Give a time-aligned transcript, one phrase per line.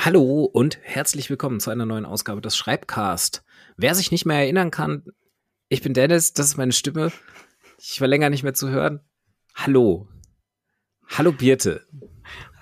[0.00, 3.42] Hallo und herzlich willkommen zu einer neuen Ausgabe des Schreibcast.
[3.76, 5.04] Wer sich nicht mehr erinnern kann,
[5.68, 7.10] ich bin Dennis, das ist meine Stimme.
[7.78, 9.00] Ich war länger nicht mehr zu hören.
[9.56, 10.06] Hallo.
[11.08, 11.84] Hallo Birte.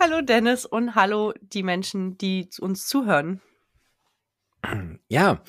[0.01, 3.43] Hallo Dennis und hallo die Menschen, die uns zuhören.
[5.09, 5.43] Ja,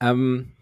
[0.00, 0.52] ähm,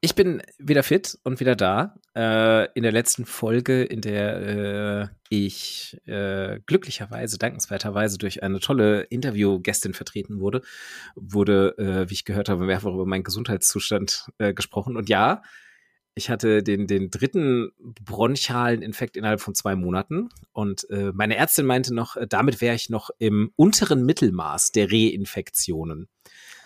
[0.00, 1.96] ich bin wieder fit und wieder da.
[2.16, 9.02] Äh, in der letzten Folge, in der äh, ich äh, glücklicherweise, dankenswerterweise durch eine tolle
[9.02, 10.62] Interviewgästin vertreten wurde,
[11.14, 14.96] wurde, äh, wie ich gehört habe, mehrfach über meinen Gesundheitszustand äh, gesprochen.
[14.96, 15.42] Und ja,
[16.14, 20.30] ich hatte den, den dritten bronchialen Infekt innerhalb von zwei Monaten.
[20.52, 26.08] Und äh, meine Ärztin meinte noch, damit wäre ich noch im unteren Mittelmaß der Reinfektionen.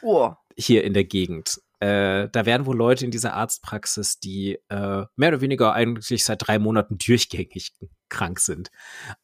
[0.03, 0.33] Oh.
[0.57, 1.61] Hier in der Gegend.
[1.81, 6.47] Äh, da werden wohl Leute in dieser Arztpraxis, die äh, mehr oder weniger eigentlich seit
[6.47, 7.73] drei Monaten durchgängig
[8.11, 8.71] krank sind.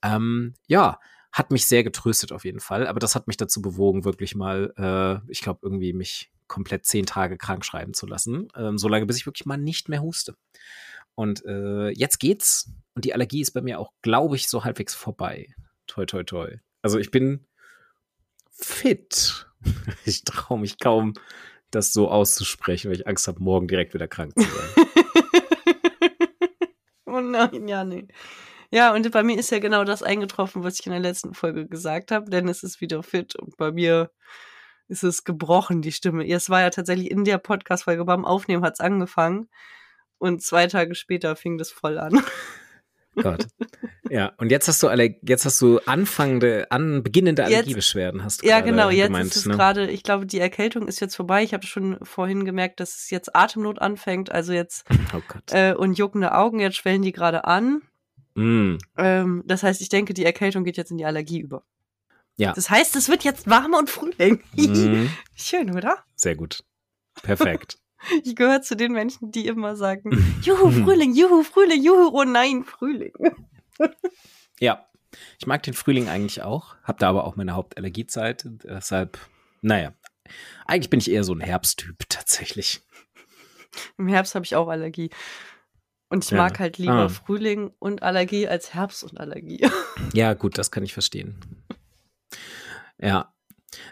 [0.03, 0.99] Ähm, ja,
[1.33, 4.73] hat mich sehr getröstet auf jeden Fall, aber das hat mich dazu bewogen, wirklich mal,
[4.79, 9.19] äh, ich glaube, irgendwie mich komplett zehn Tage krank schreiben zu lassen, ähm, solange bis
[9.19, 10.35] ich wirklich mal nicht mehr huste.
[11.15, 14.95] Und äh, jetzt geht's und die Allergie ist bei mir auch, glaube ich, so halbwegs
[14.95, 15.55] vorbei.
[15.87, 16.57] Toi, toi, toi.
[16.81, 17.47] Also ich bin
[18.51, 19.43] fit.
[20.05, 21.15] Ich traue mich kaum,
[21.71, 24.87] das so auszusprechen, weil ich Angst habe, morgen direkt wieder krank zu sein.
[27.07, 28.07] oh nein, ja, nee.
[28.71, 31.67] Ja, und bei mir ist ja genau das eingetroffen, was ich in der letzten Folge
[31.67, 34.11] gesagt habe, denn es ist wieder fit und bei mir
[34.89, 36.27] ist es gebrochen, die Stimme.
[36.29, 39.49] Es war ja tatsächlich in der Podcast-Folge beim Aufnehmen hat es angefangen
[40.19, 42.23] und zwei Tage später fing das voll an.
[43.17, 43.47] Gott.
[44.11, 48.47] Ja, und jetzt hast du alle, jetzt hast du anfangende, an beginnende Allergiebeschwerden, hast du
[48.47, 49.55] Ja, genau, jetzt gemeint, ist es ne?
[49.55, 51.43] gerade, ich glaube, die Erkältung ist jetzt vorbei.
[51.43, 55.99] Ich habe schon vorhin gemerkt, dass es jetzt Atemnot anfängt, also jetzt oh äh, und
[55.99, 57.83] juckende Augen, jetzt schwellen die gerade an.
[58.35, 58.77] Mm.
[58.99, 61.65] Ähm, das heißt, ich denke, die Erkältung geht jetzt in die Allergie über.
[62.37, 62.53] Ja.
[62.53, 64.43] Das heißt, es wird jetzt warm und Frühling.
[64.55, 65.07] Mm.
[65.35, 66.05] Schön, oder?
[66.17, 66.63] Sehr gut.
[67.23, 67.79] Perfekt.
[68.25, 70.11] Ich gehöre zu den Menschen, die immer sagen,
[70.43, 73.13] Juhu, Frühling, Juhu, Frühling, Juhu, oh nein, Frühling.
[74.61, 74.87] ja,
[75.39, 79.19] ich mag den Frühling eigentlich auch, habe da aber auch meine Hauptallergiezeit, deshalb,
[79.63, 79.93] naja,
[80.67, 82.83] eigentlich bin ich eher so ein Herbsttyp tatsächlich.
[83.99, 85.11] Im Herbst habe ich auch Allergie.
[86.09, 86.39] Und ich ja.
[86.39, 87.09] mag halt lieber ah.
[87.09, 89.69] Frühling und Allergie als Herbst und Allergie.
[90.13, 91.37] Ja, gut, das kann ich verstehen.
[92.99, 93.35] Ja,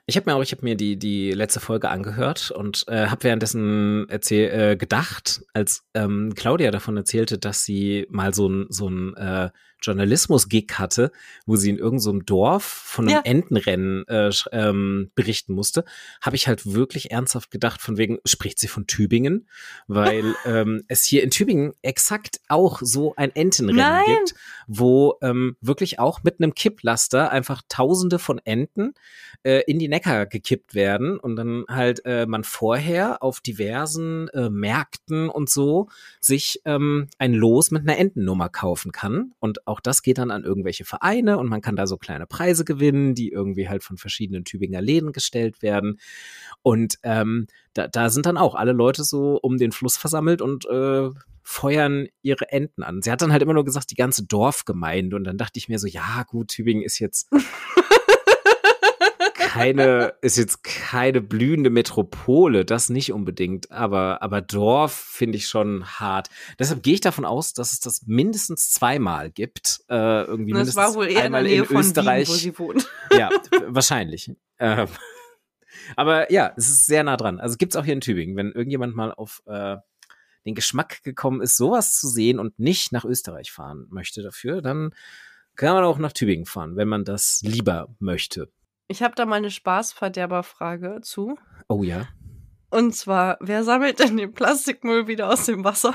[0.06, 3.24] ich habe mir auch, ich habe mir die die letzte Folge angehört und äh, habe
[3.24, 8.88] währenddessen erzähl, äh, gedacht, als ähm, Claudia davon erzählte, dass sie mal so ein so
[8.88, 9.50] ein äh,
[9.84, 11.12] Journalismus-Gig hatte,
[11.46, 13.20] wo sie in irgendeinem so Dorf von einem ja.
[13.24, 15.84] Entenrennen äh, ähm, berichten musste,
[16.20, 19.48] habe ich halt wirklich ernsthaft gedacht, von wegen, spricht sie von Tübingen?
[19.86, 24.04] Weil ähm, es hier in Tübingen exakt auch so ein Entenrennen Nein.
[24.06, 24.34] gibt,
[24.66, 28.94] wo ähm, wirklich auch mit einem Kipplaster einfach tausende von Enten
[29.42, 34.48] äh, in die Neckar gekippt werden und dann halt äh, man vorher auf diversen äh,
[34.50, 35.88] Märkten und so
[36.20, 40.30] sich ähm, ein Los mit einer Entennummer kaufen kann und auch auch das geht dann
[40.30, 43.96] an irgendwelche Vereine und man kann da so kleine Preise gewinnen, die irgendwie halt von
[43.96, 45.98] verschiedenen Tübinger Läden gestellt werden.
[46.62, 50.64] Und ähm, da, da sind dann auch alle Leute so um den Fluss versammelt und
[50.66, 51.10] äh,
[51.42, 53.02] feuern ihre Enten an.
[53.02, 55.16] Sie hat dann halt immer nur gesagt, die ganze Dorfgemeinde.
[55.16, 57.28] Und dann dachte ich mir so, ja, gut, Tübingen ist jetzt
[59.54, 65.84] keine, ist jetzt keine blühende Metropole, das nicht unbedingt, aber, aber Dorf finde ich schon
[65.84, 66.28] hart.
[66.58, 69.80] Deshalb gehe ich davon aus, dass es das mindestens zweimal gibt.
[69.88, 72.28] Äh, irgendwie das mindestens war wohl eher einmal in, der Nähe in Österreich.
[72.28, 72.90] Wien, wo sie wohnt.
[73.16, 73.30] Ja,
[73.68, 74.32] wahrscheinlich.
[74.58, 74.88] Ähm,
[75.94, 77.38] aber ja, es ist sehr nah dran.
[77.38, 79.76] Also gibt's auch hier in Tübingen, wenn irgendjemand mal auf äh,
[80.44, 84.94] den Geschmack gekommen ist, sowas zu sehen und nicht nach Österreich fahren möchte dafür, dann
[85.54, 88.50] kann man auch nach Tübingen fahren, wenn man das lieber möchte.
[88.86, 91.38] Ich habe da mal eine Spaßverderberfrage zu.
[91.68, 92.08] Oh ja.
[92.70, 95.94] Und zwar, wer sammelt denn den Plastikmüll wieder aus dem Wasser?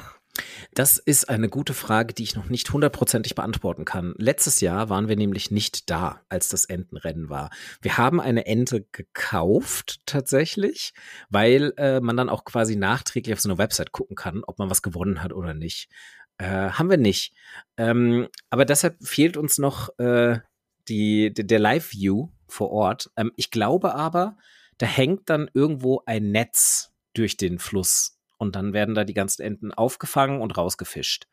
[0.74, 4.14] Das ist eine gute Frage, die ich noch nicht hundertprozentig beantworten kann.
[4.18, 7.50] Letztes Jahr waren wir nämlich nicht da, als das Entenrennen war.
[7.82, 10.94] Wir haben eine Ente gekauft tatsächlich,
[11.30, 14.70] weil äh, man dann auch quasi nachträglich auf so eine Website gucken kann, ob man
[14.70, 15.90] was gewonnen hat oder nicht.
[16.38, 17.34] Äh, haben wir nicht.
[17.78, 20.40] Ähm, aber deshalb fehlt uns noch äh,
[20.88, 23.12] die, der Live-View vor Ort.
[23.16, 24.38] Ähm, ich glaube aber,
[24.78, 29.42] da hängt dann irgendwo ein Netz durch den Fluss und dann werden da die ganzen
[29.42, 31.28] Enten aufgefangen und rausgefischt.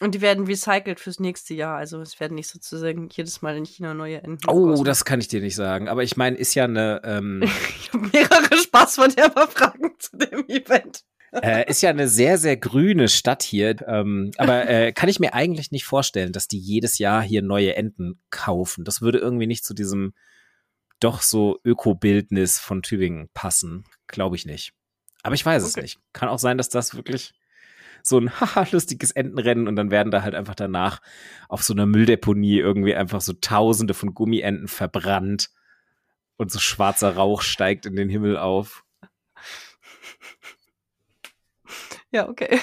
[0.00, 1.76] Und die werden recycelt fürs nächste Jahr.
[1.76, 4.48] Also es werden nicht sozusagen jedes Mal in China neue Enten.
[4.48, 5.88] Oh, das kann ich dir nicht sagen.
[5.88, 7.00] Aber ich meine, ist ja eine.
[7.02, 7.42] Ähm,
[7.80, 11.04] ich habe mehrere Spaßverderber-Fragen zu dem Event.
[11.32, 13.76] Äh, ist ja eine sehr, sehr grüne Stadt hier.
[13.86, 17.76] Ähm, aber äh, kann ich mir eigentlich nicht vorstellen, dass die jedes Jahr hier neue
[17.76, 18.84] Enten kaufen.
[18.84, 20.14] Das würde irgendwie nicht zu diesem
[21.00, 23.84] doch so Ökobildnis von Tübingen passen.
[24.06, 24.72] Glaube ich nicht.
[25.22, 25.70] Aber ich weiß okay.
[25.70, 26.00] es nicht.
[26.12, 27.34] Kann auch sein, dass das wirklich
[28.02, 31.00] so ein haha lustiges Entenrennen und dann werden da halt einfach danach
[31.48, 35.50] auf so einer Mülldeponie irgendwie einfach so tausende von Gummienten verbrannt
[36.36, 38.84] und so schwarzer Rauch steigt in den Himmel auf.
[42.10, 42.60] Ja, okay.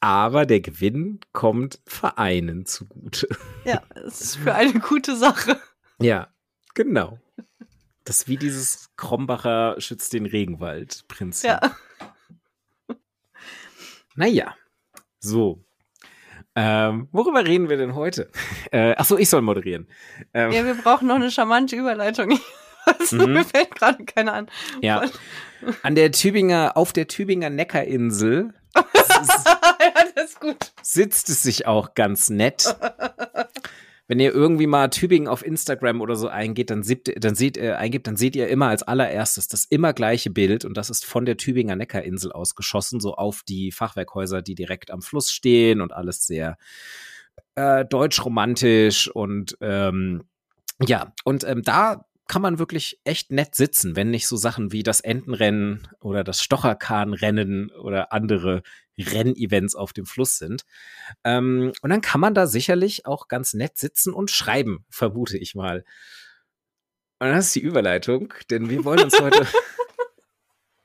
[0.00, 3.26] Aber der Gewinn kommt Vereinen zugute.
[3.64, 5.58] Ja, es ist für eine gute Sache.
[5.98, 6.28] Ja,
[6.74, 7.18] genau.
[8.04, 11.48] Das ist wie dieses Krombacher schützt den Regenwald-Prinzip.
[11.48, 11.76] Ja.
[14.14, 14.54] Naja,
[15.20, 15.64] so.
[16.54, 18.30] Ähm, worüber reden wir denn heute?
[18.70, 19.88] Äh, achso, ich soll moderieren.
[20.34, 22.38] Ähm, ja, wir brauchen noch eine charmante Überleitung.
[22.86, 23.32] Also, mhm.
[23.32, 24.46] Mir fällt gerade keine an.
[24.82, 25.04] Ja.
[25.82, 30.72] An der Tübinger, auf der Tübinger Neckarinsel ja, das ist gut.
[30.82, 32.76] sitzt es sich auch ganz nett.
[34.06, 37.72] Wenn ihr irgendwie mal Tübingen auf Instagram oder so eingeht, dann, sieht, dann seht, äh,
[37.72, 41.24] eingibt, dann seht ihr immer als allererstes das immer gleiche Bild und das ist von
[41.24, 46.26] der Tübinger Neckarinsel ausgeschossen, so auf die Fachwerkhäuser, die direkt am Fluss stehen und alles
[46.26, 46.58] sehr
[47.54, 50.24] äh, deutsch-romantisch und ähm,
[50.86, 54.82] ja, und ähm, da kann man wirklich echt nett sitzen, wenn nicht so Sachen wie
[54.82, 58.62] das Entenrennen oder das Stocherkahnrennen oder andere
[58.98, 60.64] Rennevents auf dem Fluss sind.
[61.24, 65.54] Ähm, und dann kann man da sicherlich auch ganz nett sitzen und schreiben, vermute ich
[65.54, 65.84] mal.
[67.18, 69.46] Und das ist die Überleitung, denn wir wollen uns heute.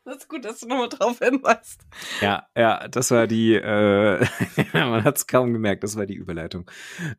[0.06, 1.82] Das ist gut, dass du nochmal drauf hinweist.
[2.20, 4.26] Ja, ja, das war die, äh,
[4.74, 6.72] man hat es kaum gemerkt, das war die Überleitung.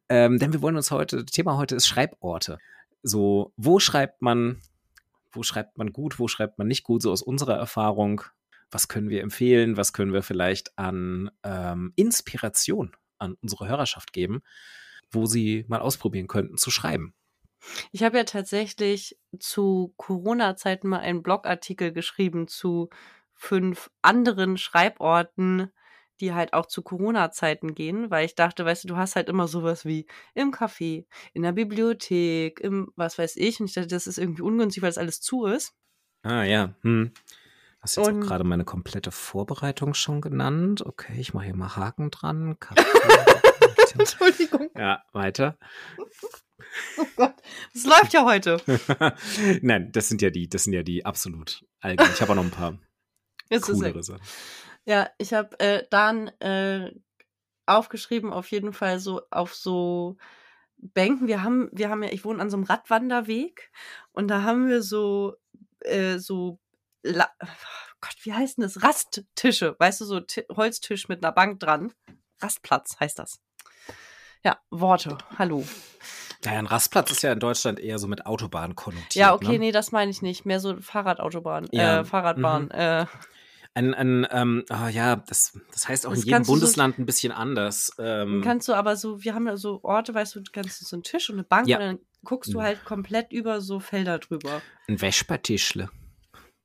[0.09, 2.59] Ähm, denn wir wollen uns heute, Thema heute ist Schreiborte
[3.03, 4.61] so, wo schreibt man,
[5.33, 8.23] wo schreibt man gut, wo schreibt man nicht gut, so aus unserer Erfahrung.
[8.71, 9.77] Was können wir empfehlen?
[9.77, 14.43] Was können wir vielleicht an ähm, Inspiration an unsere Hörerschaft geben,
[15.11, 17.15] wo sie mal ausprobieren könnten zu schreiben?
[17.93, 22.89] Ich habe ja tatsächlich zu Corona-Zeiten mal einen Blogartikel geschrieben zu
[23.35, 25.71] fünf anderen Schreiborten,
[26.21, 29.49] die halt auch zu Corona-Zeiten gehen, weil ich dachte, weißt du, du hast halt immer
[29.49, 33.61] sowas wie im Café, in der Bibliothek, im was weiß ich.
[33.61, 35.75] Und ich dachte, das ist irgendwie ungünstig, weil das alles zu ist.
[36.23, 36.75] Ah ja.
[36.83, 37.13] Hm.
[37.81, 40.85] Hast jetzt und, auch gerade meine komplette Vorbereitung schon genannt.
[40.85, 42.57] Okay, ich mache hier mal Haken dran.
[43.99, 44.71] Entschuldigung.
[44.77, 45.59] Ja, weiter.
[46.99, 47.35] Oh Gott,
[47.73, 48.61] das läuft ja heute.
[49.63, 52.13] Nein, das sind ja die, das sind ja die absolut allgemein.
[52.13, 52.79] Ich habe auch noch ein paar
[53.63, 54.23] coolere Sachen.
[54.85, 56.93] Ja, ich habe äh, dann äh,
[57.67, 60.17] aufgeschrieben, auf jeden Fall so auf so
[60.77, 61.29] Bänken.
[61.29, 63.71] Wir haben, wir haben ja, ich wohne an so einem Radwanderweg
[64.13, 65.37] und da haben wir so,
[65.81, 66.59] äh, so,
[67.03, 67.31] La
[68.01, 68.83] Gott, wie heißt denn das?
[68.83, 71.93] Rasttische, weißt du, so T Holztisch mit einer Bank dran.
[72.41, 73.41] Rastplatz heißt das.
[74.43, 75.19] Ja, Worte.
[75.39, 75.67] Hallo.
[76.43, 79.15] Naja, ein Rastplatz ist ja in Deutschland eher so mit Autobahn konnotiert.
[79.15, 79.59] Ja, okay, ne?
[79.59, 80.47] nee, das meine ich nicht.
[80.47, 82.01] Mehr so Fahrradautobahn, ja.
[82.01, 82.65] äh, Fahrradbahn.
[82.65, 82.71] Mhm.
[82.71, 83.07] Äh,
[83.75, 87.07] ein, ein ähm, oh ja, das, das heißt auch das in jedem Bundesland so, ein
[87.07, 87.93] bisschen anders.
[87.99, 90.97] Ähm, kannst du aber so, wir haben ja so Orte, weißt du, kannst du so
[90.97, 91.79] einen Tisch und eine Bank ja.
[91.79, 92.63] und dann guckst du mhm.
[92.63, 94.61] halt komplett über so Felder drüber.
[94.89, 95.89] Ein Vespertischle.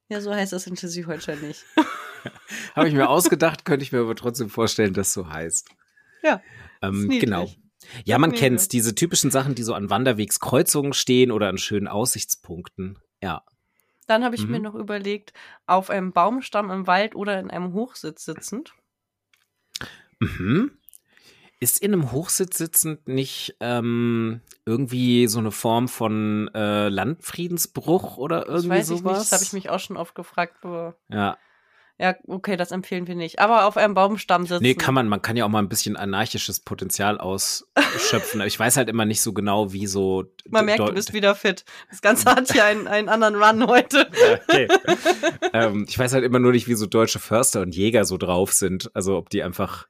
[0.10, 1.66] Ja, so heißt das in Schleswig-Holstein nicht.
[2.76, 5.70] Habe ich mir ausgedacht, könnte ich mir aber trotzdem vorstellen, dass so heißt.
[6.24, 6.42] Ja.
[6.82, 7.50] Ähm, genau.
[8.04, 12.98] Ja, man kennt diese typischen Sachen, die so an Wanderwegskreuzungen stehen oder an schönen Aussichtspunkten.
[13.22, 13.44] Ja.
[14.08, 14.52] Dann habe ich mhm.
[14.52, 15.34] mir noch überlegt,
[15.66, 18.74] auf einem Baumstamm im Wald oder in einem Hochsitz sitzend.
[20.20, 20.72] Mhm.
[21.60, 28.48] Ist in einem Hochsitz sitzend nicht ähm, irgendwie so eine Form von äh, Landfriedensbruch oder
[28.48, 29.00] irgendwie das weiß sowas?
[29.00, 30.58] Ich nicht, das habe ich mich auch schon oft gefragt.
[31.10, 31.38] Ja,
[31.98, 33.40] ja, okay, das empfehlen wir nicht.
[33.40, 34.64] Aber auf einem Baumstamm sitzen.
[34.64, 35.08] Nee, kann man.
[35.08, 38.42] Man kann ja auch mal ein bisschen anarchisches Potenzial ausschöpfen.
[38.46, 40.26] ich weiß halt immer nicht so genau, wie so.
[40.50, 41.64] Man merkt, du bist wieder fit.
[41.90, 44.10] Das Ganze hat hier einen, einen anderen Run heute.
[44.50, 44.68] okay.
[45.54, 48.52] ähm, ich weiß halt immer nur nicht, wie so deutsche Förster und Jäger so drauf
[48.52, 48.92] sind.
[48.94, 49.88] Also, ob die einfach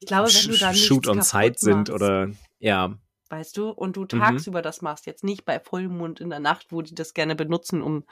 [0.00, 2.94] ich glaube, wenn du da Shoot on Sight sind oder, ja.
[3.28, 4.08] Weißt du, und du mhm.
[4.08, 4.64] tagsüber mhm.
[4.64, 8.04] das machst, jetzt nicht bei Vollmond in der Nacht, wo die das gerne benutzen, um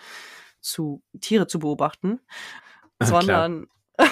[0.61, 2.21] zu Tiere zu beobachten,
[3.01, 3.67] sondern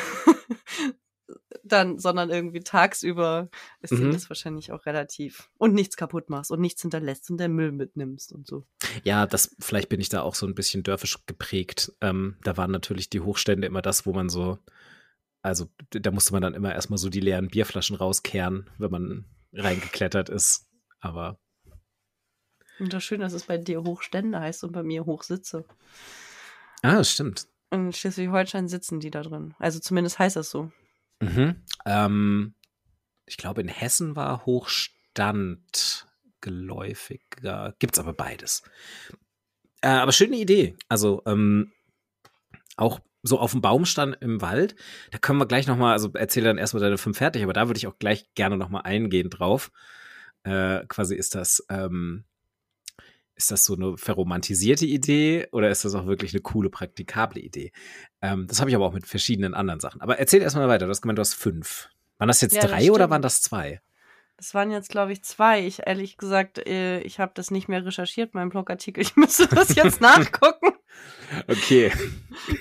[1.64, 3.49] dann, sondern irgendwie tagsüber
[3.81, 3.97] ist mhm.
[3.97, 7.73] dir das wahrscheinlich auch relativ und nichts kaputt machst und nichts hinterlässt und der Müll
[7.73, 8.66] mitnimmst und so.
[9.05, 11.93] Ja, das vielleicht bin ich da auch so ein bisschen dörfisch geprägt.
[12.00, 14.59] Ähm, da waren natürlich die Hochstände immer das, wo man so,
[15.43, 20.28] also da musste man dann immer erstmal so die leeren Bierflaschen rauskehren, wenn man reingeklettert
[20.28, 20.69] ist.
[21.00, 21.38] Aber
[22.78, 25.64] und das Schöne, dass es bei dir Hochstände heißt und bei mir Hochsitze.
[26.83, 27.49] Ah, das stimmt.
[27.70, 29.54] In Schleswig-Holstein sitzen die da drin.
[29.58, 30.70] Also zumindest heißt das so.
[31.20, 31.62] Mhm.
[31.85, 32.54] Ähm,
[33.26, 36.06] ich glaube, in Hessen war Hochstand
[36.40, 37.75] geläufiger.
[37.78, 38.62] Gibt's aber beides.
[39.80, 40.76] Äh, aber schöne Idee.
[40.88, 41.73] Also ähm,
[42.76, 44.76] auch so auf dem Baumstand im Wald.
[45.11, 47.68] Da können wir gleich noch mal, also erzähle dann erstmal deine fünf fertig, aber da
[47.68, 49.73] würde ich auch gleich gerne noch mal eingehen drauf.
[50.44, 52.25] Äh, quasi ist das ähm,
[53.37, 57.71] ist das so eine verromantisierte Idee oder ist das auch wirklich eine coole, praktikable Idee?
[58.23, 60.00] Ähm, das habe ich aber auch mit verschiedenen anderen Sachen.
[60.00, 60.87] Aber erzähl erstmal weiter.
[60.87, 61.90] Du hast gemeint, du hast fünf.
[62.19, 63.81] Waren das jetzt ja, drei das oder waren das zwei?
[64.38, 65.66] Das waren jetzt, glaube ich, zwei.
[65.66, 69.02] Ich ehrlich gesagt, äh, ich habe das nicht mehr recherchiert, mein Blogartikel.
[69.02, 70.73] Ich müsste das jetzt nachgucken.
[71.47, 71.93] Okay.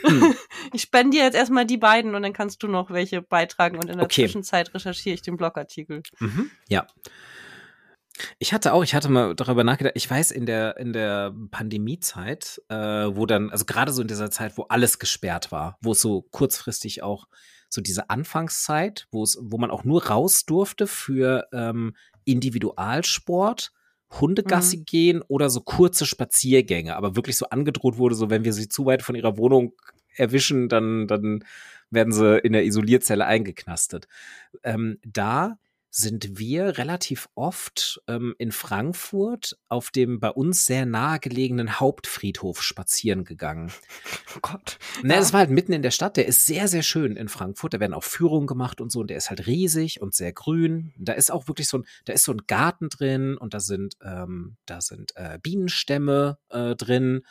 [0.73, 3.89] ich spende dir jetzt erstmal die beiden und dann kannst du noch welche beitragen und
[3.89, 4.23] in der okay.
[4.23, 6.01] Zwischenzeit recherchiere ich den Blogartikel.
[6.19, 6.49] Mhm.
[6.67, 6.87] Ja.
[8.39, 12.61] Ich hatte auch, ich hatte mal darüber nachgedacht, ich weiß, in der, in der Pandemiezeit,
[12.69, 16.01] äh, wo dann, also gerade so in dieser Zeit, wo alles gesperrt war, wo es
[16.01, 17.27] so kurzfristig auch
[17.69, 23.71] so diese Anfangszeit, wo es, wo man auch nur raus durfte für ähm, Individualsport,
[24.11, 24.85] Hundegassi mhm.
[24.85, 28.85] gehen oder so kurze Spaziergänge, aber wirklich so angedroht wurde, so wenn wir sie zu
[28.85, 29.73] weit von ihrer Wohnung
[30.15, 31.43] erwischen, dann, dann
[31.89, 34.07] werden sie in der Isolierzelle eingeknastet.
[34.63, 35.57] Ähm, da
[35.97, 43.23] sind wir relativ oft ähm, in Frankfurt auf dem bei uns sehr nahegelegenen Hauptfriedhof spazieren
[43.23, 43.71] gegangen.
[44.35, 44.77] Oh Gott.
[45.03, 45.19] Ne, ja.
[45.19, 46.17] das war halt mitten in der Stadt.
[46.17, 47.73] Der ist sehr, sehr schön in Frankfurt.
[47.73, 48.99] Da werden auch Führungen gemacht und so.
[48.99, 50.93] Und der ist halt riesig und sehr grün.
[50.97, 53.95] Da ist auch wirklich so ein, da ist so ein Garten drin und da sind,
[54.03, 57.21] ähm, da sind äh, Bienenstämme äh, drin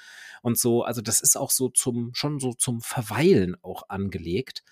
[0.40, 0.84] und so.
[0.84, 4.62] Also das ist auch so zum, schon so zum Verweilen auch angelegt.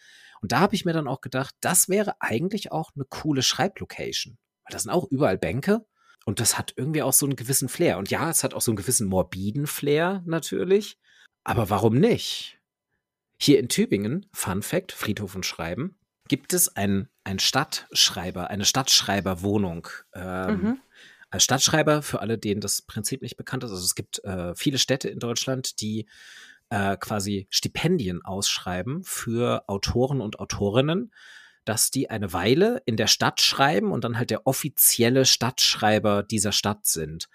[0.42, 4.36] Und da habe ich mir dann auch gedacht, das wäre eigentlich auch eine coole Schreiblocation.
[4.64, 5.86] Weil das sind auch überall Bänke
[6.24, 7.96] und das hat irgendwie auch so einen gewissen Flair.
[7.96, 10.98] Und ja, es hat auch so einen gewissen morbiden Flair natürlich.
[11.44, 12.58] Aber warum nicht?
[13.40, 15.96] Hier in Tübingen, Fun Fact, Friedhof und Schreiben,
[16.28, 19.88] gibt es ein, ein Stadtschreiber, eine Stadtschreiberwohnung.
[20.14, 20.80] Ähm, mhm.
[21.30, 24.78] Als Stadtschreiber, für alle, denen das Prinzip nicht bekannt ist, also es gibt äh, viele
[24.78, 26.06] Städte in Deutschland, die
[26.72, 31.12] äh, quasi Stipendien ausschreiben für Autoren und Autorinnen,
[31.66, 36.50] dass die eine Weile in der Stadt schreiben und dann halt der offizielle Stadtschreiber dieser
[36.50, 37.28] Stadt sind.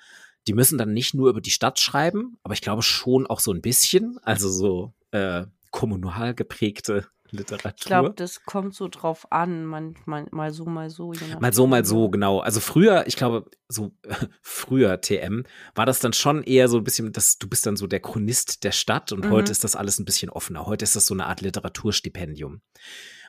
[0.47, 3.53] Die müssen dann nicht nur über die Stadt schreiben, aber ich glaube schon auch so
[3.53, 7.73] ein bisschen, also so äh, kommunal geprägte Literatur.
[7.77, 11.13] Ich glaube, das kommt so drauf an, man, man, mal so, mal so.
[11.39, 12.39] Mal so, mal so, genau.
[12.39, 13.91] Also früher, ich glaube, so
[14.41, 15.43] früher TM,
[15.75, 18.63] war das dann schon eher so ein bisschen, dass du bist dann so der Chronist
[18.63, 19.31] der Stadt und mhm.
[19.31, 20.65] heute ist das alles ein bisschen offener.
[20.65, 22.61] Heute ist das so eine Art Literaturstipendium.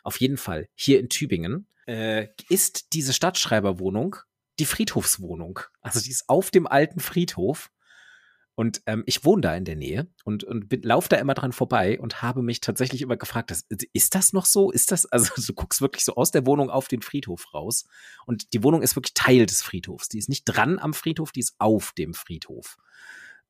[0.03, 4.17] Auf jeden Fall, hier in Tübingen äh, ist diese Stadtschreiberwohnung
[4.59, 5.61] die Friedhofswohnung.
[5.81, 7.71] Also die ist auf dem alten Friedhof
[8.59, 11.53] und ähm, ich wohne da in der Nähe und, und bin, lauf da immer dran
[11.53, 14.73] vorbei und habe mich tatsächlich immer gefragt, das, ist das noch so?
[14.73, 17.85] Ist das, also du guckst wirklich so aus der Wohnung auf den Friedhof raus.
[18.27, 20.09] Und die Wohnung ist wirklich Teil des Friedhofs.
[20.09, 22.79] Die ist nicht dran am Friedhof, die ist auf dem Friedhof.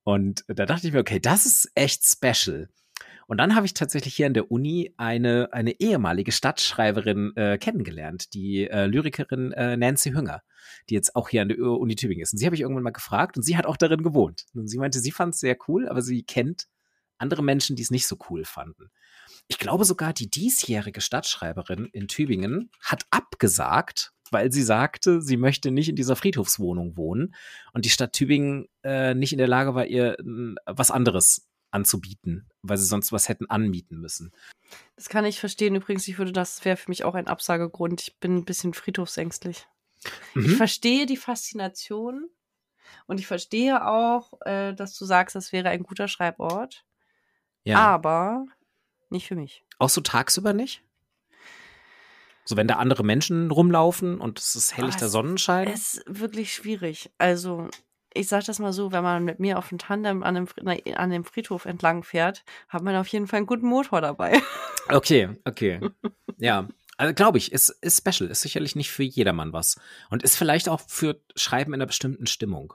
[0.02, 2.68] Und da dachte ich mir, okay, das ist echt special.
[3.28, 8.32] Und dann habe ich tatsächlich hier an der Uni eine, eine ehemalige Stadtschreiberin äh, kennengelernt,
[8.32, 10.40] die äh, Lyrikerin äh, Nancy Hünger,
[10.88, 12.32] die jetzt auch hier an der Uni Tübingen ist.
[12.32, 14.46] Und sie habe ich irgendwann mal gefragt und sie hat auch darin gewohnt.
[14.54, 16.68] Und sie meinte, sie fand es sehr cool, aber sie kennt
[17.18, 18.90] andere Menschen, die es nicht so cool fanden.
[19.46, 25.70] Ich glaube sogar, die diesjährige Stadtschreiberin in Tübingen hat abgesagt, weil sie sagte, sie möchte
[25.70, 27.34] nicht in dieser Friedhofswohnung wohnen
[27.74, 30.16] und die Stadt Tübingen äh, nicht in der Lage war, ihr
[30.64, 34.32] was anderes anzubieten, weil sie sonst was hätten anmieten müssen.
[34.96, 35.74] Das kann ich verstehen.
[35.74, 38.02] Übrigens, ich würde, das wäre für mich auch ein Absagegrund.
[38.02, 39.66] Ich bin ein bisschen friedhofsängstlich.
[40.34, 40.44] Mhm.
[40.44, 42.28] Ich verstehe die Faszination
[43.06, 46.84] und ich verstehe auch, äh, dass du sagst, das wäre ein guter Schreibort.
[47.64, 47.78] Ja.
[47.78, 48.46] Aber
[49.10, 49.64] nicht für mich.
[49.78, 50.82] Auch so tagsüber nicht?
[52.44, 55.68] So, wenn da andere Menschen rumlaufen und es ist helllichter Sonnenschein?
[55.68, 57.10] Es ist wirklich schwierig.
[57.18, 57.68] Also,
[58.14, 60.48] ich sag das mal so, wenn man mit mir auf dem Tandem an dem,
[60.96, 64.40] an dem Friedhof entlang fährt, hat man auf jeden Fall einen guten Motor dabei.
[64.90, 65.80] Okay, okay.
[66.38, 66.66] ja.
[66.96, 69.78] Also glaube ich, ist, ist special, ist sicherlich nicht für jedermann was.
[70.08, 72.72] Und ist vielleicht auch für Schreiben in einer bestimmten Stimmung.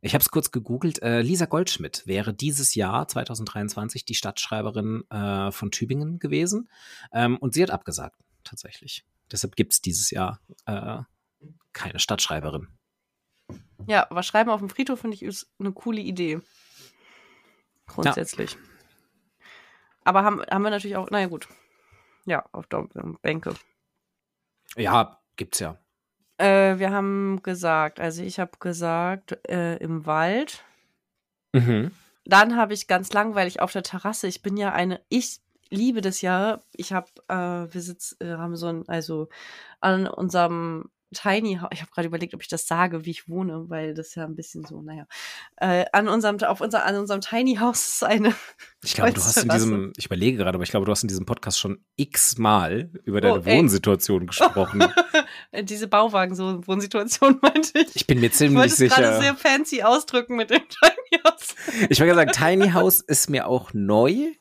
[0.00, 1.02] Ich habe es kurz gegoogelt.
[1.02, 6.70] Äh, Lisa Goldschmidt wäre dieses Jahr 2023 die Stadtschreiberin äh, von Tübingen gewesen.
[7.12, 9.04] Ähm, und sie hat abgesagt, tatsächlich.
[9.30, 11.00] Deshalb gibt es dieses Jahr äh,
[11.72, 12.68] keine Stadtschreiberin.
[13.86, 16.40] Ja, aber Schreiben auf dem Friedhof finde ich ist eine coole Idee.
[17.86, 18.52] Grundsätzlich.
[18.52, 18.58] Ja.
[20.04, 21.48] Aber haben, haben wir natürlich auch, naja gut.
[22.26, 22.88] Ja, auf der
[23.22, 23.54] Bänke.
[24.76, 25.78] Ja, gibt's ja.
[26.38, 30.64] Äh, wir haben gesagt, also ich habe gesagt, äh, im Wald.
[31.52, 31.92] Mhm.
[32.24, 34.26] Dann habe ich ganz langweilig auf der Terrasse.
[34.26, 35.40] Ich bin ja eine, ich
[35.70, 36.60] liebe das ja.
[36.72, 39.28] Ich habe, äh, wir sitzen, äh, haben so ein, also
[39.80, 43.64] an unserem Tiny House, ich habe gerade überlegt, ob ich das sage, wie ich wohne,
[43.68, 45.06] weil das ja ein bisschen so, naja.
[45.56, 48.34] Äh, an unserem, auf unser, an unserem Tiny House ist eine.
[48.84, 51.08] Ich glaube, du hast in diesem, ich überlege gerade, aber ich glaube, du hast in
[51.08, 54.84] diesem Podcast schon x-mal über deine oh, Wohnsituation gesprochen.
[55.62, 57.96] Diese Bauwagen, so Wohnsituation meinte ich.
[57.96, 58.94] Ich bin mir ziemlich ich sicher.
[58.94, 61.56] Ich gerade sehr fancy ausdrücken mit dem Tiny House.
[61.88, 64.32] Ich wollte sagen, Tiny House ist mir auch neu.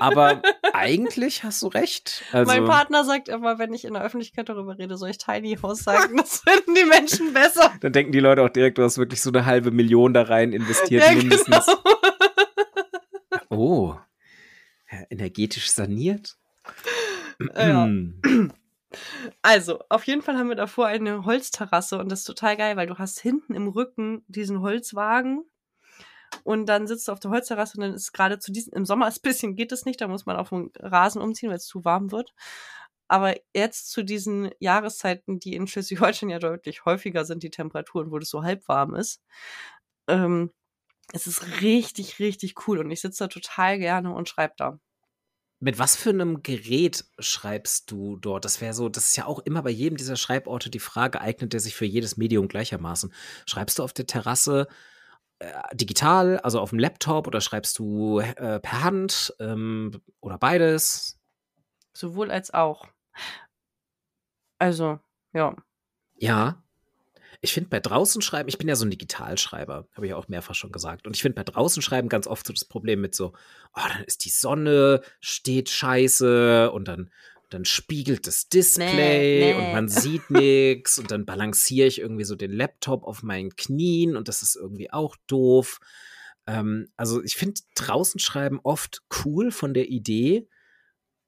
[0.00, 2.24] Aber eigentlich hast du recht.
[2.32, 5.56] Also, mein Partner sagt immer, wenn ich in der Öffentlichkeit darüber rede, soll ich Tiny
[5.62, 6.16] House sagen.
[6.24, 7.72] Das finden die Menschen besser.
[7.80, 10.52] Dann denken die Leute auch direkt, du hast wirklich so eine halbe Million da rein
[10.52, 11.66] investiert, ja, mindestens.
[11.66, 11.78] Genau.
[13.50, 13.94] Oh.
[15.10, 16.36] Energetisch saniert.
[17.56, 17.88] Ja.
[19.42, 22.86] Also, auf jeden Fall haben wir davor eine Holzterrasse und das ist total geil, weil
[22.86, 25.44] du hast hinten im Rücken diesen Holzwagen
[26.42, 29.08] und dann sitzt du auf der Holzterrasse und dann ist gerade zu diesem, im Sommer
[29.08, 31.66] ist ein bisschen geht es nicht, da muss man auf den Rasen umziehen, weil es
[31.66, 32.34] zu warm wird.
[33.08, 38.18] Aber jetzt zu diesen Jahreszeiten, die in Schleswig-Holstein ja deutlich häufiger sind, die Temperaturen, wo
[38.18, 39.22] das so halb warm ist,
[40.08, 40.50] ähm,
[41.12, 44.78] es ist richtig, richtig cool und ich sitze da total gerne und schreibe da.
[45.60, 48.44] Mit was für einem Gerät schreibst du dort?
[48.44, 51.52] Das wäre so, das ist ja auch immer bei jedem dieser Schreiborte die Frage, eignet
[51.52, 53.12] der sich für jedes Medium gleichermaßen?
[53.46, 54.66] Schreibst du auf der Terrasse
[55.72, 61.18] digital, also auf dem Laptop oder schreibst du äh, per Hand ähm, oder beides?
[61.92, 62.88] Sowohl als auch.
[64.58, 64.98] Also,
[65.32, 65.54] ja.
[66.16, 66.62] Ja.
[67.40, 70.54] Ich finde bei draußen schreiben, ich bin ja so ein Digitalschreiber, habe ich auch mehrfach
[70.54, 71.06] schon gesagt.
[71.06, 73.34] Und ich finde bei draußen schreiben ganz oft so das Problem mit so,
[73.74, 77.10] oh, dann ist die Sonne, steht scheiße und dann
[77.54, 79.54] dann spiegelt das Display nee, nee.
[79.54, 84.16] und man sieht nichts und dann balanciere ich irgendwie so den Laptop auf meinen Knien
[84.16, 85.78] und das ist irgendwie auch doof.
[86.46, 90.48] Ähm, also ich finde draußen schreiben oft cool von der Idee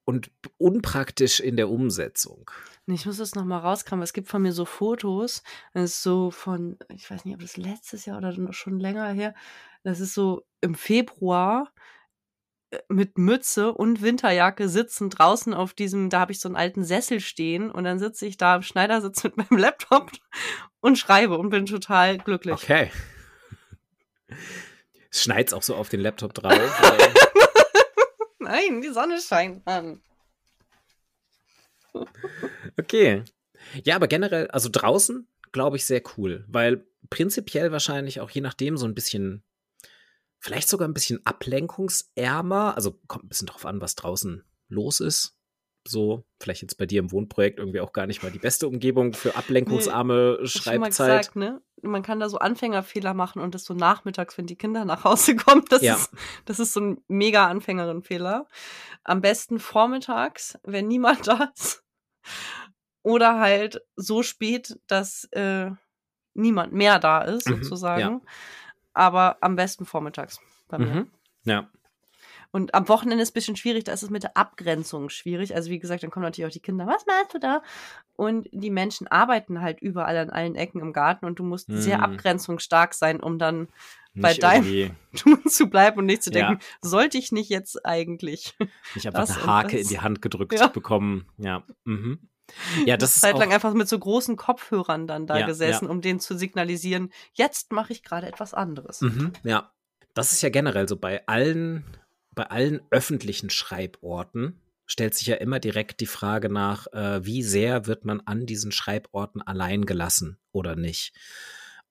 [0.03, 2.51] und unpraktisch in der Umsetzung.
[2.87, 4.03] Ich muss das nochmal rauskramen.
[4.03, 5.43] Es gibt von mir so Fotos,
[5.73, 9.33] das ist so von, ich weiß nicht, ob das letztes Jahr oder schon länger her,
[9.83, 11.71] das ist so im Februar
[12.89, 17.19] mit Mütze und Winterjacke sitzen draußen auf diesem, da habe ich so einen alten Sessel
[17.19, 20.11] stehen und dann sitze ich da im Schneidersitz mit meinem Laptop
[20.81, 22.55] und schreibe und bin total glücklich.
[22.55, 22.91] Okay.
[25.09, 26.51] Es schneit auch so auf den Laptop drauf.
[28.39, 30.01] Nein, die Sonne scheint an.
[32.77, 33.23] Okay.
[33.83, 38.75] Ja, aber generell, also draußen glaube ich sehr cool, weil prinzipiell wahrscheinlich auch je nachdem
[38.75, 39.43] so ein bisschen
[40.39, 42.75] Vielleicht sogar ein bisschen ablenkungsärmer.
[42.75, 45.37] Also kommt ein bisschen drauf an, was draußen los ist.
[45.87, 49.13] So, vielleicht jetzt bei dir im Wohnprojekt irgendwie auch gar nicht mal die beste Umgebung
[49.13, 51.19] für ablenkungsarme nee, Schreibzeit.
[51.19, 51.61] Gesagt, ne?
[51.81, 55.35] Man kann da so Anfängerfehler machen und das so nachmittags, wenn die Kinder nach Hause
[55.35, 55.63] kommen.
[55.69, 55.95] Das, ja.
[55.95, 56.11] ist,
[56.45, 58.47] das ist so ein mega Anfängerin-Fehler.
[59.03, 61.83] Am besten vormittags, wenn niemand da ist.
[63.03, 65.71] Oder halt so spät, dass äh,
[66.33, 68.01] niemand mehr da ist, mhm, sozusagen.
[68.01, 68.21] Ja
[68.97, 70.87] aber am besten vormittags bei mir.
[70.87, 71.11] Mhm.
[71.43, 71.69] Ja.
[72.51, 75.53] Und am Wochenende ist es ein bisschen schwierig, da ist es mit der Abgrenzung schwierig.
[75.53, 77.61] Also wie gesagt, dann kommen natürlich auch die Kinder, was machst du da?
[78.15, 81.81] Und die Menschen arbeiten halt überall an allen Ecken im Garten und du musst mhm.
[81.81, 83.67] sehr abgrenzungsstark sein, um dann
[84.13, 86.59] nicht bei deinem Tun zu bleiben und nicht zu denken, ja.
[86.81, 88.55] sollte ich nicht jetzt eigentlich.
[88.95, 90.67] Ich habe eine Hake in die Hand gedrückt ja.
[90.67, 91.27] bekommen.
[91.37, 91.63] Ja.
[91.83, 92.29] Mhm.
[92.85, 95.91] Ja, das Zeit lang einfach mit so großen Kopfhörern dann da ja, gesessen, ja.
[95.91, 99.01] um denen zu signalisieren, jetzt mache ich gerade etwas anderes.
[99.01, 99.71] Mhm, ja,
[100.13, 101.83] das ist ja generell so bei allen,
[102.33, 107.85] bei allen öffentlichen Schreiborten stellt sich ja immer direkt die Frage nach, äh, wie sehr
[107.85, 111.13] wird man an diesen Schreiborten allein gelassen oder nicht.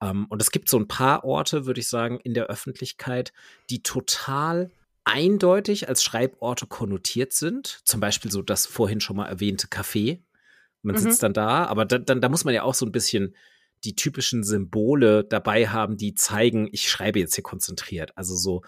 [0.00, 3.32] Ähm, und es gibt so ein paar Orte, würde ich sagen, in der Öffentlichkeit,
[3.70, 4.70] die total
[5.04, 7.80] eindeutig als Schreiborte konnotiert sind.
[7.84, 10.20] Zum Beispiel so das vorhin schon mal erwähnte Café,
[10.86, 11.00] man mhm.
[11.00, 13.34] sitzt dann da, aber da, dann, da muss man ja auch so ein bisschen
[13.84, 18.12] die typischen Symbole dabei haben, die zeigen, ich schreibe jetzt hier konzentriert.
[18.16, 18.62] Also so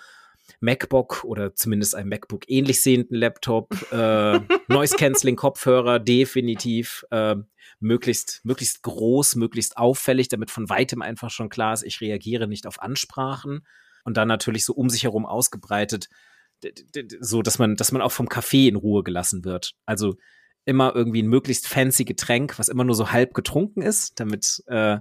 [0.60, 7.36] MacBook oder zumindest ein MacBook ähnlich sehenden Laptop, äh, Noise Cancelling Kopfhörer, definitiv äh,
[7.80, 12.66] möglichst möglichst groß, möglichst auffällig, damit von weitem einfach schon klar ist, ich reagiere nicht
[12.66, 13.66] auf Ansprachen
[14.04, 16.08] und dann natürlich so um sich herum ausgebreitet,
[17.20, 19.74] so dass man dass man auch vom Kaffee in Ruhe gelassen wird.
[19.86, 20.16] Also
[20.64, 24.98] immer irgendwie ein möglichst fancy Getränk, was immer nur so halb getrunken ist, damit, äh,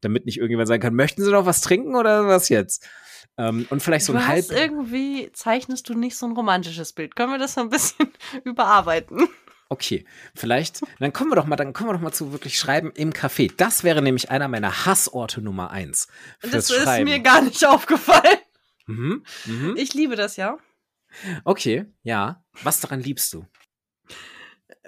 [0.00, 2.88] damit nicht irgendjemand sagen kann, möchten Sie noch was trinken oder was jetzt?
[3.36, 4.50] Ähm, und vielleicht so ein halb.
[4.50, 7.16] Irgendwie zeichnest du nicht so ein romantisches Bild.
[7.16, 8.10] Können wir das so ein bisschen
[8.44, 9.28] überarbeiten?
[9.72, 12.90] Okay, vielleicht, dann kommen wir doch mal, dann kommen wir doch mal zu wirklich Schreiben
[12.90, 13.52] im Café.
[13.56, 16.08] Das wäre nämlich einer meiner Hassorte Nummer eins.
[16.42, 18.38] Das ist mir gar nicht aufgefallen.
[18.86, 19.74] Mhm, mh.
[19.76, 20.58] Ich liebe das ja.
[21.44, 22.42] Okay, ja.
[22.64, 23.46] Was daran liebst du?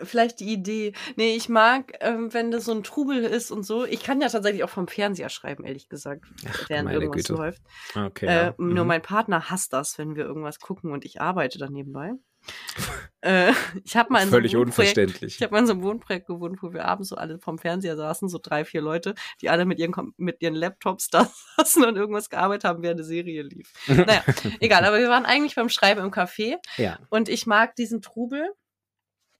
[0.03, 0.93] Vielleicht die Idee.
[1.17, 3.85] Nee, ich mag, ähm, wenn das so ein Trubel ist und so.
[3.85, 7.35] Ich kann ja tatsächlich auch vom Fernseher schreiben, ehrlich gesagt, Ach, während irgendwas Güte.
[7.35, 7.63] läuft.
[7.95, 8.55] Okay, äh, ja.
[8.59, 8.89] Nur mhm.
[8.89, 12.13] mein Partner hasst das, wenn wir irgendwas gucken und ich arbeite dann nebenbei.
[13.21, 13.53] äh,
[13.85, 15.37] ich habe mal in Völlig so unverständlich.
[15.37, 17.97] Ich habe mal in so einem Wohnprojekt gewohnt, wo wir abends so alle vom Fernseher
[17.97, 21.97] saßen, so drei, vier Leute, die alle mit ihren, mit ihren Laptops da saßen und
[21.97, 23.73] irgendwas gearbeitet haben, während eine Serie lief.
[23.87, 24.25] naja,
[24.61, 26.57] egal, aber wir waren eigentlich beim Schreiben im Café.
[26.77, 26.99] Ja.
[27.11, 28.53] Und ich mag diesen Trubel.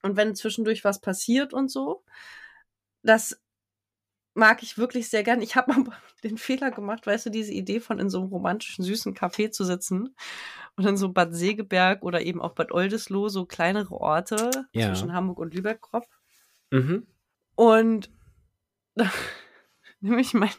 [0.03, 2.05] Und wenn zwischendurch was passiert und so,
[3.03, 3.41] das
[4.35, 5.43] mag ich wirklich sehr gern.
[5.43, 5.93] Ich habe aber
[6.25, 9.65] den Fehler gemacht, weißt du, diese Idee von in so einem romantischen, süßen Café zu
[9.65, 10.15] sitzen
[10.77, 14.89] und dann so Bad Segeberg oder eben auch Bad Oldesloe, so kleinere Orte ja.
[14.89, 16.07] zwischen Hamburg und Lübeck-Krop.
[16.71, 17.07] Mhm.
[17.55, 18.11] Und
[18.95, 19.11] da
[20.01, 20.51] nämlich mein,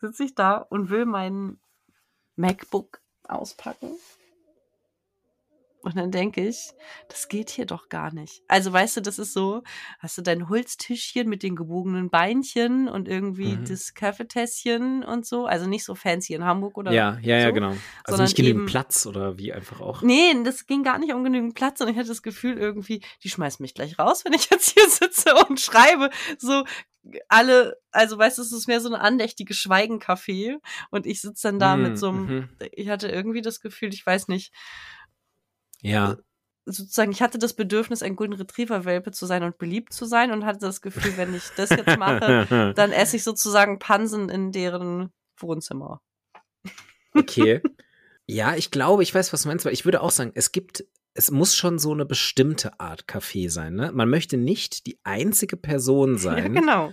[0.00, 1.58] sitze ich da und will mein
[2.36, 3.90] MacBook auspacken
[5.82, 6.72] und dann denke ich,
[7.08, 8.42] das geht hier doch gar nicht.
[8.48, 9.62] Also weißt du, das ist so,
[9.98, 13.64] hast du dein Holztischchen mit den gebogenen Beinchen und irgendwie mhm.
[13.64, 15.46] das Kaffeetässchen und so.
[15.46, 17.74] Also nicht so fancy in Hamburg oder Ja, ja, so, ja, genau.
[18.04, 20.02] Also nicht genügend eben, Platz oder wie einfach auch.
[20.02, 23.30] Nee, das ging gar nicht um genügend Platz und ich hatte das Gefühl irgendwie, die
[23.30, 26.10] schmeißen mich gleich raus, wenn ich jetzt hier sitze und schreibe.
[26.38, 26.64] So
[27.28, 30.58] alle, also weißt du, es ist mehr so eine andächtige Schweigencafé
[30.90, 32.48] und ich sitze dann da mhm, mit so einem, mhm.
[32.72, 34.52] ich hatte irgendwie das Gefühl, ich weiß nicht,
[35.82, 36.12] ja.
[36.12, 36.16] Äh,
[36.66, 40.44] sozusagen, ich hatte das Bedürfnis, ein Golden Retriever-Welpe zu sein und beliebt zu sein und
[40.44, 45.10] hatte das Gefühl, wenn ich das jetzt mache, dann esse ich sozusagen Pansen in deren
[45.38, 46.00] Wohnzimmer.
[47.14, 47.60] Okay.
[48.32, 50.84] Ja, ich glaube, ich weiß, was du meinst, weil ich würde auch sagen, es gibt,
[51.14, 53.90] es muss schon so eine bestimmte Art Kaffee sein, ne?
[53.92, 56.92] Man möchte nicht die einzige Person sein, ja, genau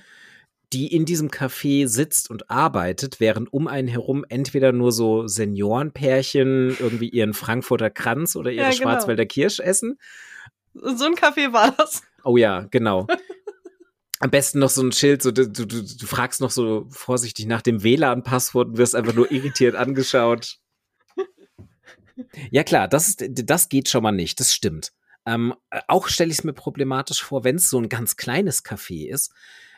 [0.74, 6.76] die in diesem Café sitzt und arbeitet, während um einen herum entweder nur so Seniorenpärchen
[6.80, 8.82] irgendwie ihren Frankfurter Kranz oder ihre ja, genau.
[8.82, 9.98] Schwarzwälder Kirsch essen.
[10.74, 12.04] So ein Café war das.
[12.24, 13.08] Oh ja, genau.
[14.20, 17.62] Am besten noch so ein Schild, so du, du, du fragst noch so vorsichtig nach
[17.62, 20.58] dem WLAN-Passwort und wirst einfach nur irritiert angeschaut.
[22.52, 24.92] Ja klar, das, ist, das geht schon mal nicht, das stimmt.
[25.26, 25.54] Ähm,
[25.88, 29.34] auch stelle ich es mir problematisch vor, wenn es so ein ganz kleines Café ist,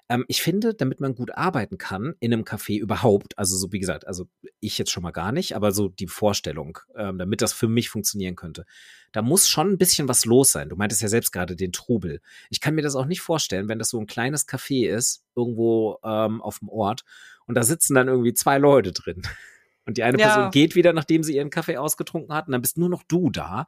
[0.10, 3.80] ähm, ich finde, damit man gut arbeiten kann in einem Café überhaupt, also so wie
[3.80, 4.28] gesagt, also
[4.60, 7.89] ich jetzt schon mal gar nicht, aber so die Vorstellung, ähm, damit das für mich
[7.89, 8.65] funktionieren könnte,
[9.12, 10.69] da muss schon ein bisschen was los sein.
[10.69, 12.22] Du meintest ja selbst gerade den Trubel.
[12.50, 16.00] Ich kann mir das auch nicht vorstellen, wenn das so ein kleines Café ist, irgendwo
[16.04, 17.06] ähm, auf dem Ort,
[17.45, 19.24] und da sitzen dann irgendwie zwei Leute drin.
[19.86, 20.28] Und die eine ja.
[20.28, 23.32] Person geht wieder, nachdem sie ihren Kaffee ausgetrunken hat, und dann bist nur noch du
[23.32, 23.65] da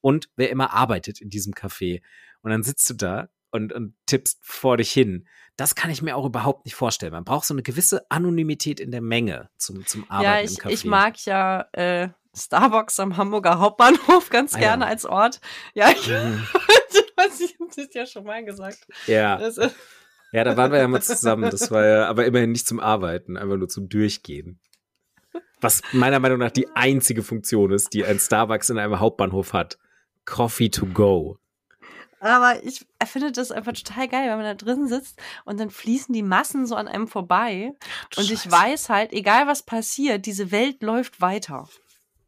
[0.00, 2.00] und wer immer arbeitet in diesem Café.
[2.42, 5.28] Und dann sitzt du da und, und tippst vor dich hin.
[5.56, 7.12] Das kann ich mir auch überhaupt nicht vorstellen.
[7.12, 10.64] Man braucht so eine gewisse Anonymität in der Menge zum, zum Arbeiten ja, ich, im
[10.64, 10.70] Café.
[10.72, 14.90] ich mag ja äh, Starbucks am Hamburger Hauptbahnhof ganz ah, gerne ja.
[14.90, 15.40] als Ort.
[15.72, 16.44] Ja, ich, mhm.
[17.38, 18.88] ich habe das ja schon mal gesagt.
[19.06, 19.36] Ja.
[19.36, 19.70] Das, äh,
[20.32, 21.48] ja, da waren wir ja mal zusammen.
[21.48, 24.58] Das war ja aber immerhin nicht zum Arbeiten, einfach nur zum Durchgehen.
[25.60, 29.78] Was meiner Meinung nach die einzige Funktion ist, die ein Starbucks in einem Hauptbahnhof hat.
[30.24, 31.38] Coffee to go.
[32.20, 36.12] Aber ich finde das einfach total geil, wenn man da drin sitzt und dann fließen
[36.12, 37.72] die Massen so an einem vorbei.
[38.12, 41.68] Ach, und ich weiß halt, egal was passiert, diese Welt läuft weiter.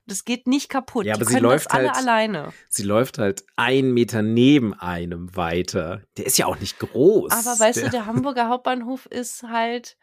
[0.06, 1.04] Das geht nicht kaputt.
[1.04, 2.52] Ja, aber die sie läuft alle halt, alleine.
[2.68, 6.02] Sie läuft halt einen Meter neben einem weiter.
[6.16, 7.32] Der ist ja auch nicht groß.
[7.32, 7.84] Aber weißt der.
[7.86, 9.96] du, der Hamburger Hauptbahnhof ist halt.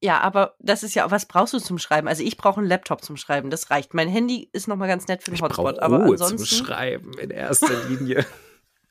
[0.00, 2.08] Ja, aber das ist ja, was brauchst du zum Schreiben?
[2.08, 3.94] Also ich brauche einen Laptop zum Schreiben, das reicht.
[3.94, 6.38] Mein Handy ist nochmal ganz nett für den Hotspot, aber ansonsten.
[6.38, 8.24] zum Schreiben in erster Linie.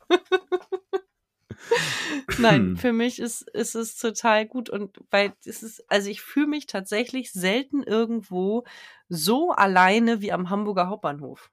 [2.40, 2.78] Nein, hm.
[2.78, 6.68] für mich ist, ist es total gut und weil es ist, also ich fühle mich
[6.68, 8.66] tatsächlich selten irgendwo
[9.10, 11.50] so alleine wie am Hamburger Hauptbahnhof.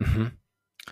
[0.00, 0.39] Mhm.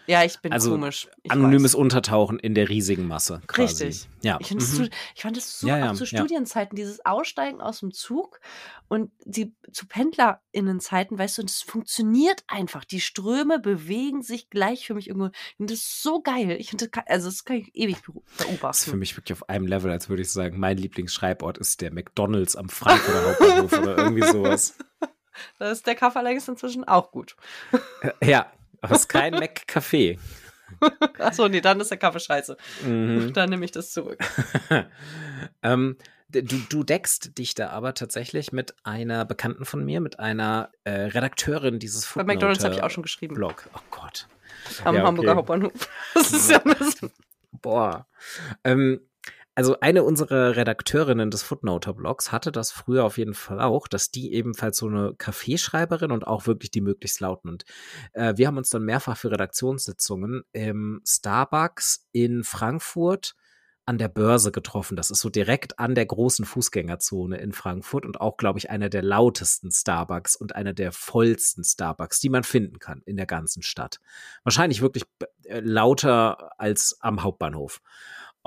[0.07, 1.09] Ja, ich bin also komisch.
[1.23, 1.81] Ich anonymes weiß.
[1.81, 3.41] Untertauchen in der riesigen Masse.
[3.47, 3.85] Quasi.
[3.85, 4.09] Richtig.
[4.23, 4.39] Ja.
[4.41, 4.61] Ich, mhm.
[4.61, 4.85] so,
[5.15, 8.41] ich fand das so, ja, ja, auch zu Studienzeiten, dieses Aussteigen aus dem Zug
[8.89, 12.85] und die zu PendlerInnenzeiten, weißt du, und es funktioniert einfach.
[12.85, 15.31] Die Ströme bewegen sich gleich für mich irgendwo.
[15.59, 16.57] Und das ist so geil.
[16.59, 18.59] Ich finde, also das kann ich ewig beobachten.
[18.61, 21.81] Das ist für mich wirklich auf einem Level, als würde ich sagen, mein Lieblingsschreibort ist
[21.81, 24.77] der McDonalds am Frankfurter Hauptbahnhof oder irgendwie sowas.
[25.59, 27.37] Da ist der Kaffee allerdings inzwischen auch gut.
[28.21, 30.19] Ja, aber es ist kein Mac-Café.
[31.19, 32.57] Achso, nee, dann ist der Kaffee scheiße.
[32.85, 33.33] Mhm.
[33.35, 34.19] Dann nehme ich das zurück.
[35.63, 35.97] ähm,
[36.29, 40.91] du, du deckst dich da aber tatsächlich mit einer Bekannten von mir, mit einer äh,
[40.91, 43.35] Redakteurin dieses Footnote Bei McDonalds habe ich auch schon geschrieben.
[43.35, 43.69] Blog.
[43.75, 44.29] Oh Gott.
[44.85, 45.73] Am ja, Hamburger Hauptbahnhof.
[46.15, 46.63] Das ist ja
[47.51, 48.07] Boah.
[48.65, 49.01] Ähm,
[49.59, 54.33] also eine unserer Redakteurinnen des Footnoter-Blogs hatte das früher auf jeden Fall auch, dass die
[54.33, 57.49] ebenfalls so eine Kaffeeschreiberin und auch wirklich die möglichst lauten.
[57.49, 57.65] Und
[58.13, 63.35] äh, wir haben uns dann mehrfach für Redaktionssitzungen im Starbucks in Frankfurt
[63.85, 64.97] an der Börse getroffen.
[64.97, 68.91] Das ist so direkt an der großen Fußgängerzone in Frankfurt und auch, glaube ich, einer
[68.91, 73.63] der lautesten Starbucks und einer der vollsten Starbucks, die man finden kann in der ganzen
[73.63, 73.99] Stadt.
[74.45, 75.03] Wahrscheinlich wirklich
[75.47, 77.81] äh, lauter als am Hauptbahnhof.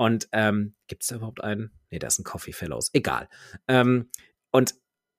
[0.02, 1.70] Und ähm, gibt es da überhaupt einen?
[1.92, 2.90] Nee, da ist ein Coffee Fellows.
[2.92, 3.28] Egal.
[3.68, 4.10] Ähm,
[4.50, 4.74] und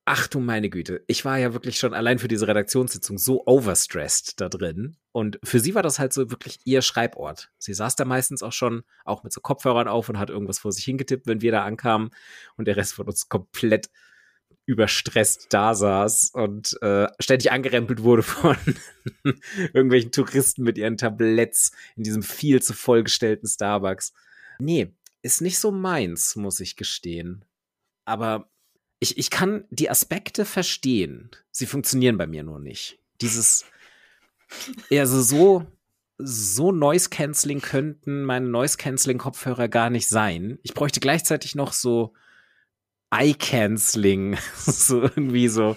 [0.06, 4.42] Ach du meine Güte, ich war ja wirklich schon allein für diese Redaktionssitzung so overstressed
[4.42, 4.98] da drin.
[5.14, 7.54] Und für sie war das halt so wirklich ihr Schreibort.
[7.58, 10.74] Sie saß da meistens auch schon, auch mit so Kopfhörern auf und hat irgendwas vor
[10.74, 12.10] sich hingetippt, wenn wir da ankamen
[12.58, 13.90] und der Rest von uns komplett
[14.66, 18.58] überstresst da saß und äh, ständig angerempelt wurde von
[19.74, 24.12] irgendwelchen Touristen mit ihren Tabletts in diesem viel zu vollgestellten Starbucks.
[24.60, 27.46] Nee, ist nicht so meins, muss ich gestehen.
[28.06, 28.50] Aber
[29.00, 31.32] ich, ich kann die Aspekte verstehen.
[31.52, 33.00] Sie funktionieren bei mir nur nicht.
[33.22, 33.66] Dieses,
[34.92, 35.66] also so,
[36.18, 40.60] so Noise Canceling könnten meine Noise Canceling Kopfhörer gar nicht sein.
[40.64, 42.14] Ich bräuchte gleichzeitig noch so
[43.12, 45.76] Eye Canceling, so irgendwie so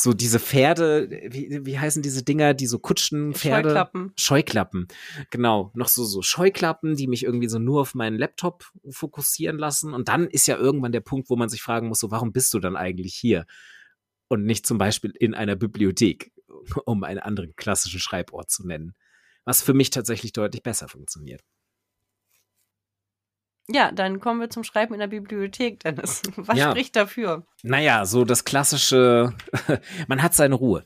[0.00, 3.70] so diese Pferde, wie, wie heißen diese Dinger, die so Kutschen, Pferde?
[3.70, 4.12] Scheuklappen.
[4.14, 4.88] Scheuklappen.
[5.30, 5.72] Genau.
[5.74, 9.94] Noch so, so Scheuklappen, die mich irgendwie so nur auf meinen Laptop fokussieren lassen.
[9.94, 12.54] Und dann ist ja irgendwann der Punkt, wo man sich fragen muss, so, warum bist
[12.54, 13.44] du dann eigentlich hier?
[14.28, 16.30] Und nicht zum Beispiel in einer Bibliothek,
[16.84, 18.94] um einen anderen klassischen Schreibort zu nennen.
[19.44, 21.42] Was für mich tatsächlich deutlich besser funktioniert.
[23.70, 26.22] Ja, dann kommen wir zum Schreiben in der Bibliothek, Dennis.
[26.36, 26.70] Was ja.
[26.70, 27.46] spricht dafür?
[27.62, 29.34] Naja, so das klassische,
[30.08, 30.84] man hat seine Ruhe.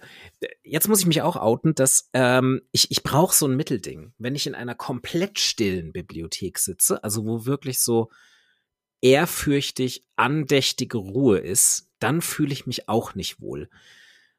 [0.65, 4.15] Jetzt muss ich mich auch outen, dass ähm, ich, ich brauche so ein Mittelding.
[4.19, 8.11] Wenn ich in einer komplett stillen Bibliothek sitze, also wo wirklich so
[9.01, 13.71] ehrfürchtig, andächtige Ruhe ist, dann fühle ich mich auch nicht wohl.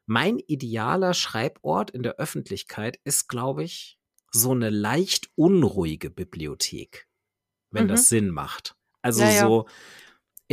[0.06, 4.00] Mein idealer Schreibort in der Öffentlichkeit ist, glaube ich,
[4.32, 7.08] so eine leicht unruhige Bibliothek
[7.74, 7.90] wenn mhm.
[7.90, 8.76] das Sinn macht.
[9.02, 9.66] Also ja, so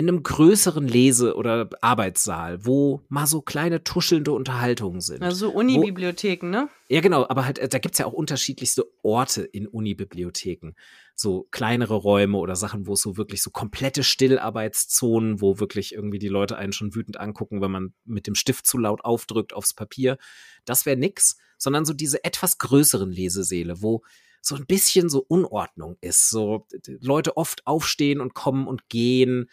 [0.01, 5.23] in einem größeren Lese- oder Arbeitssaal, wo mal so kleine tuschelnde Unterhaltungen sind.
[5.23, 6.71] Also Unibibliotheken, ne?
[6.89, 10.73] Ja, genau, aber halt, da gibt's ja auch unterschiedlichste Orte in Unibibliotheken.
[11.15, 16.19] So kleinere Räume oder Sachen, wo es so wirklich so komplette Stillarbeitszonen, wo wirklich irgendwie
[16.19, 19.75] die Leute einen schon wütend angucken, wenn man mit dem Stift zu laut aufdrückt aufs
[19.75, 20.19] Papier.
[20.65, 24.03] Das wäre nix, sondern so diese etwas größeren Lesesäle, wo
[24.41, 26.31] so ein bisschen so Unordnung ist.
[26.31, 26.67] So
[27.01, 29.51] Leute oft aufstehen und kommen und gehen.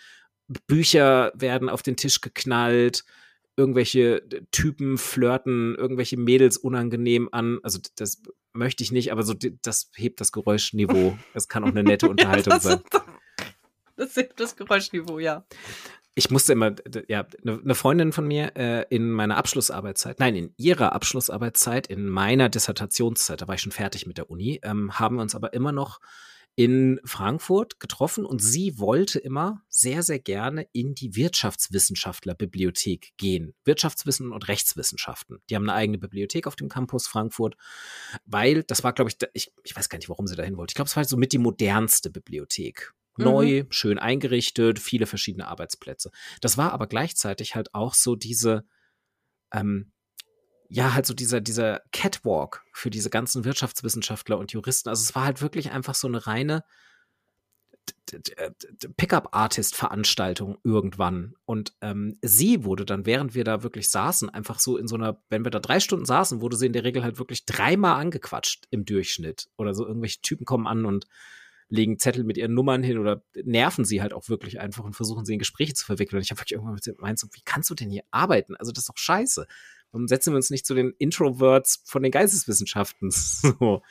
[0.68, 3.04] Bücher werden auf den Tisch geknallt.
[3.56, 7.60] Irgendwelche Typen flirten, irgendwelche Mädels unangenehm an.
[7.64, 8.22] Also das
[8.54, 11.18] möchte ich nicht, aber so das hebt das Geräuschniveau.
[11.34, 12.82] Es kann auch eine nette Unterhaltung ja, sein.
[13.96, 15.46] Das hebt das Geräuschniveau, ja
[16.18, 16.76] ich musste immer,
[17.08, 22.10] ja, eine ne Freundin von mir äh, in meiner Abschlussarbeitszeit, nein, in ihrer Abschlussarbeitszeit, in
[22.10, 25.54] meiner Dissertationszeit, da war ich schon fertig mit der Uni, ähm, haben wir uns aber
[25.54, 26.00] immer noch
[26.56, 33.54] in Frankfurt getroffen und sie wollte immer sehr, sehr gerne in die Wirtschaftswissenschaftlerbibliothek gehen.
[33.64, 35.38] Wirtschaftswissen und Rechtswissenschaften.
[35.52, 37.56] Die haben eine eigene Bibliothek auf dem Campus Frankfurt,
[38.26, 40.72] weil das war, glaube ich, ich, ich weiß gar nicht, warum sie dahin wollte.
[40.72, 43.72] Ich glaube, es war so mit die modernste Bibliothek neu, mhm.
[43.72, 46.12] schön eingerichtet, viele verschiedene Arbeitsplätze.
[46.42, 48.66] Das war aber gleichzeitig halt auch so diese,
[49.52, 49.92] ähm,
[50.70, 54.90] ja, halt so dieser, dieser Catwalk für diese ganzen Wirtschaftswissenschaftler und Juristen.
[54.90, 56.64] Also es war halt wirklich einfach so eine reine
[58.98, 61.34] Pickup-Artist-Veranstaltung irgendwann.
[61.46, 65.22] Und ähm, sie wurde dann, während wir da wirklich saßen, einfach so in so einer,
[65.30, 68.68] wenn wir da drei Stunden saßen, wurde sie in der Regel halt wirklich dreimal angequatscht
[68.70, 69.50] im Durchschnitt.
[69.58, 71.08] Oder so irgendwelche Typen kommen an und
[71.70, 75.26] legen Zettel mit ihren Nummern hin oder nerven sie halt auch wirklich einfach und versuchen
[75.26, 76.18] sie in Gespräche zu verwickeln.
[76.18, 78.56] Und ich habe wirklich irgendwann gemeint, so, wie kannst du denn hier arbeiten?
[78.56, 79.48] Also das ist doch scheiße.
[79.92, 83.12] Warum setzen wir uns nicht zu den Introverts von den Geisteswissenschaften?
[83.12, 83.82] so.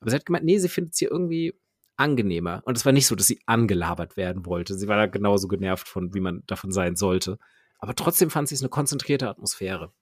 [0.00, 1.54] Aber sie hat gemeint, nee, sie findet es hier irgendwie
[1.96, 2.62] angenehmer.
[2.64, 4.78] Und es war nicht so, dass sie angelabert werden wollte.
[4.78, 7.38] Sie war da genauso genervt von, wie man davon sein sollte.
[7.78, 9.92] Aber trotzdem fand sie es eine konzentrierte Atmosphäre.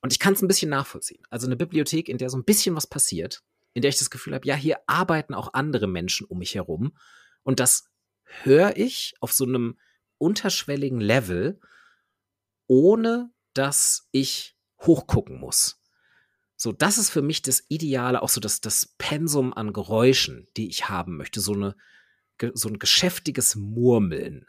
[0.00, 1.22] Und ich kann es ein bisschen nachvollziehen.
[1.30, 3.42] Also eine Bibliothek, in der so ein bisschen was passiert,
[3.78, 6.96] in der ich das Gefühl habe, ja, hier arbeiten auch andere Menschen um mich herum.
[7.44, 7.88] Und das
[8.24, 9.78] höre ich auf so einem
[10.18, 11.60] unterschwelligen Level,
[12.66, 15.80] ohne dass ich hochgucken muss.
[16.56, 20.68] So, das ist für mich das Ideale, auch so das, das Pensum an Geräuschen, die
[20.68, 21.40] ich haben möchte.
[21.40, 21.76] So, eine,
[22.54, 24.44] so ein geschäftiges Murmeln.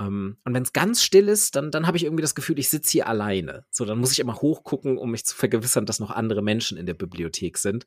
[0.00, 2.70] Ähm, und wenn es ganz still ist, dann, dann habe ich irgendwie das Gefühl, ich
[2.70, 3.66] sitze hier alleine.
[3.70, 6.86] So, dann muss ich immer hochgucken, um mich zu vergewissern, dass noch andere Menschen in
[6.86, 7.86] der Bibliothek sind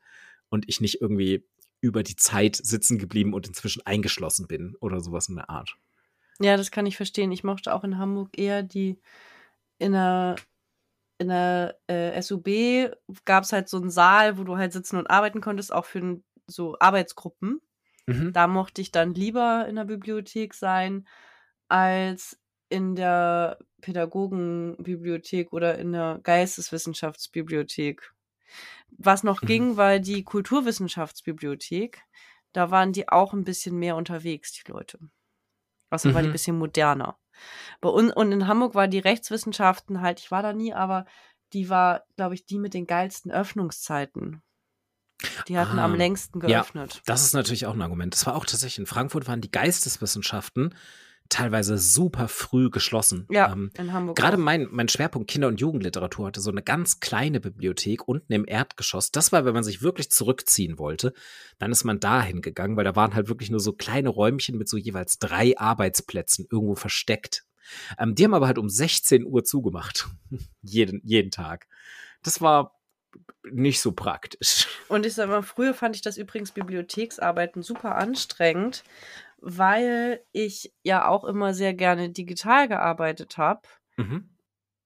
[0.53, 1.43] und ich nicht irgendwie
[1.81, 5.75] über die Zeit sitzen geblieben und inzwischen eingeschlossen bin oder sowas in der Art.
[6.39, 7.31] Ja, das kann ich verstehen.
[7.31, 8.99] Ich mochte auch in Hamburg eher die
[9.79, 10.35] in der
[11.17, 12.91] in der äh, SUB
[13.25, 16.21] gab es halt so einen Saal, wo du halt sitzen und arbeiten konntest, auch für
[16.45, 17.59] so Arbeitsgruppen.
[18.05, 18.31] Mhm.
[18.31, 21.07] Da mochte ich dann lieber in der Bibliothek sein,
[21.67, 22.39] als
[22.69, 28.12] in der Pädagogenbibliothek oder in der Geisteswissenschaftsbibliothek.
[28.97, 29.47] Was noch mhm.
[29.47, 32.01] ging, war die Kulturwissenschaftsbibliothek.
[32.51, 34.99] Da waren die auch ein bisschen mehr unterwegs, die Leute.
[35.89, 36.13] Also mhm.
[36.13, 37.17] war die ein bisschen moderner.
[37.81, 41.05] Bei uns, und in Hamburg war die Rechtswissenschaften halt, ich war da nie, aber
[41.53, 44.41] die war, glaube ich, die mit den geilsten Öffnungszeiten.
[45.47, 46.95] Die hatten ah, am längsten geöffnet.
[46.95, 48.13] Ja, das ist natürlich auch ein Argument.
[48.13, 50.75] Das war auch tatsächlich in Frankfurt waren die Geisteswissenschaften
[51.29, 53.27] teilweise super früh geschlossen.
[53.29, 54.15] Ja, ähm, in Hamburg.
[54.15, 58.45] Gerade mein, mein Schwerpunkt Kinder- und Jugendliteratur hatte so eine ganz kleine Bibliothek unten im
[58.47, 59.11] Erdgeschoss.
[59.11, 61.13] Das war, wenn man sich wirklich zurückziehen wollte,
[61.59, 64.69] dann ist man da hingegangen, weil da waren halt wirklich nur so kleine Räumchen mit
[64.69, 67.45] so jeweils drei Arbeitsplätzen irgendwo versteckt.
[67.97, 70.07] Ähm, die haben aber halt um 16 Uhr zugemacht.
[70.61, 71.67] jeden, jeden Tag.
[72.21, 72.79] Das war
[73.51, 74.67] nicht so praktisch.
[74.87, 78.83] Und ich sag mal, früher fand ich das übrigens Bibliotheksarbeiten super anstrengend,
[79.43, 83.61] weil ich ja auch immer sehr gerne digital gearbeitet habe.
[83.97, 84.29] Mhm.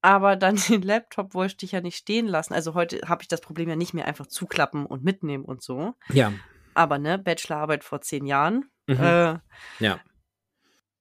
[0.02, 2.54] Aber dann den Laptop wollte ich ja nicht stehen lassen.
[2.54, 5.94] Also heute habe ich das Problem ja nicht mehr einfach zuklappen und mitnehmen und so.
[6.10, 6.34] Ja.
[6.74, 8.66] Aber ne, Bachelorarbeit vor zehn Jahren.
[8.88, 9.00] Mhm.
[9.00, 9.40] Äh,
[9.80, 10.00] ja.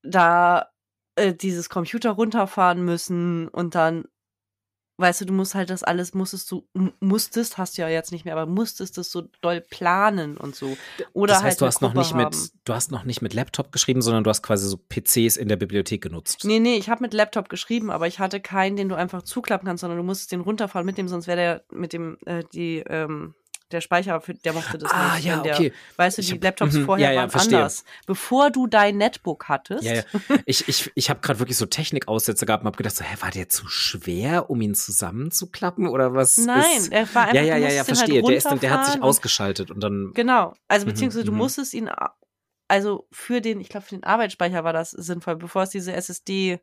[0.02, 0.68] Da
[1.16, 4.04] äh, dieses Computer runterfahren müssen und dann
[4.98, 6.66] weißt du, du musst halt das alles, musstest du,
[7.00, 10.76] musstest, hast du ja jetzt nicht mehr, aber musstest das so doll planen und so.
[11.12, 12.24] Oder das heißt, halt du hast noch nicht haben.
[12.24, 15.48] mit, du hast noch nicht mit Laptop geschrieben, sondern du hast quasi so PCs in
[15.48, 16.44] der Bibliothek genutzt.
[16.44, 19.66] Nee, nee, ich habe mit Laptop geschrieben, aber ich hatte keinen, den du einfach zuklappen
[19.66, 23.34] kannst, sondern du musstest den runterfahren mitnehmen, sonst wäre der mit dem, äh, die, ähm,
[23.72, 25.24] der Speicher, der mochte das ah, nicht.
[25.24, 25.72] Ja, der, okay.
[25.96, 27.58] Weißt du, die hab, Laptops mm, vorher ja, ja, waren verstehe.
[27.58, 27.84] anders.
[28.06, 29.82] Bevor du dein Netbook hattest.
[29.82, 30.02] Ja, ja.
[30.44, 33.30] Ich, ich, ich habe gerade wirklich so Technikaussätze gehabt und habe gedacht, so, hä, war
[33.30, 36.38] der zu schwer, um ihn zusammenzuklappen oder was?
[36.38, 38.22] Nein, ist, er war einfach, ja, ja, ja, ja, halt verstehe.
[38.22, 40.12] Halt der, ist der hat sich ausgeschaltet und dann.
[40.14, 40.54] Genau.
[40.68, 41.90] Also, mhm, beziehungsweise mhm, du musstest ihn,
[42.68, 46.60] also für den, ich glaube, für den Arbeitsspeicher war das sinnvoll, bevor es diese SSD,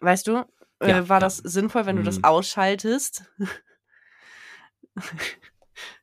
[0.00, 0.44] weißt du,
[0.80, 2.24] äh, war das sinnvoll, wenn du das mhm.
[2.24, 3.24] ausschaltest.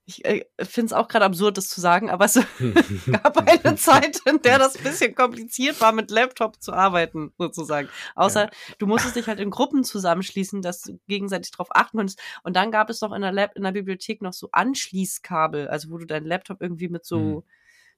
[0.09, 2.33] Ich äh, finde es auch gerade absurd, das zu sagen, aber es
[3.11, 7.89] gab eine Zeit, in der das ein bisschen kompliziert war, mit Laptop zu arbeiten, sozusagen.
[8.15, 8.49] Außer ja.
[8.79, 12.19] du musstest dich halt in Gruppen zusammenschließen, dass du gegenseitig darauf achten konntest.
[12.41, 15.91] Und dann gab es noch in der, Lab in der Bibliothek noch so Anschließkabel, also
[15.91, 17.43] wo du deinen Laptop irgendwie mit so mhm.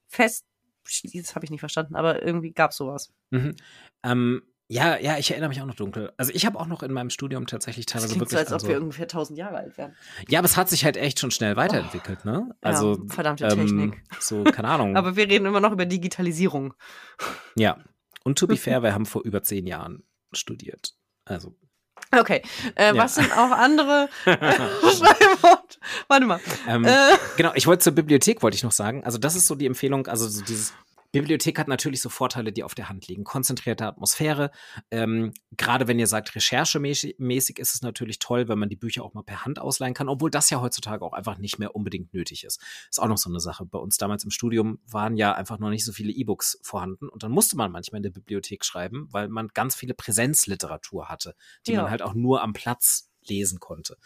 [0.06, 0.44] fest
[0.84, 3.12] das habe ich nicht verstanden, aber irgendwie gab es sowas.
[3.30, 3.54] Mhm.
[4.02, 6.12] Ähm, ja, ja, ich erinnere mich auch noch dunkel.
[6.16, 8.48] Also ich habe auch noch in meinem Studium tatsächlich teilweise das klingt wirklich.
[8.48, 9.94] So, als ob wir ungefähr 1000 Jahre alt wären.
[10.28, 12.28] Ja, aber es hat sich halt echt schon schnell weiterentwickelt, oh.
[12.28, 12.56] ne?
[12.62, 14.02] Also ja, verdammte ähm, Technik.
[14.18, 14.96] So, keine Ahnung.
[14.96, 16.74] aber wir reden immer noch über Digitalisierung.
[17.56, 17.78] Ja.
[18.24, 20.94] Und to be fair, wir haben vor über zehn Jahren studiert.
[21.24, 21.54] Also.
[22.10, 22.42] Okay.
[22.74, 22.96] Äh, ja.
[22.96, 24.08] Was sind auch andere
[26.08, 26.40] Warte mal.
[26.68, 27.16] Ähm, äh.
[27.36, 29.04] Genau, ich wollte zur Bibliothek, wollte ich noch sagen.
[29.04, 30.72] Also, das ist so die Empfehlung, also so dieses
[31.12, 33.22] Bibliothek hat natürlich so Vorteile, die auf der Hand liegen.
[33.22, 34.50] Konzentrierte Atmosphäre.
[34.90, 39.12] Ähm, Gerade wenn ihr sagt, recherchemäßig ist es natürlich toll, wenn man die Bücher auch
[39.12, 42.44] mal per Hand ausleihen kann, obwohl das ja heutzutage auch einfach nicht mehr unbedingt nötig
[42.44, 42.60] ist.
[42.90, 43.66] Ist auch noch so eine Sache.
[43.66, 47.22] Bei uns damals im Studium waren ja einfach noch nicht so viele E-Books vorhanden und
[47.22, 51.34] dann musste man manchmal in der Bibliothek schreiben, weil man ganz viele Präsenzliteratur hatte,
[51.66, 51.82] die ja.
[51.82, 53.98] man halt auch nur am Platz lesen konnte.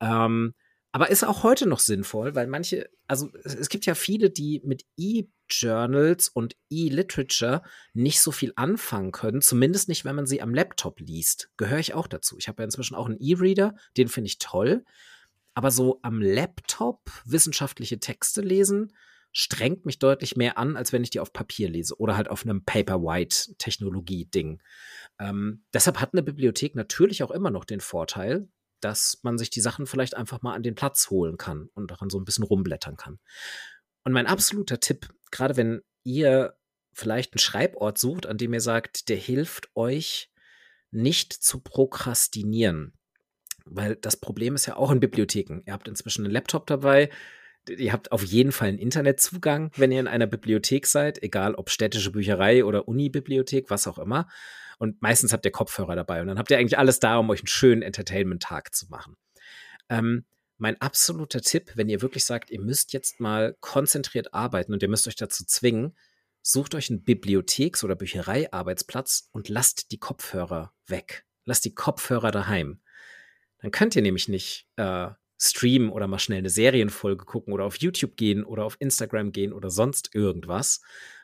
[0.00, 0.54] Ähm,
[0.92, 4.84] aber ist auch heute noch sinnvoll, weil manche, also es gibt ja viele, die mit
[4.98, 7.62] E-Journals und E-Literature
[7.94, 11.50] nicht so viel anfangen können, zumindest nicht, wenn man sie am Laptop liest.
[11.56, 12.36] Gehöre ich auch dazu.
[12.38, 14.84] Ich habe ja inzwischen auch einen E-Reader, den finde ich toll.
[15.54, 18.92] Aber so am Laptop wissenschaftliche Texte lesen,
[19.32, 22.44] strengt mich deutlich mehr an, als wenn ich die auf Papier lese oder halt auf
[22.44, 24.60] einem Paperwhite-Technologie-Ding.
[25.18, 28.48] Ähm, deshalb hat eine Bibliothek natürlich auch immer noch den Vorteil,
[28.84, 32.10] dass man sich die Sachen vielleicht einfach mal an den Platz holen kann und daran
[32.10, 33.18] so ein bisschen rumblättern kann.
[34.04, 36.54] Und mein absoluter Tipp, gerade wenn ihr
[36.92, 40.30] vielleicht einen Schreibort sucht, an dem ihr sagt, der hilft euch
[40.90, 42.92] nicht zu prokrastinieren.
[43.64, 45.62] Weil das Problem ist ja auch in Bibliotheken.
[45.64, 47.10] Ihr habt inzwischen einen Laptop dabei,
[47.68, 51.70] ihr habt auf jeden Fall einen Internetzugang, wenn ihr in einer Bibliothek seid, egal ob
[51.70, 54.28] städtische Bücherei oder Unibibliothek, was auch immer.
[54.78, 57.40] Und meistens habt ihr Kopfhörer dabei und dann habt ihr eigentlich alles da, um euch
[57.40, 59.16] einen schönen Entertainment-Tag zu machen.
[59.88, 60.24] Ähm,
[60.58, 64.88] mein absoluter Tipp, wenn ihr wirklich sagt, ihr müsst jetzt mal konzentriert arbeiten und ihr
[64.88, 65.96] müsst euch dazu zwingen,
[66.42, 71.24] sucht euch einen Bibliotheks- oder Bücherei-Arbeitsplatz und lasst die Kopfhörer weg.
[71.44, 72.80] Lasst die Kopfhörer daheim.
[73.58, 75.08] Dann könnt ihr nämlich nicht äh,
[75.40, 79.52] streamen oder mal schnell eine Serienfolge gucken oder auf YouTube gehen oder auf Instagram gehen
[79.52, 80.80] oder sonst irgendwas,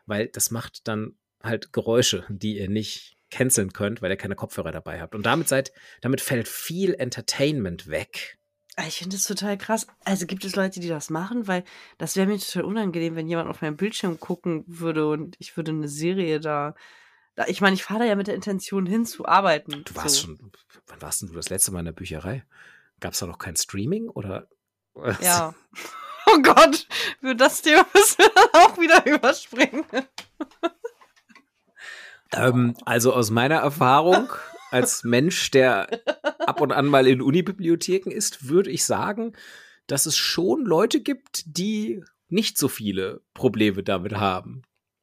[0.06, 4.72] weil das macht dann halt Geräusche, die ihr nicht canceln könnt, weil ihr keine Kopfhörer
[4.72, 5.14] dabei habt.
[5.14, 8.38] Und damit seid, damit fällt viel Entertainment weg.
[8.76, 9.88] Ah, ich finde das total krass.
[10.04, 11.64] Also gibt es Leute, die das machen, weil
[11.98, 15.72] das wäre mir total unangenehm, wenn jemand auf meinem Bildschirm gucken würde und ich würde
[15.72, 16.76] eine Serie da.
[17.34, 19.82] da ich meine, ich fahre da ja mit der Intention hin zu arbeiten.
[19.84, 20.26] Du warst so.
[20.26, 20.52] schon,
[20.86, 22.44] wann warst denn du das letzte Mal in der Bücherei?
[23.00, 24.48] Gab es da noch kein Streaming oder?
[25.20, 25.54] Ja.
[26.30, 26.86] Oh Gott,
[27.20, 29.84] für das Thema müssen wir auch wieder überspringen.
[32.32, 34.28] Ähm, also aus meiner Erfahrung
[34.70, 35.88] als Mensch, der
[36.46, 39.34] ab und an mal in Unibibliotheken ist, würde ich sagen,
[39.86, 44.62] dass es schon Leute gibt, die nicht so viele Probleme damit haben.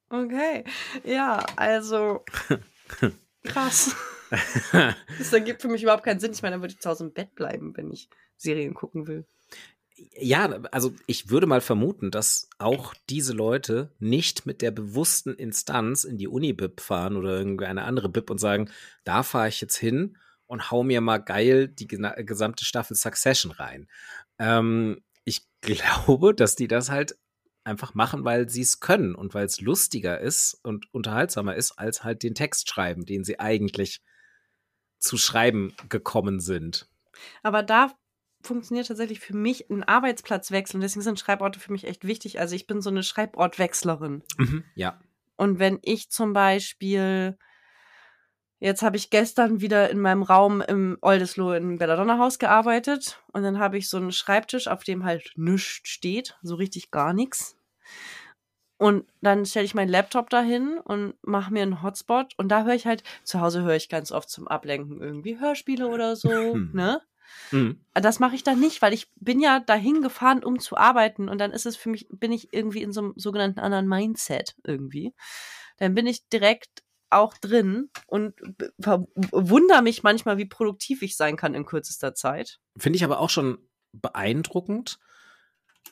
[0.09, 0.63] Okay,
[1.03, 2.23] ja, also
[3.43, 3.95] krass.
[5.17, 6.32] das ergibt für mich überhaupt keinen Sinn.
[6.32, 9.26] Ich meine, dann würde ich zu Hause im Bett bleiben, wenn ich Serien gucken will
[10.18, 16.04] ja, also ich würde mal vermuten, dass auch diese Leute nicht mit der bewussten Instanz
[16.04, 18.70] in die Uni-Bib fahren oder irgendeine andere Bib und sagen,
[19.04, 20.18] da fahre ich jetzt hin
[20.48, 23.88] und hau mir mal geil die gesamte Staffel Succession rein.
[24.38, 27.18] Ähm, ich glaube, dass die das halt
[27.64, 32.04] einfach machen, weil sie es können und weil es lustiger ist und unterhaltsamer ist, als
[32.04, 34.02] halt den Text schreiben, den sie eigentlich
[35.00, 36.88] zu schreiben gekommen sind.
[37.41, 37.96] Aber da
[38.46, 42.39] funktioniert tatsächlich für mich ein Arbeitsplatzwechsel und deswegen sind Schreiborte für mich echt wichtig.
[42.39, 44.24] Also ich bin so eine Schreibortwechslerin.
[44.38, 45.00] Mhm, ja.
[45.36, 47.38] Und wenn ich zum Beispiel,
[48.60, 53.43] jetzt habe ich gestern wieder in meinem Raum im Oldesloe im Belladonna Haus gearbeitet und
[53.43, 57.58] dann habe ich so einen Schreibtisch, auf dem halt nichts steht, so richtig gar nichts.
[58.78, 62.76] Und dann stelle ich meinen Laptop dahin und mache mir einen Hotspot und da höre
[62.76, 66.30] ich halt, zu Hause höre ich ganz oft zum Ablenken irgendwie Hörspiele oder so,
[66.74, 67.02] ne?
[67.51, 67.80] Mhm.
[67.93, 71.38] Das mache ich dann nicht, weil ich bin ja dahin gefahren, um zu arbeiten und
[71.38, 75.13] dann ist es für mich, bin ich irgendwie in so einem sogenannten anderen Mindset irgendwie.
[75.78, 78.34] Dann bin ich direkt auch drin und
[79.32, 82.59] wundere mich manchmal, wie produktiv ich sein kann in kürzester Zeit.
[82.78, 83.59] Finde ich aber auch schon
[83.93, 84.99] beeindruckend.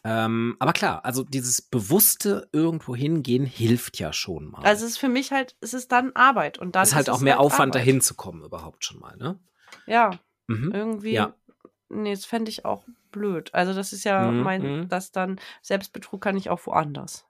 [0.04, 4.64] Ähm, aber klar, also dieses bewusste irgendwo hingehen hilft ja schon mal.
[4.64, 7.10] Also es ist für mich halt, es ist dann Arbeit und dann es ist halt
[7.10, 7.88] auch mehr halt Aufwand Arbeit.
[7.88, 9.40] dahin zu kommen überhaupt schon mal, ne?
[9.86, 10.20] Ja,
[10.54, 10.72] Mhm.
[10.74, 11.34] Irgendwie, ja.
[11.90, 13.54] nee, das fände ich auch blöd.
[13.54, 14.44] Also das ist ja mhm.
[14.44, 14.90] mein, mhm.
[14.90, 17.26] das dann, Selbstbetrug kann ich auch woanders.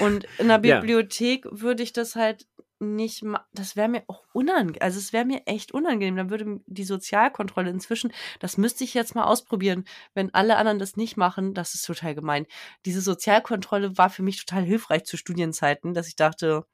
[0.00, 1.50] Und in der Bibliothek ja.
[1.60, 2.46] würde ich das halt
[2.78, 6.16] nicht, das wäre mir auch unangenehm, also es wäre mir echt unangenehm.
[6.16, 9.84] Dann würde die Sozialkontrolle inzwischen, das müsste ich jetzt mal ausprobieren.
[10.14, 12.46] Wenn alle anderen das nicht machen, das ist total gemein.
[12.84, 16.66] Diese Sozialkontrolle war für mich total hilfreich zu Studienzeiten, dass ich dachte,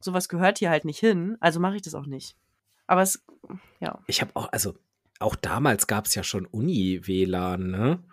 [0.00, 2.36] sowas gehört hier halt nicht hin, also mache ich das auch nicht.
[2.86, 3.24] Aber es,
[3.80, 4.00] ja.
[4.06, 4.74] Ich habe auch, also
[5.20, 8.04] auch damals gab es ja schon Uni-WLAN, ne?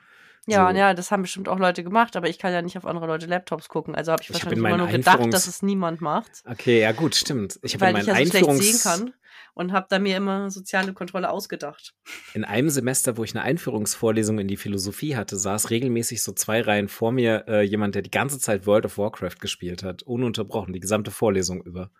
[0.47, 0.77] Ja, so.
[0.77, 3.27] ja, das haben bestimmt auch Leute gemacht, aber ich kann ja nicht auf andere Leute
[3.27, 3.93] Laptops gucken.
[3.93, 6.43] Also habe ich, ich wahrscheinlich hab immer nur gedacht, dass es niemand macht.
[6.45, 7.59] Okay, ja gut, stimmt.
[7.61, 9.13] Ich habe in meinen ich ja so Einführungs schlecht sehen kann
[9.53, 11.93] und habe da mir immer soziale Kontrolle ausgedacht.
[12.33, 16.61] In einem Semester, wo ich eine Einführungsvorlesung in die Philosophie hatte, saß regelmäßig so zwei
[16.61, 20.73] Reihen vor mir äh, jemand, der die ganze Zeit World of Warcraft gespielt hat, ununterbrochen,
[20.73, 21.91] die gesamte Vorlesung über.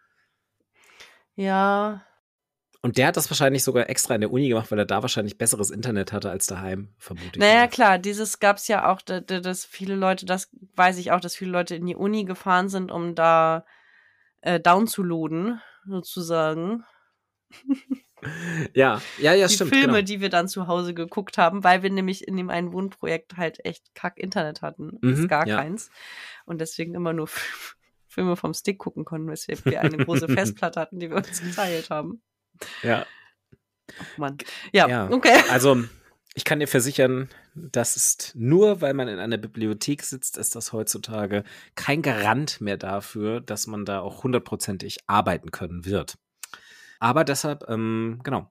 [1.36, 2.04] Ja,
[2.84, 5.38] und der hat das wahrscheinlich sogar extra in der Uni gemacht, weil er da wahrscheinlich
[5.38, 7.38] besseres Internet hatte als daheim, vermute ich.
[7.40, 11.36] Naja, klar, dieses gab es ja auch, dass viele Leute, das weiß ich auch, dass
[11.36, 13.66] viele Leute in die Uni gefahren sind, um da
[14.42, 16.84] äh, downzuladen, sozusagen.
[18.74, 19.72] ja, ja, ja, die stimmt.
[19.72, 20.06] Die Filme, genau.
[20.06, 23.64] die wir dann zu Hause geguckt haben, weil wir nämlich in dem einen Wohnprojekt halt
[23.64, 24.98] echt kack Internet hatten.
[25.02, 25.58] Mhm, gar ja.
[25.58, 25.92] keins.
[26.46, 27.28] Und deswegen immer nur
[28.08, 31.92] Filme vom Stick gucken konnten, weshalb wir eine große Festplatte hatten, die wir uns geteilt
[31.92, 32.24] haben.
[32.84, 33.06] Ja.
[34.00, 34.38] Oh Mann.
[34.72, 35.42] Ja, ja, okay.
[35.50, 35.84] Also,
[36.34, 40.72] ich kann dir versichern, das ist nur, weil man in einer Bibliothek sitzt, ist das
[40.72, 41.44] heutzutage
[41.76, 46.18] kein Garant mehr dafür, dass man da auch hundertprozentig arbeiten können wird.
[47.00, 48.50] Aber deshalb, ähm, genau,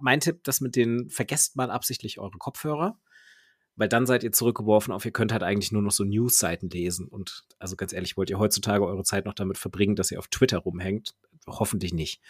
[0.00, 2.98] mein Tipp, das mit den, vergesst mal absichtlich eure Kopfhörer,
[3.76, 7.06] weil dann seid ihr zurückgeworfen auf, ihr könnt halt eigentlich nur noch so News-Seiten lesen.
[7.06, 10.28] Und also ganz ehrlich, wollt ihr heutzutage eure Zeit noch damit verbringen, dass ihr auf
[10.28, 11.14] Twitter rumhängt?
[11.46, 12.20] Hoffentlich nicht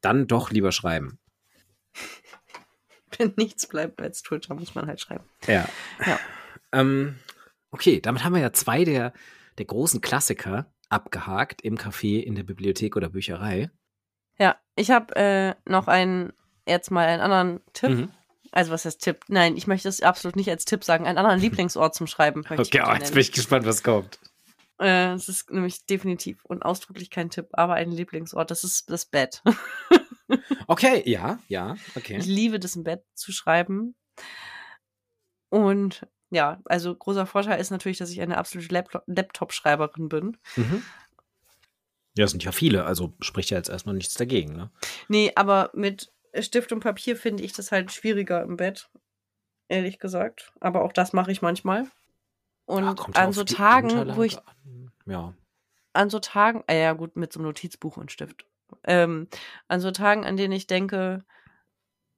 [0.00, 1.18] dann doch lieber schreiben.
[3.16, 5.24] Wenn nichts bleibt als Twitter, muss man halt schreiben.
[5.46, 5.68] Ja.
[6.04, 6.18] ja.
[6.72, 7.18] Ähm,
[7.70, 9.12] okay, damit haben wir ja zwei der,
[9.58, 13.70] der großen Klassiker abgehakt im Café, in der Bibliothek oder Bücherei.
[14.38, 16.32] Ja, ich habe äh, noch einen,
[16.66, 17.90] jetzt mal einen anderen Tipp.
[17.90, 18.10] Mhm.
[18.52, 19.20] Also was heißt Tipp?
[19.28, 21.06] Nein, ich möchte es absolut nicht als Tipp sagen.
[21.06, 22.44] Einen anderen Lieblingsort zum Schreiben.
[22.48, 24.18] Okay, oh, jetzt bin ich gespannt, was kommt.
[24.78, 28.50] Äh, es ist nämlich definitiv und ausdrücklich kein Tipp, aber ein Lieblingsort.
[28.50, 29.42] Das ist das Bett.
[30.66, 32.18] okay, ja, ja, okay.
[32.18, 33.94] Ich liebe das im Bett zu schreiben.
[35.48, 40.36] Und ja, also großer Vorteil ist natürlich, dass ich eine absolute Laptop-Schreiberin bin.
[40.56, 40.82] Mhm.
[42.16, 44.70] Ja, sind ja viele, also spricht ja jetzt erstmal nichts dagegen, ne?
[45.08, 48.90] Nee, aber mit Stift und Papier finde ich das halt schwieriger im Bett,
[49.68, 50.52] ehrlich gesagt.
[50.60, 51.86] Aber auch das mache ich manchmal.
[52.66, 54.38] Und ja, an so Tagen, wo ich.
[54.38, 54.92] An.
[55.06, 55.34] Ja.
[55.92, 58.44] An so Tagen, äh, ja gut, mit so einem Notizbuch und Stift.
[58.84, 59.28] Ähm,
[59.68, 61.24] an so Tagen, an denen ich denke,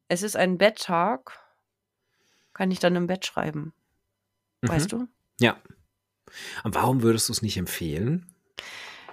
[0.09, 1.38] es ist ein Betttag,
[2.55, 3.72] kann ich dann im Bett schreiben.
[4.62, 4.68] Mhm.
[4.68, 5.07] Weißt du?
[5.38, 5.57] Ja.
[6.64, 8.26] Und warum würdest du es nicht empfehlen?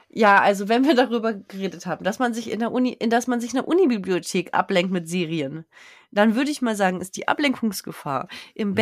[0.10, 3.28] Ja, also wenn wir darüber geredet haben, dass man sich in der Uni, in dass
[3.28, 5.66] man sich in der Unibibliothek ablenkt mit Serien,
[6.12, 8.76] dann würde ich mal sagen, ist die Ablenkungsgefahr im mhm.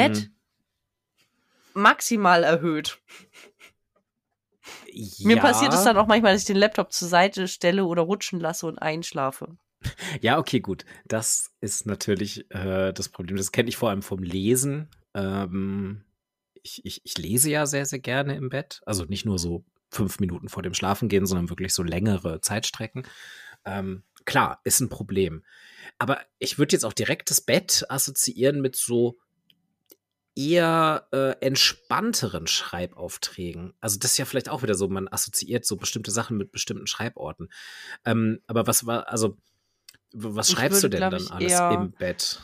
[1.74, 3.00] Maximal erhöht.
[4.92, 5.28] Ja.
[5.28, 8.40] Mir passiert es dann auch manchmal, dass ich den Laptop zur Seite stelle oder rutschen
[8.40, 9.58] lasse und einschlafe.
[10.22, 10.86] Ja, okay, gut.
[11.06, 13.38] Das ist natürlich äh, das Problem.
[13.38, 14.90] Das kenne ich vor allem vom Lesen.
[15.14, 16.04] Ähm,
[16.54, 18.82] ich, ich, ich lese ja sehr, sehr gerne im Bett.
[18.86, 23.04] Also nicht nur so fünf Minuten vor dem Schlafengehen, sondern wirklich so längere Zeitstrecken.
[23.66, 25.44] Ähm, klar, ist ein Problem.
[26.00, 29.18] Aber ich würde jetzt auch direkt das Bett assoziieren mit so
[30.36, 33.74] eher äh, entspannteren Schreibaufträgen.
[33.80, 36.88] Also das ist ja vielleicht auch wieder so, man assoziiert so bestimmte Sachen mit bestimmten
[36.88, 37.52] Schreiborten.
[38.06, 39.38] Ähm, aber was war, also
[40.14, 42.42] was ich schreibst würde, du denn dann alles eher, im Bett?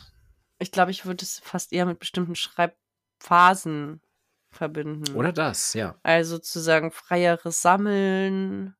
[0.58, 4.00] Ich glaube, ich würde es fast eher mit bestimmten Schreibphasen
[4.50, 5.14] verbinden.
[5.14, 5.98] Oder das, ja.
[6.02, 8.74] Also zu sagen, freieres Sammeln,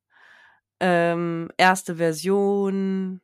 [0.79, 3.21] ähm, erste Version.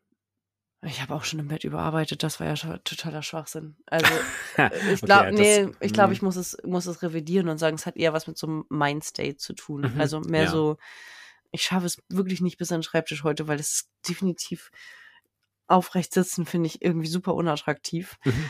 [0.84, 3.76] Ich habe auch schon im Bett überarbeitet, das war ja schon totaler Schwachsinn.
[3.88, 4.14] Also
[4.58, 6.14] äh, ich glaube, okay, nee, ich glaube, mhm.
[6.14, 8.66] ich muss es, muss es revidieren und sagen, es hat eher was mit so einem
[8.70, 9.92] Mindstate zu tun.
[9.94, 10.52] Mhm, also mehr ja.
[10.52, 10.78] so,
[11.52, 14.72] ich schaffe es wirklich nicht bis an den Schreibtisch heute, weil es ist definitiv
[15.68, 18.18] aufrecht sitzen, finde ich irgendwie super unattraktiv.
[18.24, 18.50] Mhm.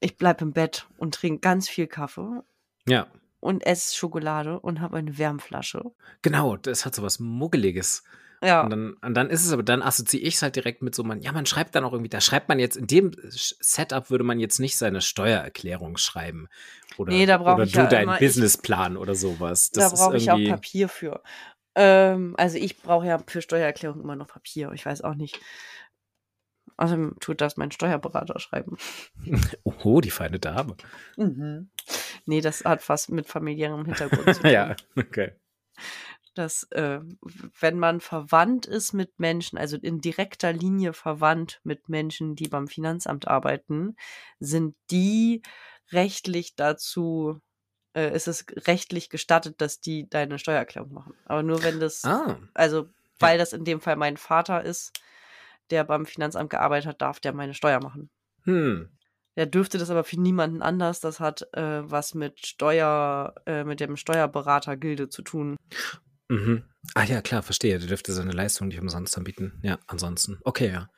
[0.00, 2.42] Ich bleibe im Bett und trinke ganz viel Kaffee.
[2.86, 3.06] Ja
[3.40, 5.82] und esse Schokolade und habe eine Wärmflasche.
[6.22, 8.04] Genau, das hat so was Muggeliges.
[8.42, 8.62] Ja.
[8.62, 11.04] Und dann, und dann ist es aber, dann assoziiere ich es halt direkt mit so,
[11.04, 14.24] man, ja, man schreibt dann auch irgendwie, da schreibt man jetzt, in dem Setup würde
[14.24, 16.48] man jetzt nicht seine Steuererklärung schreiben.
[16.96, 19.70] Oder, nee, da brauche ich du ja deinen Businessplan ich, oder sowas.
[19.70, 21.22] Das da brauche ich auch Papier für.
[21.74, 24.72] Ähm, also ich brauche ja für Steuererklärung immer noch Papier.
[24.72, 25.38] Ich weiß auch nicht.
[26.78, 28.78] Außerdem tut das mein Steuerberater schreiben.
[29.64, 30.76] Oho, die feine Dame.
[31.18, 31.70] Mhm.
[32.24, 34.50] Nee, das hat was mit familiärem Hintergrund zu tun.
[34.50, 35.32] ja, okay.
[36.40, 37.00] Dass, äh,
[37.60, 42.66] wenn man verwandt ist mit Menschen, also in direkter Linie verwandt mit Menschen, die beim
[42.66, 43.94] Finanzamt arbeiten,
[44.38, 45.42] sind die
[45.92, 47.42] rechtlich dazu,
[47.94, 51.12] äh, ist es rechtlich gestattet, dass die deine Steuererklärung machen.
[51.26, 52.38] Aber nur wenn das, ah.
[52.54, 52.88] also
[53.18, 54.98] weil das in dem Fall mein Vater ist,
[55.68, 58.08] der beim Finanzamt gearbeitet hat, darf der meine Steuer machen.
[58.44, 58.88] Hm.
[59.36, 61.00] Der dürfte das aber für niemanden anders.
[61.00, 65.58] Das hat äh, was mit Steuer, äh, mit dem Steuerberatergilde zu tun.
[66.30, 66.62] Mhm.
[66.94, 67.78] Ah ja, klar, verstehe.
[67.80, 69.58] Der dürfte seine Leistung nicht umsonst anbieten.
[69.62, 70.38] Ja, ansonsten.
[70.44, 70.88] Okay, ja.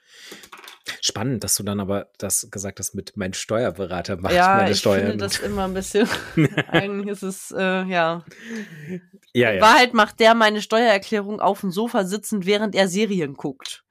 [1.01, 4.99] Spannend, dass du dann aber das gesagt hast mit mein Steuerberater macht ja, meine Steuern.
[4.99, 6.07] Ja, ich finde das immer ein bisschen.
[6.69, 8.27] eigentlich ist es äh, ja.
[9.33, 9.63] Ja, ja.
[9.63, 13.85] Wahrheit macht der meine Steuererklärung auf dem Sofa sitzend, während er Serien guckt.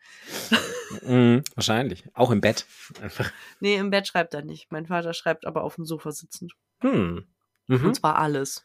[1.01, 2.03] Mhm, wahrscheinlich.
[2.13, 2.67] Auch im Bett.
[3.01, 3.31] Einfach.
[3.59, 4.71] Nee, im Bett schreibt er nicht.
[4.71, 6.53] Mein Vater schreibt aber auf dem Sofa sitzend.
[6.81, 7.25] Hm.
[7.65, 7.85] Mhm.
[7.85, 8.63] Und zwar alles.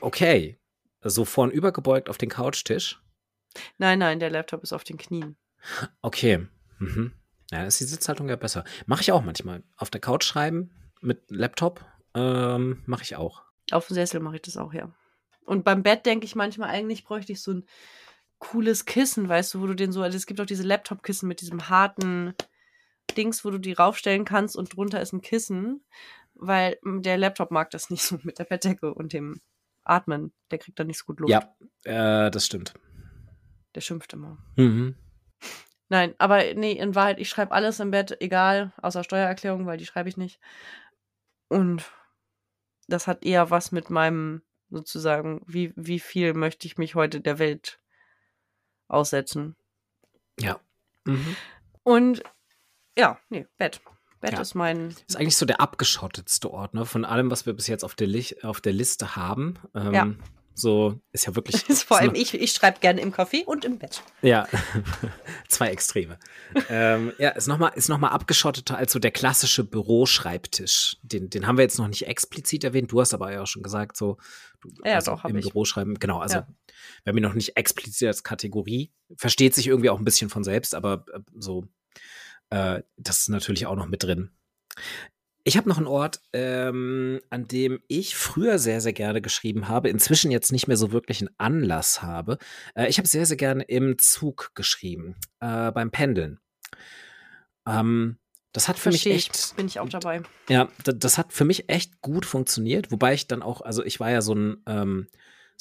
[0.00, 0.58] Okay.
[1.02, 3.00] So vorn übergebeugt auf den Couchtisch?
[3.78, 5.36] Nein, nein, der Laptop ist auf den Knien.
[6.00, 6.46] Okay.
[6.78, 7.12] Mhm.
[7.50, 8.64] Ja, ist die Sitzhaltung ja besser.
[8.86, 9.62] Mache ich auch manchmal.
[9.76, 11.84] Auf der Couch schreiben mit Laptop
[12.14, 13.42] ähm, mache ich auch.
[13.70, 14.94] Auf dem Sessel mache ich das auch, ja.
[15.44, 17.66] Und beim Bett denke ich manchmal, eigentlich bräuchte ich so ein
[18.38, 21.40] cooles Kissen, weißt du, wo du den so, also es gibt auch diese Laptop-Kissen mit
[21.40, 22.34] diesem harten
[23.16, 25.84] Dings, wo du die raufstellen kannst und drunter ist ein Kissen,
[26.34, 29.40] weil der Laptop mag das nicht so mit der Bettdecke und dem
[29.92, 30.32] Atmen.
[30.50, 31.30] Der kriegt dann nicht so gut Luft.
[31.30, 32.74] Ja, äh, das stimmt.
[33.74, 34.38] Der schimpft immer.
[34.56, 34.96] Mhm.
[35.88, 39.86] Nein, aber nee, in Wahrheit, ich schreibe alles im Bett, egal, außer Steuererklärung, weil die
[39.86, 40.40] schreibe ich nicht.
[41.48, 41.84] Und
[42.88, 47.38] das hat eher was mit meinem, sozusagen, wie, wie viel möchte ich mich heute der
[47.38, 47.78] Welt
[48.88, 49.54] aussetzen.
[50.40, 50.60] Ja.
[51.04, 51.36] Mhm.
[51.82, 52.22] Und
[52.96, 53.82] ja, nee, Bett.
[54.22, 54.40] Bett ja.
[54.40, 54.94] ist mein.
[55.06, 56.86] Ist eigentlich so der abgeschottetste Ort, ne?
[56.86, 59.58] Von allem, was wir bis jetzt auf der, Li auf der Liste haben.
[59.74, 60.14] Ähm, ja.
[60.54, 61.66] So ist ja wirklich.
[61.68, 64.02] Ist vor allem ich, ich schreibe gerne im Café und im Bett.
[64.20, 64.46] Ja,
[65.48, 66.18] zwei Extreme.
[66.68, 70.98] ähm, ja, ist nochmal noch abgeschotteter als so der klassische Büroschreibtisch.
[71.02, 72.92] Den, den haben wir jetzt noch nicht explizit erwähnt.
[72.92, 74.18] Du hast aber ja auch schon gesagt, so
[74.60, 75.46] du, ja, also doch, im ich.
[75.46, 75.94] Büro schreiben.
[75.98, 76.46] Genau, also ja.
[77.04, 78.92] wir haben ihn noch nicht explizit als Kategorie.
[79.16, 81.64] Versteht sich irgendwie auch ein bisschen von selbst, aber äh, so,
[82.52, 84.30] äh, das ist natürlich auch noch mit drin.
[85.44, 89.88] Ich habe noch einen Ort, ähm, an dem ich früher sehr, sehr gerne geschrieben habe,
[89.88, 92.38] inzwischen jetzt nicht mehr so wirklich einen Anlass habe.
[92.74, 96.38] Äh, ich habe sehr, sehr gerne im Zug geschrieben, äh, beim Pendeln.
[97.66, 98.18] Ähm,
[98.52, 99.56] das hat für Versteh mich echt.
[99.56, 100.22] Bin ich auch dabei.
[100.48, 103.98] Ja, das, das, hat für mich echt gut funktioniert, wobei ich dann auch, also ich
[103.98, 105.08] war ja so ein, ähm,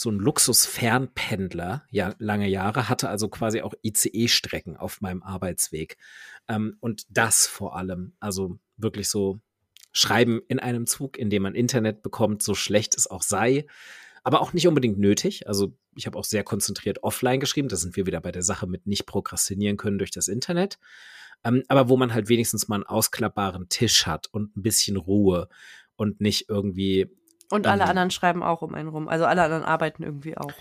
[0.01, 5.97] so ein Luxus-Fernpendler, ja, lange Jahre, hatte also quasi auch ICE-Strecken auf meinem Arbeitsweg.
[6.47, 9.39] Ähm, und das vor allem, also wirklich so
[9.93, 13.67] Schreiben in einem Zug, in dem man Internet bekommt, so schlecht es auch sei.
[14.23, 15.47] Aber auch nicht unbedingt nötig.
[15.47, 17.67] Also ich habe auch sehr konzentriert offline geschrieben.
[17.67, 20.79] Da sind wir wieder bei der Sache mit nicht prokrastinieren können durch das Internet.
[21.43, 25.49] Ähm, aber wo man halt wenigstens mal einen ausklappbaren Tisch hat und ein bisschen Ruhe
[25.95, 27.09] und nicht irgendwie.
[27.51, 29.07] Und alle ähm, anderen schreiben auch um einen rum.
[29.07, 30.53] Also alle anderen arbeiten irgendwie auch.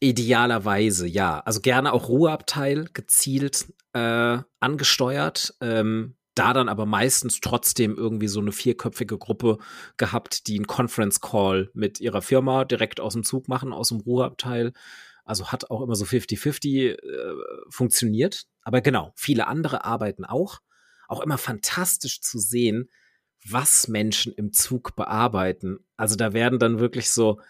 [0.00, 1.40] Idealerweise, ja.
[1.40, 5.54] Also gerne auch Ruheabteil gezielt äh, angesteuert.
[5.60, 9.58] Ähm, da dann aber meistens trotzdem irgendwie so eine vierköpfige Gruppe
[9.96, 14.00] gehabt, die einen Conference Call mit ihrer Firma direkt aus dem Zug machen, aus dem
[14.00, 14.72] Ruheabteil.
[15.24, 16.96] Also hat auch immer so 50-50 äh,
[17.68, 18.44] funktioniert.
[18.62, 20.60] Aber genau, viele andere arbeiten auch.
[21.08, 22.88] Auch immer fantastisch zu sehen,
[23.46, 25.78] was Menschen im Zug bearbeiten.
[25.96, 27.40] Also da werden dann wirklich so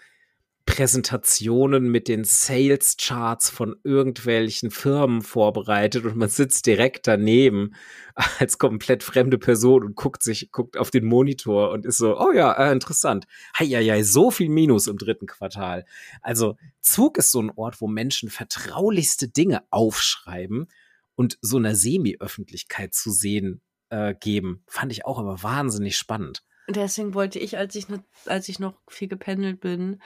[0.67, 7.75] Präsentationen mit den Sales Charts von irgendwelchen Firmen vorbereitet und man sitzt direkt daneben
[8.39, 12.31] als komplett fremde Person und guckt sich, guckt auf den Monitor und ist so, oh
[12.33, 13.27] ja, äh, interessant.
[13.59, 15.85] Heieiei, so viel Minus im dritten Quartal.
[16.23, 20.69] Also Zug ist so ein Ort, wo Menschen vertraulichste Dinge aufschreiben
[21.17, 23.61] und so einer Semi-Öffentlichkeit zu sehen
[23.91, 24.65] äh, geben.
[24.67, 26.43] Fand ich auch aber wahnsinnig spannend.
[26.69, 27.87] Deswegen wollte ich, als ich,
[28.27, 30.01] als ich noch viel gependelt bin,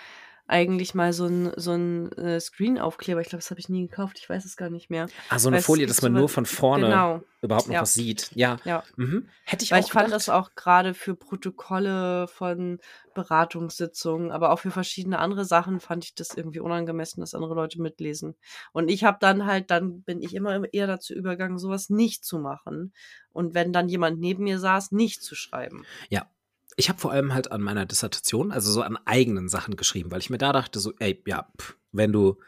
[0.47, 3.21] eigentlich mal so ein, so ein äh, Screen-Aufkleber.
[3.23, 4.19] Ich glaube, das habe ich nie gekauft.
[4.19, 5.07] Ich weiß es gar nicht mehr.
[5.31, 7.23] Ah, so eine Weil Folie, dass man nur von vorne genau.
[7.41, 7.81] überhaupt noch ja.
[7.81, 8.31] was sieht.
[8.35, 8.59] Ja.
[8.65, 8.83] ja.
[8.97, 9.29] Mhm.
[9.45, 10.05] Hätte ich Weil auch ich gedacht.
[10.05, 12.79] fand das auch gerade für Protokolle von
[13.15, 17.81] Beratungssitzungen, aber auch für verschiedene andere Sachen fand ich das irgendwie unangemessen, dass andere Leute
[17.81, 18.35] mitlesen.
[18.73, 22.39] Und ich habe dann halt, dann bin ich immer eher dazu übergegangen, sowas nicht zu
[22.39, 22.93] machen.
[23.33, 25.87] Und wenn dann jemand neben mir saß, nicht zu schreiben.
[26.11, 26.29] Ja,
[26.77, 30.21] ich habe vor allem halt an meiner Dissertation, also so an eigenen Sachen geschrieben, weil
[30.21, 32.39] ich mir da dachte, so, ey, ja, pff, wenn du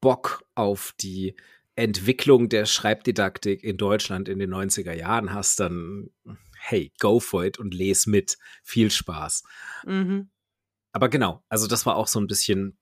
[0.00, 1.34] Bock auf die
[1.74, 6.10] Entwicklung der Schreibdidaktik in Deutschland in den 90er Jahren hast, dann
[6.58, 8.36] hey, go for it und les mit.
[8.62, 9.44] Viel Spaß.
[9.86, 10.30] Mhm.
[10.92, 12.76] Aber genau, also das war auch so ein bisschen,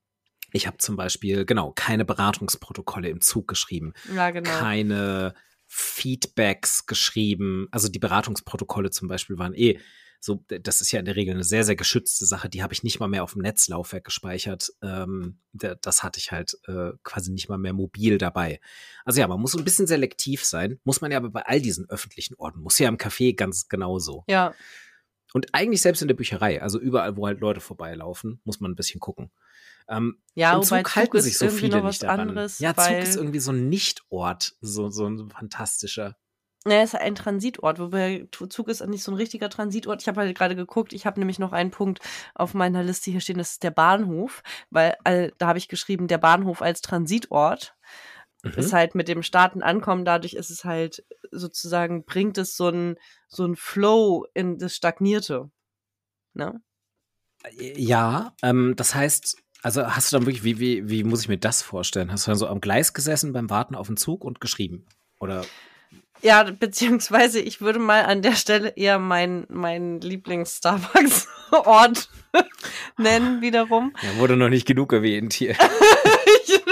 [0.52, 3.92] ich habe zum Beispiel, genau, keine Beratungsprotokolle im Zug geschrieben.
[4.14, 4.50] Ja, genau.
[4.50, 5.34] Keine
[5.66, 7.68] Feedbacks geschrieben.
[7.70, 9.78] Also die Beratungsprotokolle zum Beispiel waren eh
[10.26, 12.48] so, das ist ja in der Regel eine sehr, sehr geschützte Sache.
[12.48, 14.72] Die habe ich nicht mal mehr auf dem Netzlaufwerk gespeichert.
[14.82, 18.60] Ähm, das hatte ich halt äh, quasi nicht mal mehr mobil dabei.
[19.04, 20.80] Also ja, man muss ein bisschen selektiv sein.
[20.82, 22.60] Muss man ja aber bei all diesen öffentlichen Orten.
[22.60, 24.24] Muss ja im Café ganz genauso.
[24.26, 24.52] Ja.
[25.32, 28.76] Und eigentlich selbst in der Bücherei, also überall, wo halt Leute vorbeilaufen, muss man ein
[28.76, 29.30] bisschen gucken.
[29.88, 32.30] Ähm, ja, Zug, Zug halten sich so viele nicht daran.
[32.30, 36.16] Anderes, ja, Zug ist irgendwie so ein Nichtort, so, so ein fantastischer.
[36.66, 40.02] Naja, es ist ein Transitort, wobei Zug ist nicht so ein richtiger Transitort.
[40.02, 42.00] Ich habe halt gerade geguckt, ich habe nämlich noch einen Punkt
[42.34, 46.08] auf meiner Liste hier stehen, das ist der Bahnhof, weil äh, da habe ich geschrieben,
[46.08, 47.76] der Bahnhof als Transitort.
[48.42, 48.52] Mhm.
[48.52, 52.96] Ist halt mit dem Starten ankommen, dadurch ist es halt sozusagen, bringt es so ein,
[53.28, 55.50] so ein Flow in das Stagnierte.
[56.34, 56.60] Ne?
[57.52, 61.38] Ja, ähm, das heißt, also hast du dann wirklich, wie, wie, wie muss ich mir
[61.38, 62.10] das vorstellen?
[62.10, 64.86] Hast du dann so am Gleis gesessen beim Warten auf den Zug und geschrieben?
[65.20, 65.44] Oder
[66.26, 72.08] ja, beziehungsweise ich würde mal an der Stelle eher meinen mein Lieblings-Starbucks-Ort
[72.98, 73.94] nennen, wiederum.
[74.02, 75.54] Ja, wurde noch nicht genug erwähnt hier.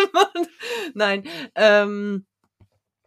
[0.95, 1.23] Nein.
[1.55, 2.27] Ähm,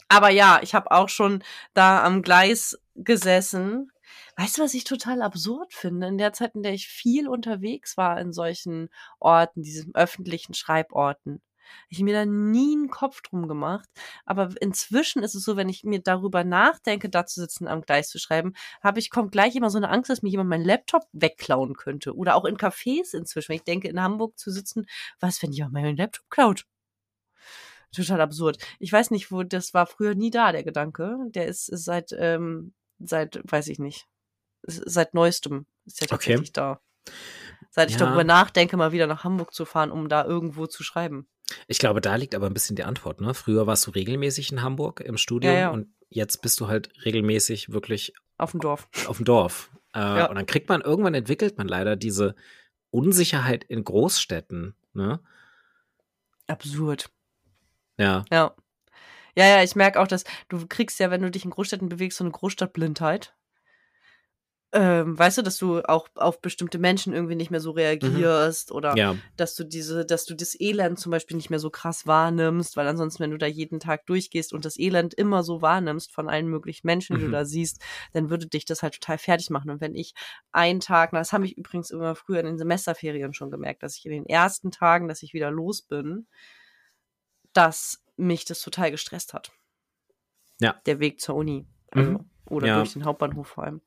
[0.08, 1.44] aber ja, ich habe auch schon
[1.74, 3.92] da am Gleis gesessen.
[4.38, 6.08] Weißt du, was ich total absurd finde?
[6.08, 8.88] In der Zeit, in der ich viel unterwegs war in solchen
[9.20, 11.42] Orten, diesen öffentlichen Schreiborten,
[11.90, 13.88] ich mir da nie einen Kopf drum gemacht.
[14.26, 18.10] Aber inzwischen ist es so, wenn ich mir darüber nachdenke, da zu sitzen, am Gleis
[18.10, 21.04] zu schreiben, habe ich, kommt gleich immer so eine Angst, dass mir jemand meinen Laptop
[21.12, 22.16] wegklauen könnte.
[22.16, 23.50] Oder auch in Cafés inzwischen.
[23.50, 24.86] Wenn ich denke, in Hamburg zu sitzen,
[25.20, 26.66] was, wenn jemand meinen Laptop klaut?
[27.96, 28.58] Total absurd.
[28.80, 31.18] Ich weiß nicht, wo, das war früher nie da, der Gedanke.
[31.30, 34.08] Der ist, ist seit, ähm, seit, weiß ich nicht,
[34.64, 36.52] seit neuestem ist der tatsächlich okay.
[36.54, 36.82] da.
[37.78, 38.08] Seit ich ja.
[38.08, 41.28] darüber nachdenke, mal wieder nach Hamburg zu fahren, um da irgendwo zu schreiben.
[41.68, 43.22] Ich glaube, da liegt aber ein bisschen die Antwort.
[43.22, 43.36] Ne?
[43.36, 45.70] Früher warst du regelmäßig in Hamburg im Studium ja, ja.
[45.70, 48.90] und jetzt bist du halt regelmäßig wirklich auf dem Dorf.
[49.08, 49.70] Auf dem Dorf.
[49.94, 50.26] Äh, ja.
[50.26, 52.34] Und dann kriegt man, irgendwann entwickelt man leider diese
[52.90, 54.74] Unsicherheit in Großstädten.
[54.94, 55.20] Ne?
[56.48, 57.12] Absurd.
[58.00, 58.26] Ja.
[58.32, 58.56] Ja.
[59.36, 62.18] Ja, ja, ich merke auch, dass du kriegst ja, wenn du dich in Großstädten bewegst,
[62.18, 63.36] so eine Großstadtblindheit.
[64.74, 67.78] Ähm, weißt du, dass du auch auf bestimmte Menschen irgendwie nicht mehr so mhm.
[67.78, 68.76] reagierst mhm.
[68.76, 69.16] oder ja.
[69.38, 72.86] dass du diese, dass du das Elend zum Beispiel nicht mehr so krass wahrnimmst, weil
[72.88, 76.48] ansonsten, wenn du da jeden Tag durchgehst und das Elend immer so wahrnimmst von allen
[76.48, 77.28] möglichen Menschen, die mhm.
[77.28, 79.72] du da siehst, dann würde dich das halt total fertig machen.
[79.72, 80.14] Und wenn ich
[80.52, 84.06] einen Tag, das habe ich übrigens immer früher in den Semesterferien schon gemerkt, dass ich
[84.06, 86.28] in den ersten Tagen, dass ich wieder los bin,
[87.54, 89.52] dass mich das total gestresst hat.
[90.60, 90.82] Ja.
[90.86, 91.66] Der Weg zur Uni.
[91.92, 92.30] Also, mhm.
[92.50, 92.78] Oder ja.
[92.78, 93.82] durch den Hauptbahnhof vor allem.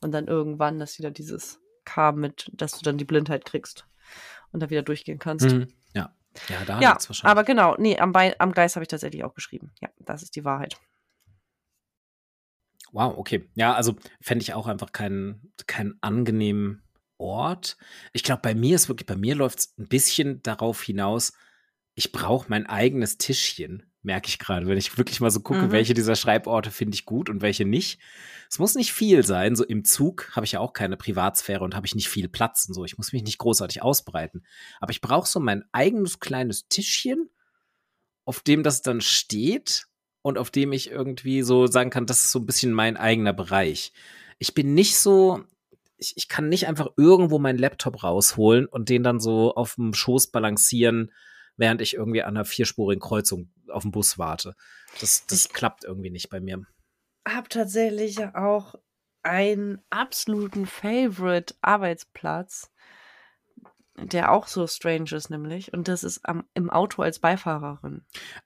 [0.00, 3.86] Und dann irgendwann, dass wieder dieses kam mit, dass du dann die Blindheit kriegst
[4.52, 5.46] und da wieder durchgehen kannst.
[5.46, 5.68] Mhm.
[5.94, 6.14] Ja.
[6.48, 7.24] Ja, da ja, wahrscheinlich.
[7.24, 9.70] aber genau, nee, am, Be am Geist habe ich tatsächlich auch geschrieben.
[9.80, 10.76] Ja, das ist die Wahrheit.
[12.92, 13.48] Wow, okay.
[13.54, 16.82] Ja, also fände ich auch einfach keinen keinen angenehmen
[17.18, 17.76] Ort.
[18.12, 21.32] Ich glaube, bei mir ist wirklich, bei mir läuft es ein bisschen darauf hinaus,
[21.94, 25.72] ich brauche mein eigenes Tischchen merke ich gerade, wenn ich wirklich mal so gucke, mhm.
[25.72, 28.00] welche dieser Schreiborte finde ich gut und welche nicht.
[28.50, 29.54] Es muss nicht viel sein.
[29.54, 32.66] So im Zug habe ich ja auch keine Privatsphäre und habe ich nicht viel Platz
[32.68, 32.84] und so.
[32.84, 34.44] Ich muss mich nicht großartig ausbreiten.
[34.80, 37.30] Aber ich brauche so mein eigenes kleines Tischchen,
[38.24, 39.86] auf dem das dann steht
[40.20, 43.32] und auf dem ich irgendwie so sagen kann, das ist so ein bisschen mein eigener
[43.32, 43.92] Bereich.
[44.38, 45.44] Ich bin nicht so,
[45.96, 49.94] ich, ich kann nicht einfach irgendwo meinen Laptop rausholen und den dann so auf dem
[49.94, 51.12] Schoß balancieren
[51.56, 54.54] während ich irgendwie an einer vierspurigen Kreuzung auf den Bus warte.
[55.00, 56.62] Das, das ich klappt irgendwie nicht bei mir.
[57.26, 58.74] Hab tatsächlich auch
[59.22, 62.70] einen absoluten Favorite Arbeitsplatz,
[63.96, 65.72] der auch so strange ist, nämlich.
[65.72, 68.04] Und das ist am, im Auto als Beifahrerin.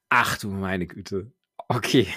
[0.08, 1.32] Ach du meine Güte.
[1.68, 2.08] Okay.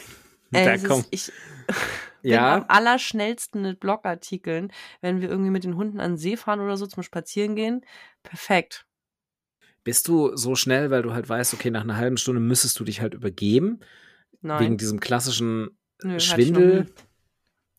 [0.51, 1.07] Äh, da kommt.
[1.11, 1.31] ich
[2.21, 2.55] bin ja.
[2.55, 6.75] am allerschnellsten mit Blogartikeln, wenn wir irgendwie mit den Hunden an den See fahren oder
[6.75, 7.85] so zum Spazieren gehen.
[8.23, 8.85] Perfekt.
[9.83, 12.83] Bist du so schnell, weil du halt weißt, okay, nach einer halben Stunde müsstest du
[12.83, 13.79] dich halt übergeben?
[14.41, 14.61] Nein.
[14.61, 16.87] Wegen diesem klassischen Nö, Schwindel.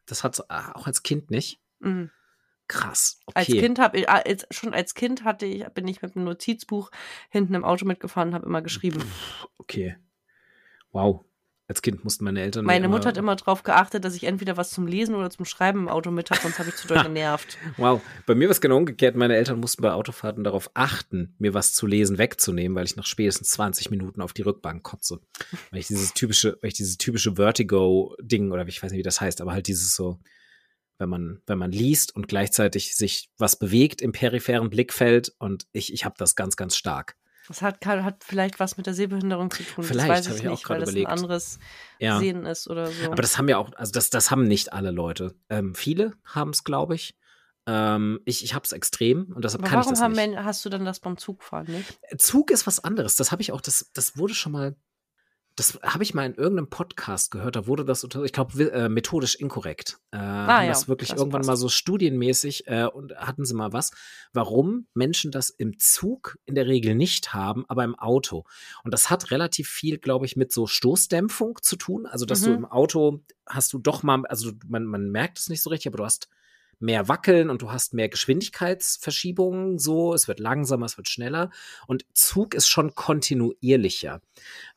[0.06, 1.60] Das hat ah, auch als Kind nicht.
[1.78, 2.10] Mhm.
[2.68, 3.20] Krass.
[3.26, 3.38] Okay.
[3.38, 6.90] Als Kind habe ich als, schon als Kind hatte ich bin ich mit einem Notizbuch
[7.28, 9.02] hinten im Auto mitgefahren und habe immer geschrieben.
[9.58, 9.96] Okay.
[10.92, 11.24] Wow
[11.70, 12.64] als Kind mussten meine Eltern.
[12.64, 15.82] Meine Mutter hat immer darauf geachtet, dass ich entweder was zum Lesen oder zum Schreiben
[15.82, 17.58] im Auto mit habe, sonst habe ich zu doll genervt.
[17.76, 18.02] wow.
[18.26, 19.14] Bei mir war es genau umgekehrt.
[19.14, 23.06] Meine Eltern mussten bei Autofahrten darauf achten, mir was zu lesen wegzunehmen, weil ich nach
[23.06, 25.20] spätestens 20 Minuten auf die Rückbank kotze.
[25.70, 29.20] Weil ich dieses typische, weil ich dieses typische Vertigo-Ding oder ich weiß nicht, wie das
[29.20, 30.18] heißt, aber halt dieses so,
[30.98, 35.92] wenn man, wenn man liest und gleichzeitig sich was bewegt im peripheren Blickfeld und ich,
[35.92, 37.14] ich habe das ganz, ganz stark.
[37.48, 39.84] Das hat, hat vielleicht was mit der Sehbehinderung zu tun.
[39.84, 41.06] Vielleicht, das weiß ich, ich nicht, weil überlegt.
[41.06, 41.58] das ein anderes
[41.98, 42.18] ja.
[42.18, 43.06] Sehen ist oder so.
[43.06, 45.34] Aber das haben ja auch, also das, das haben nicht alle Leute.
[45.48, 47.16] Ähm, viele haben es, glaube ich.
[47.66, 50.16] Ähm, ich ich habe es extrem und deshalb Aber kann ich das nicht.
[50.16, 51.98] Warum hast du dann das beim Zugfahren nicht?
[52.18, 53.16] Zug ist was anderes.
[53.16, 54.76] Das habe ich auch, das, das wurde schon mal
[55.60, 59.34] das habe ich mal in irgendeinem Podcast gehört, da wurde das, ich glaube, äh, methodisch
[59.34, 59.98] inkorrekt.
[60.10, 61.48] Äh, ah, ja, das wirklich das irgendwann passt.
[61.48, 63.90] mal so studienmäßig äh, und hatten sie mal was,
[64.32, 68.44] warum Menschen das im Zug in der Regel nicht haben, aber im Auto.
[68.84, 72.06] Und das hat relativ viel, glaube ich, mit so Stoßdämpfung zu tun.
[72.06, 72.46] Also, dass mhm.
[72.46, 75.88] du im Auto hast du doch mal, also man, man merkt es nicht so richtig,
[75.88, 76.30] aber du hast
[76.80, 81.50] mehr Wackeln und du hast mehr Geschwindigkeitsverschiebungen so, es wird langsamer, es wird schneller
[81.86, 84.20] und Zug ist schon kontinuierlicher.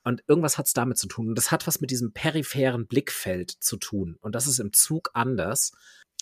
[0.04, 1.30] Und irgendwas hat es damit zu tun.
[1.30, 4.18] Und das hat was mit diesem peripheren Blickfeld zu tun.
[4.22, 5.72] Und das ist im Zug anders.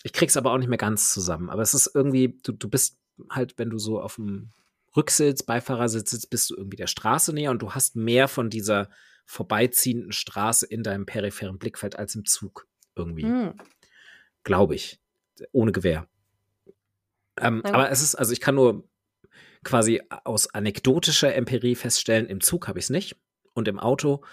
[0.04, 1.50] Ich krieg's aber auch nicht mehr ganz zusammen.
[1.50, 2.96] Aber es ist irgendwie, du, du bist
[3.28, 4.50] halt, wenn du so auf dem
[4.96, 8.88] Rücksitz, Beifahrersitz sitzt, bist du irgendwie der Straße näher und du hast mehr von dieser
[9.24, 13.24] vorbeiziehenden Straße in deinem peripheren Blickfeld als im Zug irgendwie.
[13.24, 13.54] Mhm.
[14.44, 15.02] Glaube ich
[15.52, 16.06] ohne Gewehr.
[17.40, 17.64] Ähm.
[17.64, 18.88] Aber es ist, also ich kann nur
[19.64, 23.16] quasi aus anekdotischer Empirie feststellen, im Zug habe ich es nicht
[23.54, 24.24] und im Auto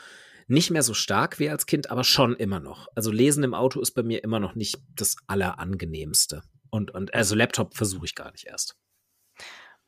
[0.47, 2.87] nicht mehr so stark wie als Kind, aber schon immer noch.
[2.95, 6.41] Also Lesen im Auto ist bei mir immer noch nicht das Allerangenehmste.
[6.71, 8.75] Und, und also Laptop versuche ich gar nicht erst.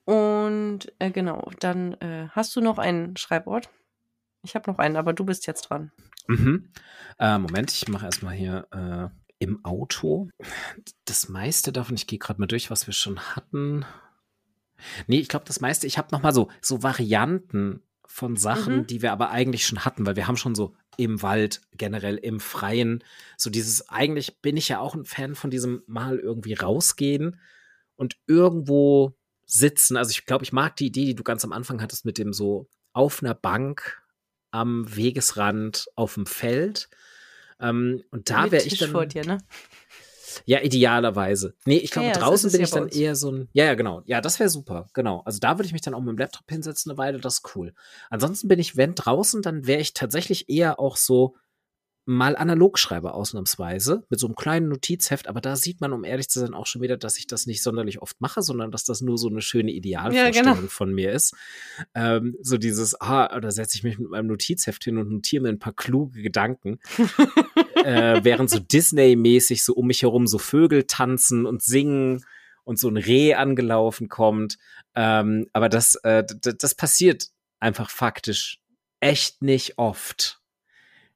[0.06, 3.70] Und äh, genau, dann äh, hast du noch einen Schreibort?
[4.44, 5.92] Ich habe noch einen, aber du bist jetzt dran.
[6.28, 6.72] Mhm.
[7.20, 9.10] Äh, Moment, ich mache erstmal hier äh,
[9.42, 10.30] im Auto.
[11.06, 13.86] Das meiste davon, ich gehe gerade mal durch, was wir schon hatten.
[15.08, 18.88] Nee, ich glaube, das meiste, ich habe noch mal so, so Varianten von Sachen, mhm.
[18.88, 22.40] die wir aber eigentlich schon hatten, weil wir haben schon so im Wald, generell im
[22.40, 23.04] Freien,
[23.36, 27.40] so dieses, eigentlich bin ich ja auch ein Fan von diesem Mal irgendwie rausgehen
[27.96, 29.98] und irgendwo sitzen.
[29.98, 32.32] Also ich glaube, ich mag die Idee, die du ganz am Anfang hattest mit dem
[32.32, 34.04] so auf einer Bank
[34.52, 36.90] am Wegesrand auf dem Feld
[37.62, 38.92] ähm, und da wäre ich dann.
[38.92, 39.38] vor dir, ne?
[40.46, 41.54] Ja, idealerweise.
[41.66, 43.50] Nee, ich glaube, ja, draußen bin ich dann eher so ein.
[43.54, 44.02] Ja, ja, genau.
[44.06, 44.88] Ja, das wäre super.
[44.94, 45.22] Genau.
[45.26, 47.56] Also da würde ich mich dann auch mit dem Laptop hinsetzen eine Weile, das ist
[47.56, 47.74] cool.
[48.10, 51.36] Ansonsten bin ich, wenn draußen, dann wäre ich tatsächlich eher auch so
[52.12, 56.30] mal analog schreibe, ausnahmsweise, mit so einem kleinen Notizheft, aber da sieht man, um ehrlich
[56.30, 59.02] zu sein, auch schon wieder, dass ich das nicht sonderlich oft mache, sondern dass das
[59.02, 60.68] nur so eine schöne Idealvorstellung ja, genau.
[60.68, 61.36] von mir ist.
[61.96, 65.50] Ähm, so dieses, ah, da setze ich mich mit meinem Notizheft hin und notiere mir
[65.50, 66.80] ein paar kluge Gedanken.
[67.84, 72.26] äh, während so Disney-mäßig so um mich herum so Vögel tanzen und singen
[72.64, 74.58] und so ein Reh angelaufen kommt.
[74.96, 77.28] Ähm, aber das, äh, das passiert
[77.60, 78.60] einfach faktisch
[79.00, 80.41] echt nicht oft.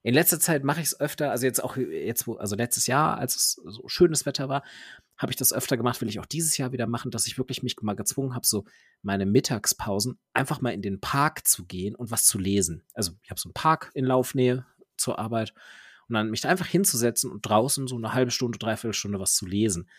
[0.06, 3.36] In letzter Zeit mache ich es öfter, also jetzt auch jetzt, also letztes Jahr, als
[3.36, 4.64] es so schönes Wetter war,
[5.18, 7.64] habe ich das öfter gemacht, will ich auch dieses Jahr wieder machen, dass ich wirklich
[7.64, 8.66] mich mal gezwungen habe, so
[9.02, 12.84] meine Mittagspausen einfach mal in den Park zu gehen und was zu lesen.
[12.94, 15.56] Also ich habe so einen Park in Laufnähe zur Arbeit
[16.08, 19.34] und dann mich da einfach hinzusetzen und draußen so eine halbe Stunde, dreiviertel Stunde was
[19.34, 19.90] zu lesen.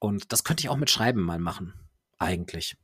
[0.00, 1.74] Und das könnte ich auch mit Schreiben mal machen,
[2.18, 2.76] eigentlich.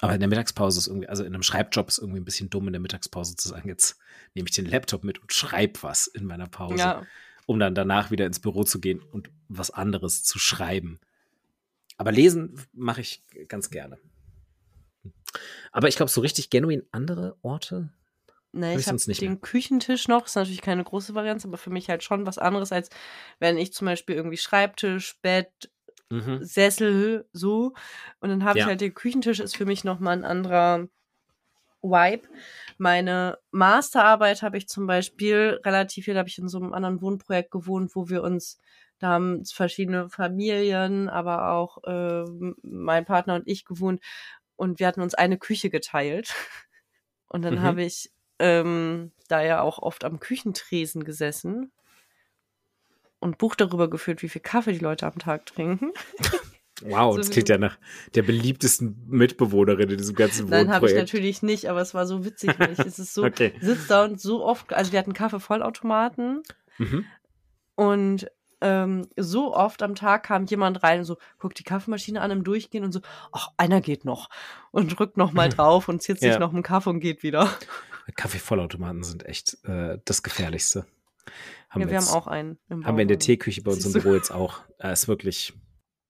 [0.00, 2.66] Aber in der Mittagspause ist irgendwie, also in einem Schreibjob ist irgendwie ein bisschen dumm,
[2.66, 3.98] in der Mittagspause zu sagen, jetzt
[4.34, 7.06] nehme ich den Laptop mit und schreibe was in meiner Pause, ja.
[7.46, 11.00] um dann danach wieder ins Büro zu gehen und was anderes zu schreiben.
[11.98, 13.98] Aber lesen mache ich ganz gerne.
[15.70, 17.90] Aber ich glaube, so richtig genuin andere Orte.
[18.52, 19.36] Nee, ich habe den mehr.
[19.36, 22.88] Küchentisch noch, ist natürlich keine große Varianz, aber für mich halt schon was anderes, als
[23.38, 25.70] wenn ich zum Beispiel irgendwie Schreibtisch, Bett,
[26.10, 26.44] mhm.
[26.44, 27.72] Sessel, so.
[28.20, 28.64] Und dann habe ja.
[28.64, 30.88] ich halt den Küchentisch, ist für mich nochmal ein anderer
[31.82, 32.28] Vibe.
[32.78, 37.00] Meine Masterarbeit habe ich zum Beispiel relativ viel, da habe ich in so einem anderen
[37.00, 38.58] Wohnprojekt gewohnt, wo wir uns,
[38.98, 42.24] da haben verschiedene Familien, aber auch äh,
[42.62, 44.00] mein Partner und ich gewohnt
[44.56, 46.34] und wir hatten uns eine Küche geteilt.
[47.32, 47.62] Und dann mhm.
[47.62, 51.70] habe ich ähm, da ja auch oft am Küchentresen gesessen
[53.20, 55.92] und Buch darüber geführt, wie viel Kaffee die Leute am Tag trinken.
[56.82, 57.76] Wow, so das klingt ja nach
[58.14, 60.66] der beliebtesten Mitbewohnerin in diesem ganzen Wohnprojekt.
[60.66, 63.24] Nein, habe ich natürlich nicht, aber es war so witzig, weil ich, es ist so,
[63.26, 63.52] okay.
[63.60, 66.42] sitzt da und so oft, also wir hatten Kaffeevollautomaten
[66.78, 67.04] mhm.
[67.74, 68.30] und
[68.62, 72.44] ähm, so oft am Tag kam jemand rein und so, guckt die Kaffeemaschine an im
[72.44, 73.00] Durchgehen und so,
[73.32, 74.28] ach, einer geht noch
[74.70, 76.38] und drückt noch mal drauf und zieht sich ja.
[76.38, 77.50] noch einen Kaffee und geht wieder.
[78.16, 80.86] Kaffeevollautomaten sind echt äh, das Gefährlichste.
[81.70, 82.58] Haben ja, wir, wir haben auch einen.
[82.68, 84.62] haben wir in der Teeküche bei uns im Büro jetzt auch.
[84.78, 85.54] Äh, ist wirklich.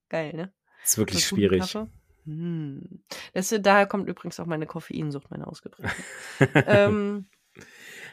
[0.09, 0.53] Geil, ne?
[0.83, 1.77] Ist wirklich schwierig.
[2.25, 3.03] Hm.
[3.35, 5.95] Das, daher kommt übrigens auch meine Koffeinsucht, meine ausgeprägte.
[6.67, 7.29] ähm,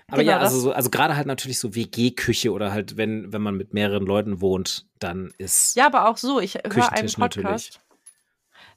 [0.08, 3.42] aber genau, ja, also, so, also gerade halt natürlich so WG-Küche oder halt, wenn, wenn
[3.42, 5.76] man mit mehreren Leuten wohnt, dann ist.
[5.76, 6.40] Ja, aber auch so.
[6.40, 7.80] Ich höre einen Podcast, natürlich.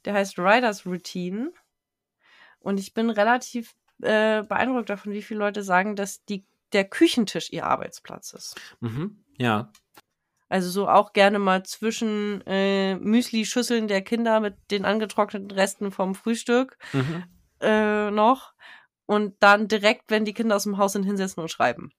[0.04, 1.52] der heißt Riders Routine.
[2.58, 7.50] Und ich bin relativ äh, beeindruckt davon, wie viele Leute sagen, dass die, der Küchentisch
[7.52, 8.60] ihr Arbeitsplatz ist.
[8.80, 9.72] Mhm, ja.
[10.48, 16.16] Also so auch gerne mal zwischen äh, Müsli-Schüsseln der Kinder mit den angetrockneten Resten vom
[16.16, 17.24] Frühstück mhm.
[17.60, 18.52] äh, noch.
[19.06, 21.92] Und dann direkt, wenn die Kinder aus dem Haus sind, hinsetzen und schreiben.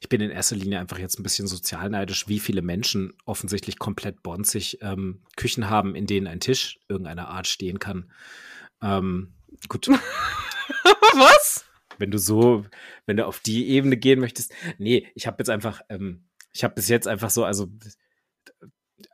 [0.00, 3.78] Ich bin in erster Linie einfach jetzt ein bisschen sozial neidisch, wie viele Menschen offensichtlich
[3.78, 8.10] komplett bonzig ähm, Küchen haben, in denen ein Tisch irgendeiner Art stehen kann.
[8.82, 9.34] Ähm,
[9.68, 9.88] gut.
[11.14, 11.64] Was?
[11.98, 12.64] Wenn du so,
[13.06, 14.52] wenn du auf die Ebene gehen möchtest.
[14.78, 17.68] Nee, ich habe jetzt einfach, ähm, ich habe bis jetzt einfach so, also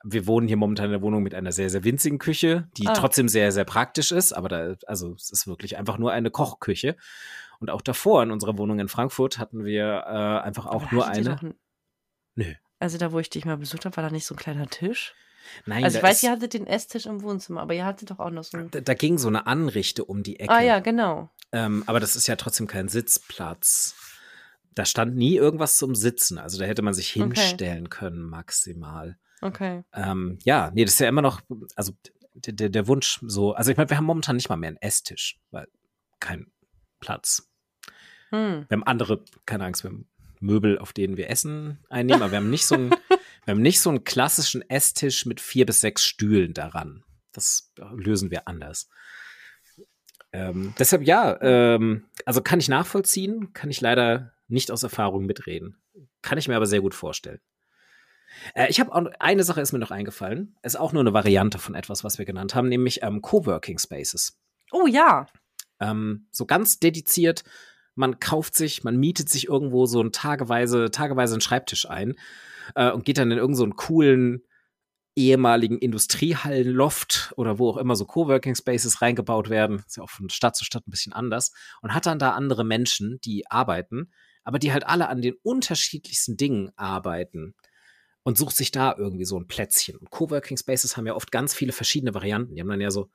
[0.05, 2.93] wir wohnen hier momentan in der Wohnung mit einer sehr, sehr winzigen Küche, die ah.
[2.93, 6.97] trotzdem sehr, sehr praktisch ist, aber da, also es ist wirklich einfach nur eine Kochküche.
[7.61, 11.09] Und auch davor in unserer Wohnung in Frankfurt hatten wir äh, einfach auch aber nur
[11.09, 11.41] eine.
[11.41, 11.55] Ein...
[12.37, 12.55] Nö.
[12.79, 15.15] Also da, wo ich dich mal besucht habe, war da nicht so ein kleiner Tisch?
[15.67, 18.31] Nein, also ich weiß, ihr hattet den Esstisch im Wohnzimmer, aber ihr hattet doch auch
[18.31, 18.71] noch so ein.
[18.71, 20.53] Da, da ging so eine Anrichte um die Ecke.
[20.53, 21.31] Ah ja, genau.
[21.53, 23.95] Ähm, aber das ist ja trotzdem kein Sitzplatz.
[24.75, 26.39] Da stand nie irgendwas zum Sitzen.
[26.39, 27.99] Also da hätte man sich hinstellen okay.
[27.99, 29.19] können, maximal.
[29.41, 29.83] Okay.
[29.93, 31.41] Ähm, ja, nee, das ist ja immer noch,
[31.75, 31.93] also
[32.35, 34.77] der, der, der Wunsch so, also ich meine, wir haben momentan nicht mal mehr einen
[34.79, 35.69] Esstisch, weil
[36.21, 36.51] kein
[37.01, 37.49] Platz.
[38.31, 38.67] Hm.
[38.69, 40.09] Wir haben andere, keine Angst, wir haben
[40.41, 42.95] Möbel, auf denen wir Essen einnehmen, aber wir haben nicht so einen,
[43.49, 47.03] wir haben nicht so einen klassischen Esstisch mit vier bis sechs Stühlen daran.
[47.33, 48.91] Das lösen wir anders.
[50.35, 55.81] Ähm, deshalb ja, ähm, also kann ich nachvollziehen, kann ich leider nicht aus Erfahrung mitreden.
[56.21, 57.41] Kann ich mir aber sehr gut vorstellen.
[58.53, 60.55] Äh, ich habe auch eine Sache ist mir noch eingefallen.
[60.63, 64.39] Ist auch nur eine Variante von etwas, was wir genannt haben, nämlich ähm, Coworking Spaces.
[64.73, 65.25] Oh ja.
[65.81, 67.45] Ähm, so ganz dediziert.
[67.95, 72.15] Man kauft sich, man mietet sich irgendwo so ein tageweise, tageweise einen Schreibtisch ein
[72.75, 74.43] äh, und geht dann in irgendeinen so coolen
[75.19, 79.83] ehemaligen Industriehallen-Loft oder wo auch immer so Coworking Spaces reingebaut werden.
[79.85, 81.53] Ist ja auch von Stadt zu Stadt ein bisschen anders.
[81.83, 84.13] Und hat dann da andere Menschen, die arbeiten,
[84.45, 87.55] aber die halt alle an den unterschiedlichsten Dingen arbeiten
[88.23, 89.97] und sucht sich da irgendwie so ein Plätzchen.
[89.97, 92.55] Und Coworking Spaces haben ja oft ganz viele verschiedene Varianten.
[92.55, 93.11] Die haben dann ja so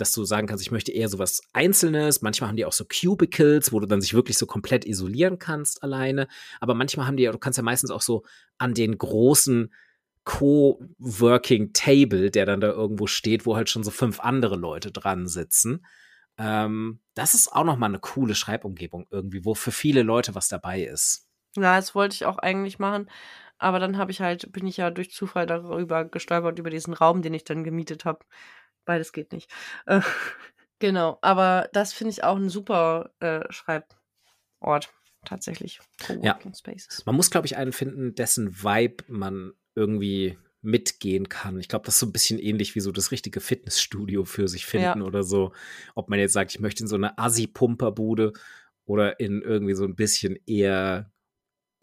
[0.00, 2.22] dass du sagen kannst, ich möchte eher sowas Einzelnes.
[2.22, 5.82] Manchmal haben die auch so Cubicles, wo du dann sich wirklich so komplett isolieren kannst
[5.82, 6.28] alleine.
[6.60, 8.24] Aber manchmal haben die, du kannst ja meistens auch so
[8.56, 9.72] an den großen
[10.24, 15.26] Co-working Table, der dann da irgendwo steht, wo halt schon so fünf andere Leute dran
[15.26, 15.84] sitzen.
[16.36, 20.82] Ähm, das ist auch nochmal eine coole Schreibumgebung irgendwie, wo für viele Leute was dabei
[20.82, 21.26] ist.
[21.56, 23.10] Ja, das wollte ich auch eigentlich machen.
[23.58, 27.22] Aber dann habe ich halt, bin ich ja durch Zufall darüber gestolpert, über diesen Raum,
[27.22, 28.20] den ich dann gemietet habe.
[28.88, 29.50] Beides geht nicht.
[29.84, 30.00] Äh,
[30.78, 34.88] genau, aber das finde ich auch ein super äh, Schreibort,
[35.26, 35.80] tatsächlich.
[36.22, 36.38] Ja.
[36.56, 37.04] Spaces.
[37.04, 41.60] Man muss, glaube ich, einen finden, dessen Vibe man irgendwie mitgehen kann.
[41.60, 44.64] Ich glaube, das ist so ein bisschen ähnlich wie so das richtige Fitnessstudio für sich
[44.64, 45.04] finden ja.
[45.06, 45.52] oder so.
[45.94, 48.32] Ob man jetzt sagt, ich möchte in so eine Assi-Pumperbude
[48.86, 51.12] oder in irgendwie so ein bisschen eher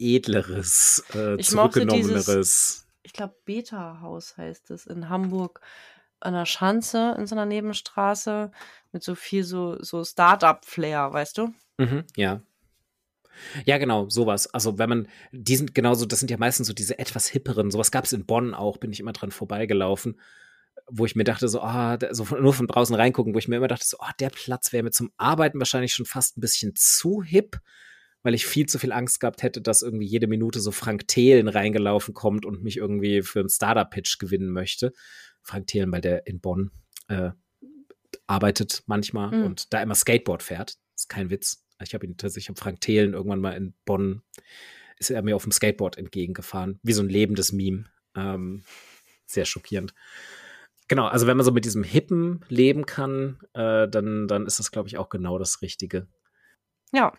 [0.00, 2.26] edleres, äh, ich zurückgenommeneres.
[2.26, 5.60] Dieses, ich glaube, Beta-Haus heißt es in Hamburg
[6.20, 8.50] an der Schanze in so einer Nebenstraße
[8.92, 11.52] mit so viel so, so Start-up-Flair, weißt du?
[11.78, 12.42] Mhm, ja.
[13.64, 14.46] Ja, genau, sowas.
[14.52, 17.90] Also wenn man, die sind genauso, das sind ja meistens so diese etwas hipperen, sowas
[17.90, 20.18] gab es in Bonn auch, bin ich immer dran vorbeigelaufen,
[20.88, 23.56] wo ich mir dachte, so, ah, oh, so nur von draußen reingucken, wo ich mir
[23.56, 26.74] immer dachte, so, oh, der Platz wäre mir zum Arbeiten wahrscheinlich schon fast ein bisschen
[26.74, 27.58] zu hip,
[28.22, 31.48] weil ich viel zu viel Angst gehabt hätte, dass irgendwie jede Minute so Frank Thelen
[31.48, 34.92] reingelaufen kommt und mich irgendwie für einen Startup-Pitch gewinnen möchte.
[35.46, 36.70] Frank Thelen, weil der in Bonn
[37.08, 37.30] äh,
[38.26, 39.44] arbeitet manchmal mhm.
[39.44, 40.76] und da immer Skateboard fährt.
[40.94, 41.64] Das ist kein Witz.
[41.82, 44.22] Ich habe ihn tatsächlich, ich habe Frank Thelen irgendwann mal in Bonn,
[44.98, 47.84] ist er mir auf dem Skateboard entgegengefahren, wie so ein lebendes Meme.
[48.16, 48.64] Ähm,
[49.26, 49.94] sehr schockierend.
[50.88, 54.70] Genau, also wenn man so mit diesem Hippen leben kann, äh, dann, dann ist das,
[54.70, 56.08] glaube ich, auch genau das Richtige.
[56.92, 57.12] Ja,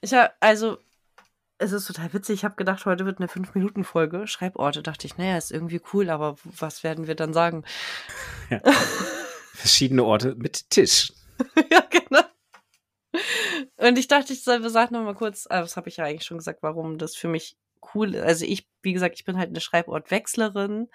[0.00, 0.78] ich habe, also
[1.62, 2.34] es ist total witzig.
[2.34, 4.26] Ich habe gedacht, heute wird eine 5-Minuten-Folge.
[4.26, 4.82] Schreiborte.
[4.82, 7.64] Dachte ich, naja, ist irgendwie cool, aber was werden wir dann sagen?
[8.50, 8.60] Ja.
[9.54, 11.12] Verschiedene Orte mit Tisch.
[11.70, 12.22] ja, genau.
[13.76, 16.04] Und ich dachte, ich soll, wir sagen noch mal kurz, ah, das habe ich ja
[16.04, 17.56] eigentlich schon gesagt, warum das für mich
[17.94, 18.24] cool ist.
[18.24, 20.88] Also ich, wie gesagt, ich bin halt eine Schreibortwechslerin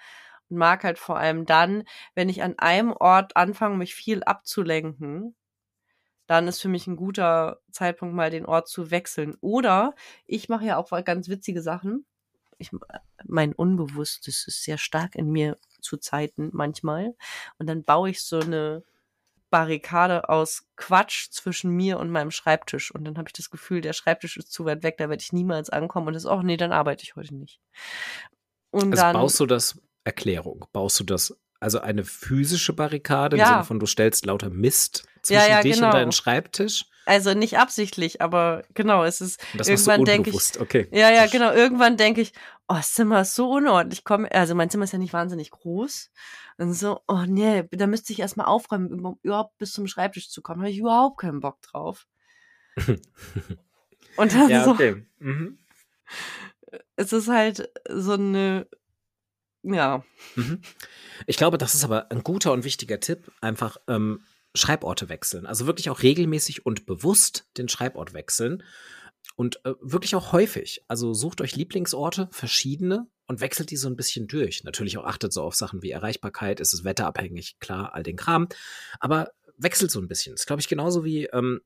[0.50, 5.34] und mag halt vor allem dann, wenn ich an einem Ort anfange, mich viel abzulenken,
[6.28, 9.34] dann ist für mich ein guter Zeitpunkt, mal den Ort zu wechseln.
[9.40, 9.94] Oder
[10.26, 12.06] ich mache ja auch ganz witzige Sachen.
[12.58, 12.70] Ich,
[13.26, 17.14] mein Unbewusstes ist sehr stark in mir zu Zeiten manchmal.
[17.58, 18.84] Und dann baue ich so eine
[19.48, 22.94] Barrikade aus Quatsch zwischen mir und meinem Schreibtisch.
[22.94, 25.32] Und dann habe ich das Gefühl, der Schreibtisch ist zu weit weg, da werde ich
[25.32, 26.08] niemals ankommen.
[26.08, 27.58] Und das ist auch, nee, dann arbeite ich heute nicht.
[28.70, 33.44] Und also dann, baust du das, Erklärung, baust du das also eine physische Barrikade ja.
[33.44, 35.88] im Sinne von du stellst lauter Mist zwischen ja, ja, dich genau.
[35.88, 36.86] und deinen Schreibtisch.
[37.06, 40.60] Also nicht absichtlich, aber genau, es ist das irgendwann denke ich.
[40.60, 40.88] Okay.
[40.92, 41.52] Ja, ja, genau.
[41.52, 42.32] Irgendwann denke ich,
[42.68, 44.04] oh, das Zimmer ist so unordentlich.
[44.04, 46.10] Komm, also mein Zimmer ist ja nicht wahnsinnig groß.
[46.58, 50.42] Und so, oh nee, da müsste ich erstmal aufräumen, um überhaupt bis zum Schreibtisch zu
[50.42, 50.60] kommen.
[50.60, 52.06] Habe ich überhaupt keinen Bock drauf.
[54.16, 54.72] und dann ja, so.
[54.72, 55.06] Okay.
[55.18, 55.58] Mhm.
[56.96, 58.66] Es ist halt so eine
[59.74, 60.04] ja.
[60.36, 60.60] Mhm.
[61.26, 63.30] Ich glaube, das ist aber ein guter und wichtiger Tipp.
[63.40, 64.22] Einfach ähm,
[64.54, 65.46] Schreiborte wechseln.
[65.46, 68.62] Also wirklich auch regelmäßig und bewusst den Schreibort wechseln.
[69.36, 70.84] Und äh, wirklich auch häufig.
[70.88, 74.64] Also sucht euch Lieblingsorte, verschiedene, und wechselt die so ein bisschen durch.
[74.64, 78.48] Natürlich auch achtet so auf Sachen wie Erreichbarkeit, ist es wetterabhängig, klar, all den Kram.
[79.00, 80.34] Aber wechselt so ein bisschen.
[80.34, 81.60] Das glaube ich, genauso wie ähm,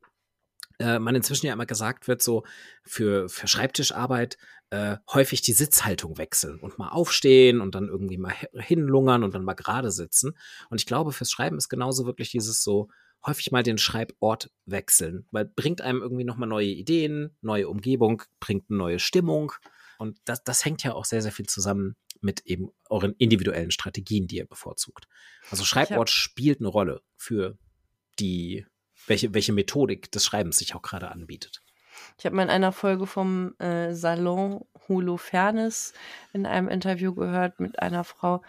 [0.79, 2.45] äh, man inzwischen ja immer gesagt wird, so
[2.85, 4.37] für, für Schreibtischarbeit
[4.71, 9.45] äh, häufig die Sitzhaltung wechseln und mal aufstehen und dann irgendwie mal hinlungern und dann
[9.45, 10.37] mal gerade sitzen.
[10.71, 12.89] Und ich glaube, fürs Schreiben ist genauso wirklich dieses so
[13.25, 18.71] häufig mal den Schreibort wechseln, weil bringt einem irgendwie nochmal neue Ideen, neue Umgebung, bringt
[18.71, 19.53] eine neue Stimmung.
[19.99, 24.27] Und das, das hängt ja auch sehr, sehr viel zusammen mit eben euren individuellen Strategien,
[24.27, 25.07] die ihr bevorzugt.
[25.51, 27.59] Also Schreibort spielt eine Rolle für
[28.19, 28.67] die
[29.07, 31.63] welche, welche Methodik des Schreibens sich auch gerade anbietet.
[32.19, 35.93] Ich habe mal in einer Folge vom äh, Salon Holofernes
[36.33, 38.43] in einem Interview gehört mit einer Frau,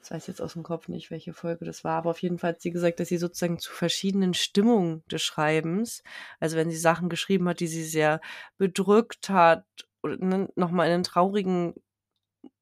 [0.00, 2.50] das weiß jetzt aus dem Kopf nicht, welche Folge das war, aber auf jeden Fall
[2.50, 6.02] hat sie gesagt, dass sie sozusagen zu verschiedenen Stimmungen des Schreibens,
[6.40, 8.20] also wenn sie Sachen geschrieben hat, die sie sehr
[8.56, 9.64] bedrückt hat
[10.02, 11.74] ne, nochmal in einen traurigen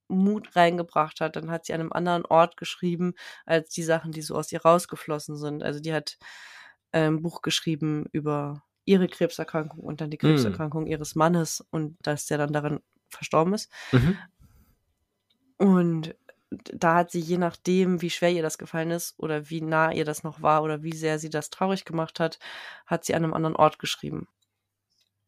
[0.09, 3.15] Mut reingebracht hat, dann hat sie an einem anderen Ort geschrieben,
[3.45, 5.63] als die Sachen, die so aus ihr rausgeflossen sind.
[5.63, 6.19] Also die hat
[6.97, 10.31] ähm, Buch geschrieben über ihre Krebserkrankung und dann die hm.
[10.31, 10.87] Krebserkrankung mm.
[10.87, 13.71] ihres Mannes und dass der dann daran verstorben ist.
[13.93, 14.17] Mhm.
[15.59, 16.17] Und
[16.51, 20.05] da hat sie je nachdem, wie schwer ihr das gefallen ist oder wie nah ihr
[20.05, 22.39] das noch war oder wie sehr sie das traurig gemacht hat,
[22.87, 24.29] hat sie an einem anderen Ort geschrieben.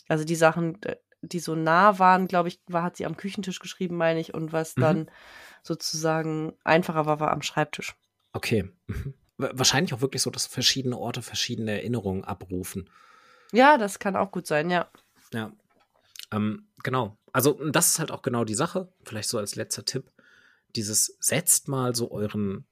[0.08, 0.78] Also die Sachen,
[1.22, 4.52] die so nah waren, glaube ich, war, hat sie am Küchentisch geschrieben, meine ich, und
[4.52, 4.80] was mhm.
[4.80, 5.10] dann
[5.62, 7.94] sozusagen einfacher war, war am Schreibtisch.
[8.32, 8.70] Okay.
[9.38, 12.90] Wahrscheinlich auch wirklich so, dass verschiedene Orte verschiedene Erinnerungen abrufen.
[13.52, 14.90] Ja, das kann auch gut sein, ja.
[15.32, 15.52] Ja.
[16.32, 17.16] Ähm, genau.
[17.32, 18.92] Also, das ist halt auch genau die Sache.
[19.04, 20.10] Vielleicht so als letzter Tipp.
[20.76, 22.66] Dieses setzt mal so euren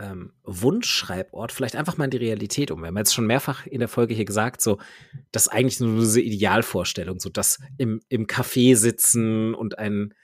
[0.00, 2.80] ähm, Wunschschreibort vielleicht einfach mal in die Realität um.
[2.80, 4.78] Wir haben jetzt schon mehrfach in der Folge hier gesagt, so,
[5.32, 10.14] das ist eigentlich nur diese Idealvorstellung, so das im, im Café sitzen und ein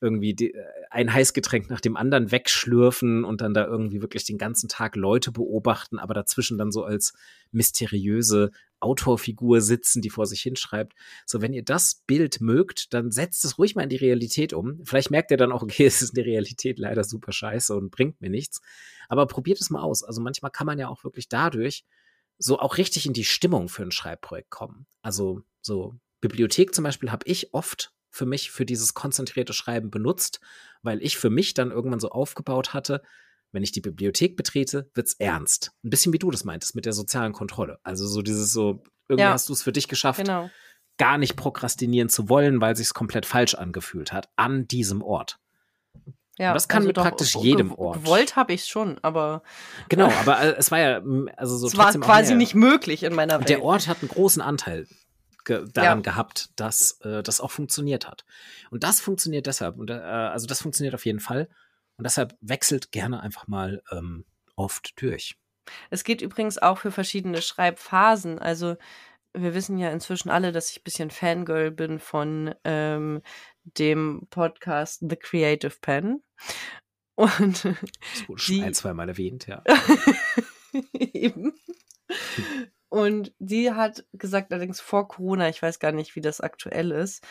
[0.00, 4.68] irgendwie äh, ein Heißgetränk nach dem anderen wegschlürfen und dann da irgendwie wirklich den ganzen
[4.68, 7.12] Tag Leute beobachten, aber dazwischen dann so als
[7.52, 10.94] mysteriöse Autorfigur sitzen, die vor sich hinschreibt.
[11.26, 14.80] So, wenn ihr das Bild mögt, dann setzt es ruhig mal in die Realität um.
[14.84, 17.90] Vielleicht merkt ihr dann auch, okay, es ist in der Realität leider super scheiße und
[17.90, 18.60] bringt mir nichts.
[19.08, 20.02] Aber probiert es mal aus.
[20.02, 21.84] Also manchmal kann man ja auch wirklich dadurch
[22.38, 24.86] so auch richtig in die Stimmung für ein Schreibprojekt kommen.
[25.02, 30.40] Also so Bibliothek zum Beispiel habe ich oft für mich für dieses konzentrierte Schreiben benutzt,
[30.82, 33.02] weil ich für mich dann irgendwann so aufgebaut hatte,
[33.52, 35.72] wenn ich die Bibliothek betrete, wird's ernst.
[35.84, 37.78] Ein bisschen wie du das meintest mit der sozialen Kontrolle.
[37.82, 39.32] Also so dieses so, irgendwie ja.
[39.32, 40.50] hast du es für dich geschafft, genau.
[40.98, 45.38] gar nicht prokrastinieren zu wollen, weil sich's komplett falsch angefühlt hat an diesem Ort.
[46.38, 48.02] Ja, und das kann also mit praktisch jedem Ort.
[48.02, 49.42] Gewollt habe ich schon, aber
[49.90, 51.02] genau, aber äh, es war ja
[51.36, 53.50] also so es war quasi nicht möglich in meiner Welt.
[53.50, 54.86] Der Ort hat einen großen Anteil
[55.44, 56.02] ge daran ja.
[56.02, 58.24] gehabt, dass äh, das auch funktioniert hat.
[58.70, 59.78] Und das funktioniert deshalb.
[59.78, 61.48] Und, äh, also das funktioniert auf jeden Fall.
[61.96, 64.24] Und deshalb wechselt gerne einfach mal ähm,
[64.56, 65.36] oft durch.
[65.90, 68.38] Es geht übrigens auch für verschiedene Schreibphasen.
[68.38, 68.76] Also
[69.32, 73.22] wir wissen ja inzwischen alle, dass ich ein bisschen Fangirl bin von ähm,
[73.62, 76.22] dem Podcast The Creative Pen.
[77.14, 79.62] Und das wurde schon ein, zwei Mal erwähnt, ja.
[80.92, 81.52] Eben.
[82.90, 87.24] Und die hat gesagt, allerdings vor Corona, ich weiß gar nicht, wie das aktuell ist,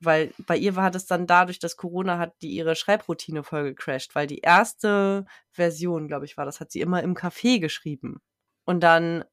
[0.00, 4.14] weil bei ihr war das dann dadurch, dass Corona hat die ihre Schreibroutine voll gecrashed,
[4.14, 8.20] weil die erste Version, glaube ich, war das, hat sie immer im Café geschrieben.
[8.64, 9.24] Und dann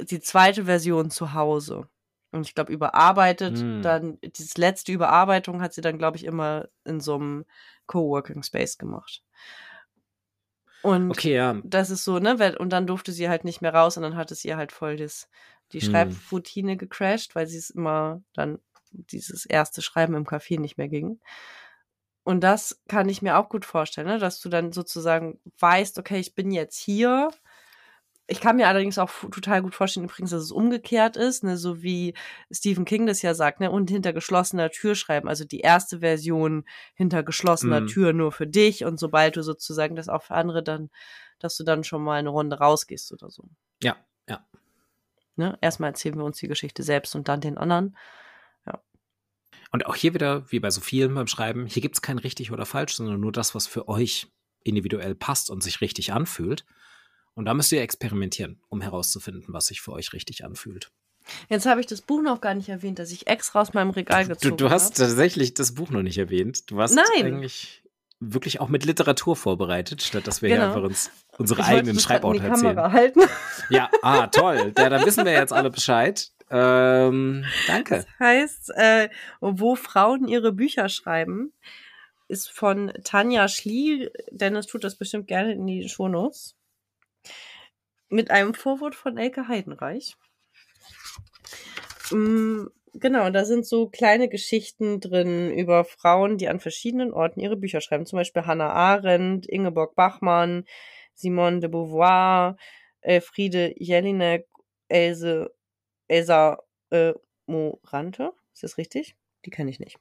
[0.00, 1.88] die zweite Version zu Hause.
[2.30, 3.82] Und ich glaube, überarbeitet, mm.
[3.82, 7.44] dann, dieses letzte Überarbeitung hat sie dann, glaube ich, immer in so einem
[7.86, 9.22] Coworking Space gemacht.
[10.82, 11.60] Und okay, ja.
[11.64, 12.56] das ist so, ne?
[12.58, 14.96] Und dann durfte sie halt nicht mehr raus und dann hat es ihr halt voll
[14.96, 15.28] das,
[15.72, 15.90] die hm.
[15.90, 18.58] Schreibroutine gecrashed, weil sie es immer dann
[18.90, 21.20] dieses erste Schreiben im Café nicht mehr ging.
[22.24, 24.18] Und das kann ich mir auch gut vorstellen, ne?
[24.18, 27.30] dass du dann sozusagen weißt, okay, ich bin jetzt hier
[28.32, 31.82] ich kann mir allerdings auch total gut vorstellen, übrigens, dass es umgekehrt ist, ne, so
[31.82, 32.14] wie
[32.50, 36.64] Stephen King das ja sagt, ne, und hinter geschlossener Tür schreiben, also die erste Version
[36.94, 37.86] hinter geschlossener mhm.
[37.88, 40.88] Tür nur für dich und sobald du sozusagen das auch für andere dann,
[41.40, 43.44] dass du dann schon mal eine Runde rausgehst oder so.
[43.82, 44.46] Ja, ja.
[45.36, 45.58] Ne?
[45.60, 47.98] Erstmal erzählen wir uns die Geschichte selbst und dann den anderen.
[48.66, 48.80] Ja.
[49.72, 52.50] Und auch hier wieder, wie bei so vielen beim Schreiben, hier gibt es kein richtig
[52.50, 54.32] oder falsch, sondern nur das, was für euch
[54.64, 56.64] individuell passt und sich richtig anfühlt.
[57.34, 60.90] Und da müsst ihr experimentieren, um herauszufinden, was sich für euch richtig anfühlt.
[61.48, 64.26] Jetzt habe ich das Buch noch gar nicht erwähnt, das ich extra aus meinem Regal
[64.26, 64.56] gezogen habe.
[64.56, 65.06] Du, du hast hab.
[65.08, 66.70] tatsächlich das Buch noch nicht erwähnt.
[66.70, 67.04] Du hast Nein.
[67.14, 67.82] eigentlich
[68.20, 70.60] wirklich auch mit Literatur vorbereitet, statt dass wir genau.
[70.60, 72.76] hier einfach uns unsere ich eigenen Schreiborte erzählen.
[72.76, 73.20] Kamera halten.
[73.70, 74.72] Ja, ah, toll.
[74.76, 76.30] Ja, dann wissen wir jetzt alle Bescheid.
[76.50, 77.96] Ähm, danke.
[77.96, 79.08] Das heißt, äh,
[79.40, 81.52] wo Frauen ihre Bücher schreiben,
[82.28, 84.10] ist von Tanja Schlie.
[84.30, 86.56] Dennis tut das bestimmt gerne in die Shownotes
[88.08, 90.16] mit einem Vorwort von Elke Heidenreich.
[92.10, 97.56] Mm, genau, da sind so kleine Geschichten drin über Frauen, die an verschiedenen Orten ihre
[97.56, 98.06] Bücher schreiben.
[98.06, 100.64] Zum Beispiel Hannah Arendt, Ingeborg Bachmann,
[101.14, 102.56] Simone de Beauvoir,
[103.00, 104.46] Elfriede Jelinek,
[104.88, 105.54] Else,
[106.08, 106.58] Elsa
[106.90, 107.14] äh,
[107.46, 108.32] Morante.
[108.52, 109.16] Ist das richtig?
[109.44, 109.98] Die kenne ich nicht.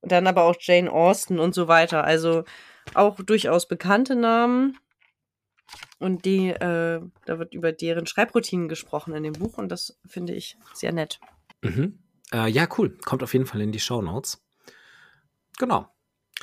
[0.00, 2.04] Und dann aber auch Jane Austen und so weiter.
[2.04, 2.44] Also
[2.94, 4.78] auch durchaus bekannte Namen.
[6.00, 10.32] Und die, äh, da wird über deren Schreibroutinen gesprochen in dem Buch und das finde
[10.34, 11.20] ich sehr nett.
[11.60, 11.98] Mhm.
[12.32, 12.96] Äh, ja, cool.
[13.04, 14.42] Kommt auf jeden Fall in die Show Notes.
[15.58, 15.88] Genau.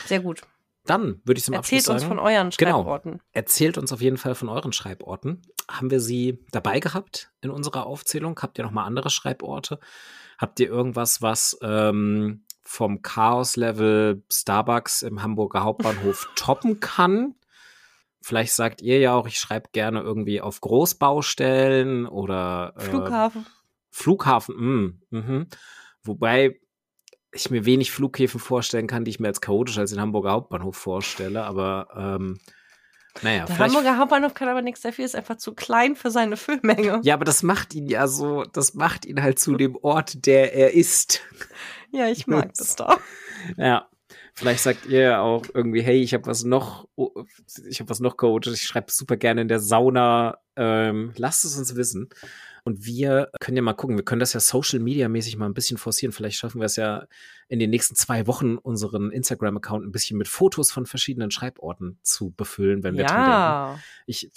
[0.05, 0.43] Sehr gut.
[0.85, 1.95] Dann würde ich zum Erzählt Abschluss sagen.
[1.95, 2.77] Erzählt uns von euren genau.
[2.77, 3.11] Schreiborten.
[3.13, 3.23] Genau.
[3.33, 5.41] Erzählt uns auf jeden Fall von euren Schreiborten.
[5.69, 8.39] Haben wir sie dabei gehabt in unserer Aufzählung?
[8.39, 9.79] Habt ihr noch mal andere Schreiborte?
[10.37, 17.33] Habt ihr irgendwas, was ähm, vom Chaos-Level Starbucks im Hamburger Hauptbahnhof toppen kann?
[18.27, 23.45] Vielleicht sagt ihr ja auch, ich schreibe gerne irgendwie auf Großbaustellen oder äh, Flughafen.
[23.89, 25.45] Flughafen, mh, mh.
[26.03, 26.59] Wobei
[27.31, 30.75] ich mir wenig Flughäfen vorstellen kann, die ich mir als chaotisch als den Hamburger Hauptbahnhof
[30.75, 32.41] vorstelle, aber ähm,
[33.21, 33.45] naja.
[33.45, 36.99] Der Hamburger Hauptbahnhof kann aber nichts dafür, ist einfach zu klein für seine Füllmenge.
[37.03, 40.53] Ja, aber das macht ihn ja so, das macht ihn halt zu dem Ort, der
[40.53, 41.21] er ist.
[41.91, 42.99] Ja, ich mag das doch.
[43.55, 43.87] Ja.
[44.37, 46.87] Vielleicht sagt ihr ja auch irgendwie, hey, ich habe was noch,
[47.67, 50.37] ich habe was noch coaches, ich schreibe super gerne in der Sauna.
[50.55, 52.09] Ähm, lasst es uns wissen.
[52.63, 55.55] Und wir können ja mal gucken, wir können das ja Social Media mäßig mal ein
[55.55, 56.11] bisschen forcieren.
[56.11, 57.07] Vielleicht schaffen wir es ja
[57.47, 62.29] in den nächsten zwei Wochen, unseren Instagram-Account ein bisschen mit Fotos von verschiedenen Schreiborten zu
[62.29, 63.79] befüllen, wenn wir ja.
[64.05, 64.31] Ich,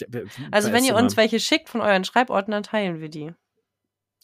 [0.50, 3.34] also wenn ihr uns welche schickt von euren Schreiborten, dann teilen wir die.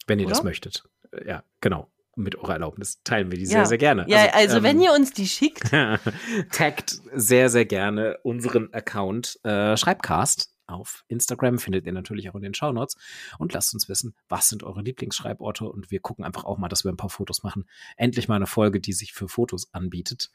[0.06, 0.36] Wenn ihr Oder?
[0.36, 0.84] das möchtet.
[1.26, 3.50] Ja, genau mit eurer Erlaubnis teilen wir die ja.
[3.50, 4.06] sehr, sehr gerne.
[4.08, 5.70] Ja, also, also ähm, wenn ihr uns die schickt.
[6.52, 12.42] taggt sehr, sehr gerne unseren Account äh, Schreibcast auf Instagram, findet ihr natürlich auch in
[12.42, 12.96] den Shownotes
[13.38, 16.84] und lasst uns wissen, was sind eure Lieblingsschreiborte und wir gucken einfach auch mal, dass
[16.84, 17.66] wir ein paar Fotos machen.
[17.96, 20.30] Endlich mal eine Folge, die sich für Fotos anbietet.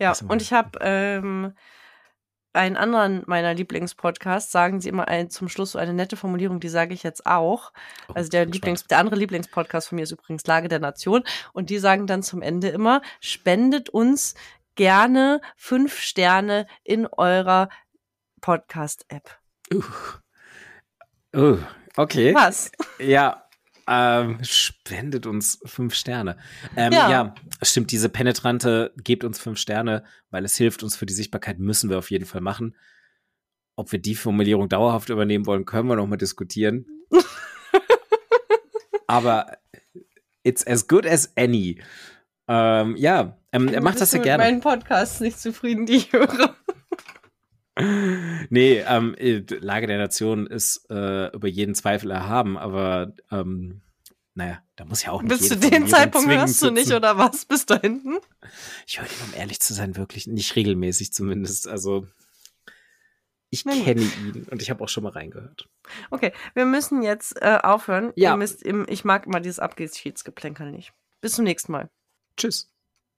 [0.00, 1.52] Ja, und ich habe ähm,
[2.52, 6.68] einen anderen meiner Lieblingspodcasts, sagen sie immer ein, zum Schluss so eine nette Formulierung, die
[6.68, 7.72] sage ich jetzt auch.
[8.08, 11.22] Oh, also der Lieblings, der andere Lieblingspodcast von mir ist übrigens Lage der Nation
[11.52, 14.34] und die sagen dann zum Ende immer, spendet uns
[14.74, 17.68] gerne fünf Sterne in eurer
[18.40, 19.38] Podcast-App.
[19.72, 19.82] Uh.
[21.36, 21.58] Uh,
[21.96, 22.34] okay.
[22.34, 22.72] Was?
[22.98, 23.48] Ja,
[23.92, 26.36] ähm, spendet uns fünf Sterne.
[26.76, 27.10] Ähm, ja.
[27.10, 31.58] ja, stimmt, diese penetrante, gebt uns fünf Sterne, weil es hilft uns für die Sichtbarkeit,
[31.58, 32.76] müssen wir auf jeden Fall machen.
[33.74, 36.86] Ob wir die Formulierung dauerhaft übernehmen wollen, können wir noch mal diskutieren.
[39.08, 39.58] Aber
[40.44, 41.82] it's as good as any.
[42.46, 44.44] Ähm, ja, ähm, er macht das ja gerne.
[44.44, 46.54] Ich bin mit meinen Podcasts nicht zufrieden, die ich höre.
[48.50, 53.82] nee, ähm, äh, Lage der Nation ist äh, über jeden Zweifel erhaben, aber ähm,
[54.34, 57.44] naja, da muss ja auch nicht Bis zu dem Zeitpunkt hörst du nicht, oder was?
[57.44, 58.18] Bis da hinten?
[58.86, 61.68] Ich höre ihn, um ehrlich zu sein, wirklich nicht regelmäßig zumindest.
[61.68, 62.06] Also
[63.50, 65.68] ich kenne ihn und ich habe auch schon mal reingehört.
[66.10, 68.12] Okay, wir müssen jetzt äh, aufhören.
[68.14, 68.36] Ja.
[68.36, 70.92] Müsst, ich mag mal dieses Abschiedsgeplänkel nicht.
[71.20, 71.90] Bis zum nächsten Mal.
[72.36, 72.70] Tschüss.